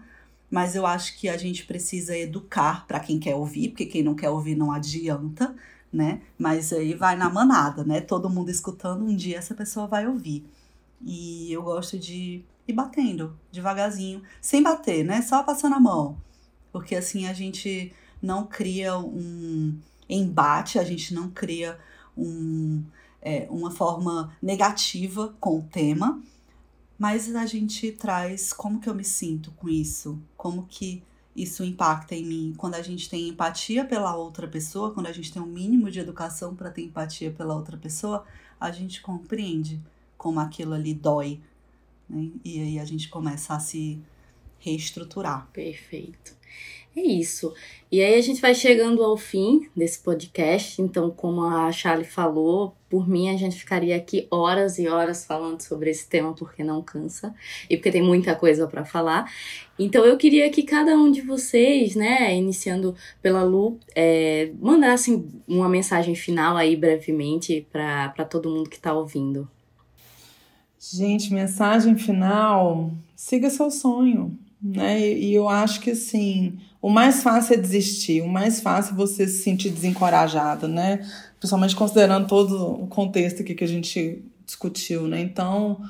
mas 0.49 0.75
eu 0.75 0.85
acho 0.85 1.17
que 1.17 1.27
a 1.27 1.37
gente 1.37 1.65
precisa 1.65 2.17
educar 2.17 2.85
para 2.87 2.99
quem 2.99 3.19
quer 3.19 3.35
ouvir, 3.35 3.69
porque 3.69 3.85
quem 3.85 4.03
não 4.03 4.15
quer 4.15 4.29
ouvir 4.29 4.55
não 4.55 4.71
adianta, 4.71 5.55
né? 5.91 6.21
Mas 6.37 6.71
aí 6.71 6.93
vai 6.93 7.15
na 7.15 7.29
manada, 7.29 7.83
né? 7.83 8.01
Todo 8.01 8.29
mundo 8.29 8.49
escutando, 8.49 9.03
um 9.03 9.15
dia 9.15 9.37
essa 9.37 9.53
pessoa 9.53 9.87
vai 9.87 10.07
ouvir. 10.07 10.45
E 11.05 11.51
eu 11.51 11.63
gosto 11.63 11.97
de 11.97 12.43
ir 12.67 12.73
batendo 12.73 13.37
devagarzinho, 13.51 14.21
sem 14.41 14.63
bater, 14.63 15.03
né? 15.03 15.21
Só 15.21 15.43
passando 15.43 15.75
a 15.75 15.79
mão. 15.79 16.17
Porque 16.71 16.95
assim 16.95 17.27
a 17.27 17.33
gente 17.33 17.93
não 18.21 18.45
cria 18.45 18.97
um 18.97 19.77
embate, 20.09 20.79
a 20.79 20.83
gente 20.83 21.13
não 21.13 21.29
cria 21.29 21.77
um, 22.17 22.83
é, 23.21 23.47
uma 23.49 23.71
forma 23.71 24.35
negativa 24.41 25.35
com 25.39 25.59
o 25.59 25.63
tema, 25.63 26.21
mas 26.97 27.33
a 27.35 27.45
gente 27.45 27.91
traz 27.91 28.53
como 28.53 28.79
que 28.79 28.89
eu 28.89 28.95
me 28.95 29.03
sinto 29.03 29.51
com 29.51 29.67
isso, 29.67 30.21
como 30.37 30.65
que 30.67 31.03
isso 31.35 31.63
impacta 31.63 32.15
em 32.15 32.25
mim. 32.25 32.53
Quando 32.57 32.75
a 32.75 32.81
gente 32.81 33.09
tem 33.09 33.29
empatia 33.29 33.83
pela 33.83 34.15
outra 34.15 34.47
pessoa, 34.47 34.91
quando 34.91 35.07
a 35.07 35.11
gente 35.11 35.31
tem 35.31 35.41
um 35.41 35.47
mínimo 35.47 35.89
de 35.89 35.99
educação 35.99 36.55
para 36.55 36.69
ter 36.69 36.83
empatia 36.83 37.31
pela 37.31 37.55
outra 37.55 37.75
pessoa, 37.75 38.23
a 38.59 38.71
gente 38.71 39.01
compreende 39.01 39.81
como 40.17 40.39
aquilo 40.39 40.73
ali 40.73 40.93
dói. 40.93 41.41
Né? 42.09 42.29
E 42.43 42.59
aí 42.59 42.79
a 42.79 42.85
gente 42.85 43.09
começa 43.09 43.53
a 43.53 43.59
se 43.59 43.99
reestruturar. 44.59 45.49
Perfeito. 45.51 46.35
É 46.95 47.01
isso. 47.01 47.51
E 47.91 48.01
aí 48.03 48.13
a 48.15 48.21
gente 48.21 48.39
vai 48.39 48.53
chegando 48.53 49.03
ao 49.03 49.17
fim 49.17 49.67
desse 49.75 49.99
podcast. 49.99 50.79
Então, 50.79 51.09
como 51.09 51.43
a 51.43 51.71
Charlie 51.71 52.05
falou, 52.05 52.75
por 52.87 53.09
mim 53.09 53.29
a 53.29 53.37
gente 53.37 53.55
ficaria 53.55 53.95
aqui 53.95 54.27
horas 54.29 54.77
e 54.77 54.87
horas 54.87 55.25
falando 55.25 55.59
sobre 55.61 55.89
esse 55.89 56.07
tema 56.07 56.33
porque 56.33 56.63
não 56.63 56.83
cansa 56.83 57.33
e 57.67 57.75
porque 57.77 57.91
tem 57.91 58.03
muita 58.03 58.35
coisa 58.35 58.67
para 58.67 58.85
falar. 58.85 59.31
Então, 59.77 60.05
eu 60.05 60.17
queria 60.17 60.47
que 60.51 60.61
cada 60.61 60.95
um 60.95 61.11
de 61.11 61.21
vocês, 61.21 61.95
né, 61.95 62.35
iniciando 62.35 62.95
pela 63.23 63.43
Lu, 63.43 63.79
é, 63.95 64.51
mandassem 64.59 65.27
uma 65.47 65.67
mensagem 65.67 66.13
final 66.13 66.55
aí 66.55 66.75
brevemente 66.75 67.67
para 67.71 68.25
todo 68.25 68.51
mundo 68.51 68.69
que 68.69 68.75
está 68.75 68.93
ouvindo. 68.93 69.49
Gente, 70.91 71.33
mensagem 71.33 71.95
final: 71.95 72.91
siga 73.15 73.49
seu 73.49 73.71
sonho, 73.71 74.37
né? 74.61 74.99
E 74.99 75.33
eu 75.33 75.47
acho 75.47 75.79
que 75.79 75.91
assim 75.91 76.57
o 76.83 76.89
mais 76.89 77.23
fácil 77.23 77.53
é 77.53 77.57
desistir, 77.57 78.21
o 78.21 78.27
mais 78.27 78.59
fácil 78.59 78.93
é 78.93 78.97
você 78.97 79.25
se 79.25 79.41
sentir 79.41 79.69
desencorajado, 79.69 80.67
né? 80.67 80.99
Principalmente 81.39 81.77
considerando 81.77 82.27
todo 82.27 82.83
o 82.83 82.87
contexto 82.87 83.41
aqui 83.41 83.55
que 83.55 83.63
a 83.63 83.67
gente 83.67 84.21
discutiu, 84.45 85.07
né? 85.07 85.21
Então, 85.21 85.81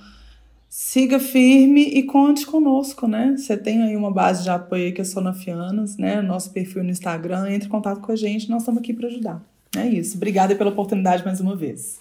siga 0.70 1.20
firme 1.20 1.82
e 1.82 2.04
conte 2.04 2.46
conosco, 2.46 3.08
né? 3.08 3.34
Você 3.36 3.58
tem 3.58 3.82
aí 3.82 3.96
uma 3.96 4.12
base 4.12 4.44
de 4.44 4.52
apoio 4.52 4.94
que 4.94 5.02
é 5.02 5.04
Sonafianas, 5.04 5.98
né? 5.98 6.22
Nosso 6.22 6.52
perfil 6.52 6.84
no 6.84 6.92
Instagram, 6.92 7.50
entre 7.50 7.68
em 7.68 7.72
contato 7.72 8.00
com 8.00 8.12
a 8.12 8.16
gente, 8.16 8.48
nós 8.48 8.62
estamos 8.62 8.80
aqui 8.80 8.94
para 8.94 9.08
ajudar. 9.08 9.42
É 9.76 9.88
isso. 9.88 10.18
Obrigada 10.18 10.56
pela 10.56 10.70
oportunidade 10.70 11.26
mais 11.26 11.40
uma 11.40 11.56
vez. 11.56 12.00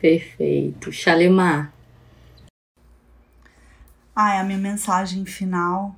Perfeito. 0.00 0.90
Shalimar. 0.90 1.73
Ah, 4.14 4.40
a 4.40 4.44
minha 4.44 4.58
mensagem 4.58 5.24
final 5.24 5.96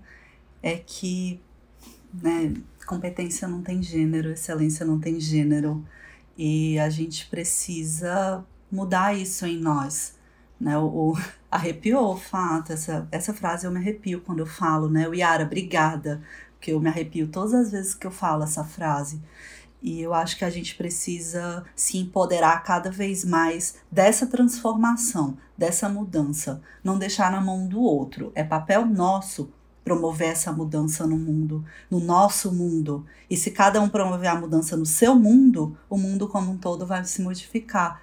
é 0.63 0.77
que 0.77 1.41
né? 2.23 2.55
Competência 2.87 3.49
não 3.49 3.63
tem 3.63 3.83
gênero, 3.83 4.31
excelência 4.31 4.87
não 4.87 5.01
tem 5.01 5.19
gênero. 5.21 5.85
E 6.37 6.79
a 6.79 6.91
gente 6.91 7.27
precisa 7.27 8.45
mudar 8.71 9.15
isso 9.15 9.47
em 9.47 9.59
nós. 9.59 10.15
Né? 10.61 10.77
O, 10.79 11.13
o 11.13 11.19
arrepiou 11.51 12.15
o 12.15 12.17
fato, 12.17 12.73
essa, 12.73 13.09
essa 13.11 13.33
frase 13.35 13.67
eu 13.67 13.71
me 13.71 13.79
arrepio 13.79 14.21
quando 14.21 14.41
eu 14.41 14.47
falo, 14.47 14.89
né? 14.89 15.09
O 15.09 15.15
Yara, 15.15 15.45
obrigada, 15.45 16.23
porque 16.53 16.73
eu 16.73 16.81
me 16.81 16.89
arrepio 16.89 17.29
todas 17.29 17.55
as 17.55 17.71
vezes 17.73 17.95
que 17.95 18.07
eu 18.07 18.11
falo 18.11 18.45
essa 18.45 18.65
frase. 18.65 19.21
E 19.83 20.01
eu 20.01 20.15
acho 20.15 20.37
que 20.37 20.45
a 20.45 20.51
gente 20.51 20.75
precisa 20.75 21.65
se 21.75 21.99
empoderar 21.99 22.63
cada 22.63 22.91
vez 22.91 23.25
mais 23.25 23.77
dessa 23.91 24.27
transformação, 24.27 25.37
dessa 25.57 25.89
mudança. 25.89 26.63
Não 26.83 26.99
deixar 26.99 27.31
na 27.31 27.41
mão 27.41 27.69
do 27.69 27.81
outro. 27.81 28.33
É 28.35 28.43
papel 28.43 28.87
nosso 28.87 29.53
promover 29.85 30.31
essa 30.31 30.51
mudança 30.51 31.07
no 31.07 31.17
mundo, 31.17 31.65
no 31.89 32.01
nosso 32.01 32.53
mundo. 32.53 33.07
E 33.31 33.37
se 33.37 33.53
cada 33.53 33.81
um 33.81 33.89
promover 33.89 34.29
a 34.29 34.35
mudança 34.35 34.77
no 34.77 34.85
seu 34.85 35.15
mundo, 35.15 35.79
o 35.89 35.97
mundo 35.97 36.27
como 36.27 36.51
um 36.51 36.59
todo 36.59 36.85
vai 36.85 37.05
se 37.05 37.23
modificar. 37.23 38.03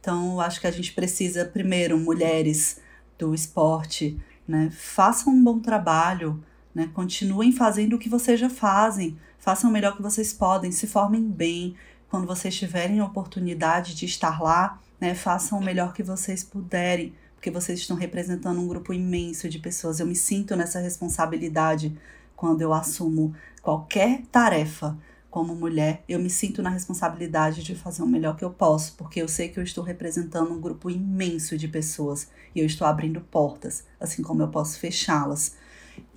Então, 0.00 0.32
eu 0.32 0.40
acho 0.40 0.58
que 0.58 0.66
a 0.66 0.70
gente 0.70 0.94
precisa, 0.94 1.44
primeiro, 1.44 1.98
mulheres 1.98 2.80
do 3.18 3.34
esporte, 3.34 4.18
né, 4.48 4.70
façam 4.72 5.34
um 5.34 5.44
bom 5.44 5.58
trabalho, 5.58 6.42
né, 6.74 6.90
continuem 6.94 7.52
fazendo 7.52 7.96
o 7.96 7.98
que 7.98 8.08
vocês 8.08 8.40
já 8.40 8.48
fazem, 8.48 9.18
façam 9.40 9.68
o 9.68 9.72
melhor 9.72 9.96
que 9.96 10.02
vocês 10.02 10.32
podem, 10.32 10.70
se 10.70 10.86
formem 10.86 11.22
bem. 11.28 11.74
Quando 12.08 12.26
vocês 12.26 12.56
tiverem 12.56 13.00
a 13.00 13.04
oportunidade 13.04 13.94
de 13.94 14.04
estar 14.04 14.40
lá, 14.40 14.80
né, 15.00 15.14
façam 15.14 15.58
o 15.58 15.64
melhor 15.64 15.92
que 15.92 16.02
vocês 16.02 16.44
puderem 16.44 17.12
porque 17.40 17.50
vocês 17.50 17.78
estão 17.78 17.96
representando 17.96 18.60
um 18.60 18.68
grupo 18.68 18.92
imenso 18.92 19.48
de 19.48 19.58
pessoas. 19.58 19.98
Eu 19.98 20.06
me 20.06 20.14
sinto 20.14 20.54
nessa 20.54 20.78
responsabilidade 20.78 21.98
quando 22.36 22.60
eu 22.60 22.74
assumo 22.74 23.34
qualquer 23.62 24.20
tarefa 24.30 24.94
como 25.30 25.54
mulher. 25.54 26.04
Eu 26.06 26.18
me 26.18 26.28
sinto 26.28 26.62
na 26.62 26.68
responsabilidade 26.68 27.62
de 27.62 27.74
fazer 27.74 28.02
o 28.02 28.06
melhor 28.06 28.36
que 28.36 28.44
eu 28.44 28.50
posso, 28.50 28.92
porque 28.94 29.22
eu 29.22 29.26
sei 29.26 29.48
que 29.48 29.58
eu 29.58 29.64
estou 29.64 29.82
representando 29.82 30.52
um 30.52 30.60
grupo 30.60 30.90
imenso 30.90 31.56
de 31.56 31.66
pessoas 31.66 32.28
e 32.54 32.60
eu 32.60 32.66
estou 32.66 32.86
abrindo 32.86 33.22
portas, 33.22 33.84
assim 33.98 34.22
como 34.22 34.42
eu 34.42 34.48
posso 34.48 34.78
fechá-las. 34.78 35.56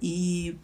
E 0.01 0.57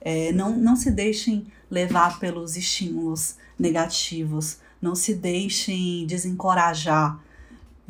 é, 0.00 0.32
não, 0.32 0.56
não 0.56 0.76
se 0.76 0.90
deixem 0.90 1.46
levar 1.70 2.18
pelos 2.18 2.56
estímulos 2.56 3.36
negativos, 3.58 4.58
não 4.80 4.94
se 4.94 5.14
deixem 5.14 6.06
desencorajar 6.06 7.20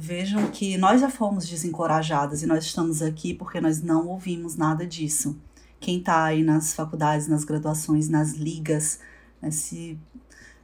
Vejam 0.02 0.50
que 0.50 0.78
nós 0.78 1.02
já 1.02 1.11
fomos 1.11 1.46
desencorajadas 1.46 2.42
e 2.42 2.46
nós 2.46 2.64
estamos 2.64 3.02
aqui 3.02 3.34
porque 3.34 3.61
nós 3.61 3.82
não 3.82 4.08
ouvimos 4.08 4.56
nada 4.56 4.86
disso. 4.86 5.38
Quem 5.78 5.98
está 5.98 6.24
aí 6.24 6.42
nas 6.42 6.72
faculdades, 6.72 7.28
nas 7.28 7.44
graduações, 7.44 8.08
nas 8.08 8.32
ligas, 8.32 8.98
né, 9.42 9.50
se, 9.50 9.98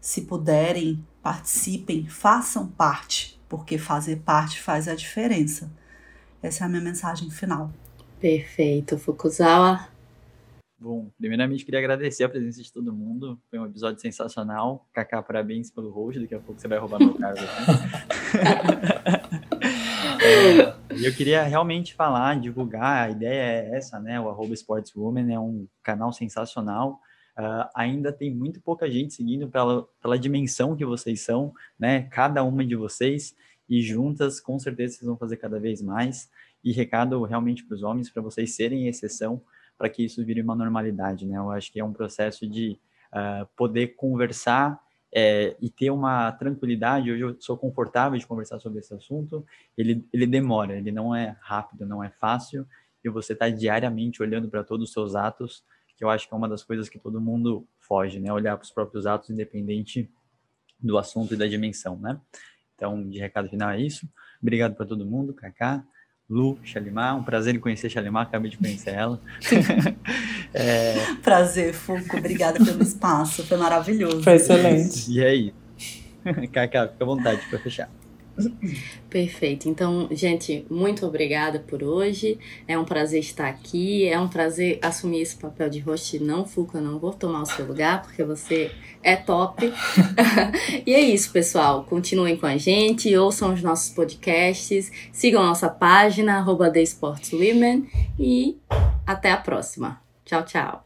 se 0.00 0.22
puderem, 0.22 1.04
participem, 1.22 2.06
façam 2.06 2.66
parte, 2.66 3.38
porque 3.46 3.76
fazer 3.76 4.22
parte 4.24 4.58
faz 4.58 4.88
a 4.88 4.94
diferença. 4.94 5.70
Essa 6.42 6.64
é 6.64 6.66
a 6.66 6.68
minha 6.70 6.80
mensagem 6.80 7.30
final. 7.30 7.70
Perfeito, 8.18 8.98
Fukuzawa. 8.98 9.95
Bom, 10.78 11.10
primeiramente 11.18 11.64
queria 11.64 11.80
agradecer 11.80 12.24
a 12.24 12.28
presença 12.28 12.62
de 12.62 12.70
todo 12.70 12.92
mundo. 12.92 13.40
Foi 13.48 13.58
um 13.58 13.64
episódio 13.64 13.98
sensacional. 13.98 14.86
Kaká, 14.92 15.22
parabéns 15.22 15.70
pelo 15.70 15.90
host. 15.90 16.20
Daqui 16.20 16.34
a 16.34 16.38
pouco 16.38 16.60
você 16.60 16.68
vai 16.68 16.78
roubar 16.78 16.98
meu 16.98 17.14
cargo. 17.14 17.40
é, 20.22 21.06
eu 21.06 21.14
queria 21.14 21.42
realmente 21.44 21.94
falar, 21.94 22.38
divulgar. 22.38 23.08
A 23.08 23.10
ideia 23.10 23.40
é 23.40 23.76
essa, 23.76 23.98
né? 23.98 24.20
O 24.20 24.28
arroba 24.28 24.52
Sportswoman 24.52 25.32
é 25.32 25.40
um 25.40 25.66
canal 25.82 26.12
sensacional. 26.12 27.00
Uh, 27.38 27.64
ainda 27.74 28.12
tem 28.12 28.34
muito 28.34 28.60
pouca 28.60 28.90
gente 28.90 29.14
seguindo 29.14 29.48
pela, 29.48 29.88
pela 30.02 30.18
dimensão 30.18 30.76
que 30.76 30.84
vocês 30.84 31.22
são, 31.22 31.54
né? 31.78 32.02
Cada 32.10 32.44
uma 32.44 32.62
de 32.62 32.76
vocês. 32.76 33.34
E 33.66 33.80
juntas, 33.80 34.40
com 34.40 34.58
certeza, 34.58 34.96
vocês 34.96 35.06
vão 35.06 35.16
fazer 35.16 35.38
cada 35.38 35.58
vez 35.58 35.80
mais. 35.80 36.30
E 36.62 36.70
recado 36.70 37.24
realmente 37.24 37.64
para 37.64 37.76
os 37.76 37.82
homens, 37.82 38.10
para 38.10 38.20
vocês 38.20 38.54
serem 38.54 38.88
exceção 38.88 39.40
para 39.76 39.88
que 39.88 40.04
isso 40.04 40.24
vire 40.24 40.42
uma 40.42 40.54
normalidade, 40.54 41.26
né? 41.26 41.36
Eu 41.36 41.50
acho 41.50 41.72
que 41.72 41.80
é 41.80 41.84
um 41.84 41.92
processo 41.92 42.48
de 42.48 42.78
uh, 43.12 43.46
poder 43.56 43.88
conversar 43.88 44.80
é, 45.14 45.56
e 45.60 45.70
ter 45.70 45.90
uma 45.90 46.32
tranquilidade. 46.32 47.10
Hoje 47.10 47.22
eu 47.22 47.36
sou 47.40 47.56
confortável 47.56 48.18
de 48.18 48.26
conversar 48.26 48.58
sobre 48.58 48.80
esse 48.80 48.92
assunto. 48.94 49.44
Ele, 49.76 50.06
ele 50.12 50.26
demora, 50.26 50.76
ele 50.76 50.92
não 50.92 51.14
é 51.14 51.36
rápido, 51.40 51.86
não 51.86 52.02
é 52.02 52.10
fácil. 52.10 52.66
E 53.04 53.08
você 53.08 53.32
está 53.32 53.48
diariamente 53.48 54.22
olhando 54.22 54.48
para 54.48 54.64
todos 54.64 54.88
os 54.88 54.92
seus 54.92 55.14
atos, 55.14 55.64
que 55.96 56.04
eu 56.04 56.10
acho 56.10 56.28
que 56.28 56.34
é 56.34 56.36
uma 56.36 56.48
das 56.48 56.62
coisas 56.62 56.88
que 56.88 56.98
todo 56.98 57.20
mundo 57.20 57.66
foge, 57.78 58.20
né? 58.20 58.32
Olhar 58.32 58.56
para 58.56 58.64
os 58.64 58.70
próprios 58.70 59.06
atos, 59.06 59.30
independente 59.30 60.10
do 60.78 60.98
assunto 60.98 61.32
e 61.34 61.36
da 61.36 61.46
dimensão, 61.46 61.96
né? 61.98 62.20
Então, 62.74 63.08
de 63.08 63.18
recado 63.18 63.48
final 63.48 63.70
é 63.70 63.80
isso. 63.80 64.06
Obrigado 64.42 64.74
para 64.74 64.84
todo 64.84 65.06
mundo, 65.06 65.32
Kaká. 65.32 65.82
Lu 66.28 66.58
Shalimar, 66.64 67.16
um 67.16 67.22
prazer 67.22 67.54
em 67.54 67.60
conhecer 67.60 67.88
Shalimar, 67.88 68.24
acabei 68.24 68.50
de 68.50 68.58
conhecer 68.58 68.90
ela. 68.90 69.20
é... 70.52 71.14
Prazer, 71.22 71.72
Fuco, 71.72 72.16
obrigada 72.16 72.64
pelo 72.64 72.82
espaço, 72.82 73.46
foi 73.46 73.56
maravilhoso. 73.56 74.22
Foi 74.22 74.34
excelente. 74.34 75.10
E 75.10 75.24
aí? 75.24 75.54
Cacá, 76.52 76.88
fica 76.88 77.04
à 77.04 77.06
vontade 77.06 77.40
para 77.48 77.58
fechar. 77.60 77.88
Perfeito. 79.08 79.68
Então, 79.68 80.08
gente, 80.10 80.66
muito 80.70 81.06
obrigada 81.06 81.58
por 81.58 81.82
hoje. 81.82 82.38
É 82.68 82.78
um 82.78 82.84
prazer 82.84 83.20
estar 83.20 83.48
aqui. 83.48 84.06
É 84.06 84.18
um 84.20 84.28
prazer 84.28 84.78
assumir 84.82 85.20
esse 85.20 85.36
papel 85.36 85.68
de 85.70 85.78
host. 85.80 86.18
Não, 86.18 86.44
Fuca, 86.44 86.80
não 86.80 86.98
vou 86.98 87.12
tomar 87.12 87.42
o 87.42 87.46
seu 87.46 87.66
lugar, 87.66 88.02
porque 88.02 88.22
você 88.22 88.70
é 89.02 89.16
top. 89.16 89.72
e 90.84 90.94
é 90.94 91.00
isso, 91.00 91.32
pessoal. 91.32 91.84
Continuem 91.84 92.36
com 92.36 92.46
a 92.46 92.56
gente, 92.56 93.16
ouçam 93.16 93.54
os 93.54 93.62
nossos 93.62 93.90
podcasts, 93.90 94.90
sigam 95.12 95.42
nossa 95.42 95.68
página, 95.68 96.38
arroba 96.38 96.70
The 96.70 96.82
Sports 96.82 97.32
Women, 97.32 97.88
e 98.18 98.58
até 99.06 99.30
a 99.30 99.36
próxima. 99.36 100.00
Tchau, 100.24 100.44
tchau. 100.44 100.85